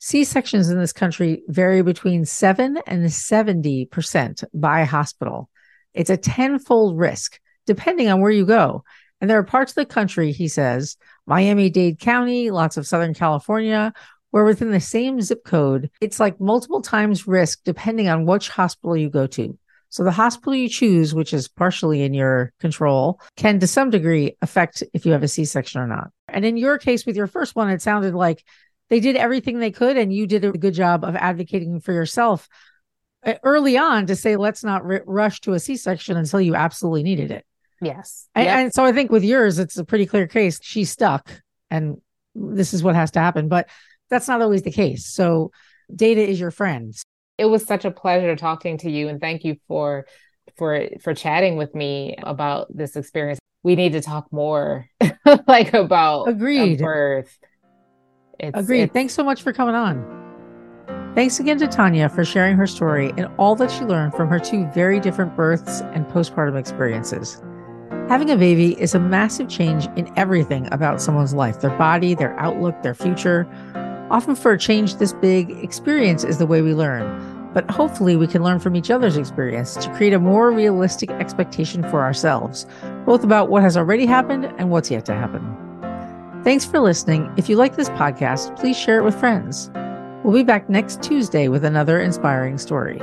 C 0.00 0.24
sections 0.24 0.70
in 0.70 0.78
this 0.78 0.92
country 0.92 1.42
vary 1.46 1.82
between 1.82 2.24
7 2.24 2.78
and 2.84 3.06
70% 3.06 4.44
by 4.52 4.82
hospital. 4.82 5.48
It's 5.94 6.10
a 6.10 6.16
tenfold 6.16 6.98
risk, 6.98 7.38
depending 7.66 8.08
on 8.08 8.20
where 8.20 8.32
you 8.32 8.44
go. 8.44 8.82
And 9.20 9.30
there 9.30 9.38
are 9.38 9.44
parts 9.44 9.70
of 9.72 9.76
the 9.76 9.86
country, 9.86 10.32
he 10.32 10.48
says, 10.48 10.96
Miami 11.26 11.70
Dade 11.70 12.00
County, 12.00 12.50
lots 12.50 12.76
of 12.76 12.88
Southern 12.88 13.14
California, 13.14 13.92
where 14.30 14.44
within 14.44 14.70
the 14.70 14.80
same 14.80 15.20
zip 15.20 15.44
code, 15.44 15.90
it's 16.00 16.20
like 16.20 16.40
multiple 16.40 16.82
times 16.82 17.26
risk 17.26 17.60
depending 17.64 18.08
on 18.08 18.26
which 18.26 18.48
hospital 18.48 18.96
you 18.96 19.10
go 19.10 19.26
to. 19.26 19.58
So 19.90 20.04
the 20.04 20.12
hospital 20.12 20.54
you 20.54 20.68
choose, 20.68 21.14
which 21.14 21.34
is 21.34 21.48
partially 21.48 22.02
in 22.02 22.14
your 22.14 22.52
control, 22.60 23.20
can 23.36 23.58
to 23.58 23.66
some 23.66 23.90
degree 23.90 24.36
affect 24.40 24.84
if 24.94 25.04
you 25.04 25.12
have 25.12 25.24
a 25.24 25.28
C-section 25.28 25.80
or 25.80 25.88
not. 25.88 26.10
And 26.28 26.44
in 26.44 26.56
your 26.56 26.78
case 26.78 27.04
with 27.04 27.16
your 27.16 27.26
first 27.26 27.56
one, 27.56 27.68
it 27.70 27.82
sounded 27.82 28.14
like 28.14 28.44
they 28.88 29.00
did 29.00 29.16
everything 29.16 29.58
they 29.58 29.72
could 29.72 29.96
and 29.96 30.12
you 30.12 30.28
did 30.28 30.44
a 30.44 30.52
good 30.52 30.74
job 30.74 31.04
of 31.04 31.16
advocating 31.16 31.80
for 31.80 31.92
yourself 31.92 32.48
uh, 33.26 33.34
early 33.42 33.76
on 33.76 34.06
to 34.06 34.14
say, 34.14 34.36
let's 34.36 34.62
not 34.62 34.82
r- 34.82 35.02
rush 35.06 35.40
to 35.40 35.54
a 35.54 35.60
C-section 35.60 36.16
until 36.16 36.40
you 36.40 36.54
absolutely 36.54 37.02
needed 37.02 37.32
it. 37.32 37.44
Yes. 37.82 38.28
And, 38.34 38.44
yep. 38.44 38.56
and 38.56 38.74
so 38.74 38.84
I 38.84 38.92
think 38.92 39.10
with 39.10 39.24
yours, 39.24 39.58
it's 39.58 39.76
a 39.76 39.84
pretty 39.84 40.06
clear 40.06 40.28
case. 40.28 40.60
She's 40.62 40.90
stuck 40.90 41.42
and 41.68 42.00
this 42.34 42.74
is 42.74 42.82
what 42.82 42.94
has 42.94 43.10
to 43.12 43.20
happen. 43.20 43.48
But 43.48 43.68
that's 44.10 44.28
not 44.28 44.42
always 44.42 44.62
the 44.62 44.72
case. 44.72 45.06
So 45.06 45.52
data 45.94 46.26
is 46.26 46.38
your 46.38 46.50
friend. 46.50 46.94
It 47.38 47.46
was 47.46 47.64
such 47.64 47.84
a 47.84 47.90
pleasure 47.90 48.36
talking 48.36 48.78
to 48.78 48.90
you 48.90 49.08
and 49.08 49.20
thank 49.20 49.44
you 49.44 49.56
for 49.66 50.06
for 50.56 50.88
for 51.00 51.14
chatting 51.14 51.56
with 51.56 51.74
me 51.74 52.16
about 52.22 52.66
this 52.76 52.96
experience. 52.96 53.38
We 53.62 53.76
need 53.76 53.92
to 53.92 54.00
talk 54.00 54.32
more 54.32 54.86
like 55.46 55.72
about 55.74 56.28
agreed 56.28 56.80
birth. 56.80 57.38
It's, 58.38 58.58
agreed. 58.58 58.82
It's... 58.82 58.92
Thanks 58.92 59.14
so 59.14 59.22
much 59.22 59.42
for 59.42 59.52
coming 59.52 59.74
on. 59.74 60.20
Thanks 61.14 61.40
again 61.40 61.58
to 61.58 61.66
Tonya 61.66 62.08
for 62.14 62.24
sharing 62.24 62.56
her 62.56 62.66
story 62.66 63.12
and 63.16 63.26
all 63.36 63.56
that 63.56 63.70
she 63.70 63.80
learned 63.80 64.14
from 64.14 64.28
her 64.28 64.38
two 64.38 64.66
very 64.68 65.00
different 65.00 65.34
births 65.34 65.80
and 65.80 66.06
postpartum 66.06 66.58
experiences. 66.58 67.42
Having 68.08 68.30
a 68.30 68.36
baby 68.36 68.80
is 68.80 68.94
a 68.94 69.00
massive 69.00 69.48
change 69.48 69.86
in 69.96 70.12
everything 70.16 70.68
about 70.72 71.00
someone's 71.00 71.34
life 71.34 71.60
their 71.60 71.76
body, 71.76 72.14
their 72.14 72.38
outlook, 72.38 72.82
their 72.82 72.94
future. 72.94 73.44
Often, 74.10 74.34
for 74.36 74.52
a 74.52 74.58
change 74.58 74.96
this 74.96 75.12
big, 75.12 75.50
experience 75.62 76.24
is 76.24 76.38
the 76.38 76.46
way 76.46 76.62
we 76.62 76.74
learn. 76.74 77.50
But 77.54 77.70
hopefully, 77.70 78.16
we 78.16 78.26
can 78.26 78.42
learn 78.42 78.60
from 78.60 78.76
each 78.76 78.90
other's 78.90 79.16
experience 79.16 79.74
to 79.76 79.92
create 79.94 80.12
a 80.12 80.18
more 80.18 80.50
realistic 80.50 81.10
expectation 81.10 81.82
for 81.84 82.00
ourselves, 82.00 82.66
both 83.06 83.24
about 83.24 83.50
what 83.50 83.62
has 83.62 83.76
already 83.76 84.06
happened 84.06 84.46
and 84.58 84.70
what's 84.70 84.90
yet 84.90 85.04
to 85.06 85.14
happen. 85.14 85.56
Thanks 86.44 86.64
for 86.64 86.80
listening. 86.80 87.32
If 87.36 87.48
you 87.48 87.56
like 87.56 87.76
this 87.76 87.90
podcast, 87.90 88.56
please 88.58 88.76
share 88.76 88.98
it 88.98 89.04
with 89.04 89.18
friends. 89.18 89.70
We'll 90.24 90.34
be 90.34 90.42
back 90.42 90.68
next 90.68 91.02
Tuesday 91.02 91.48
with 91.48 91.64
another 91.64 92.00
inspiring 92.00 92.58
story. 92.58 93.00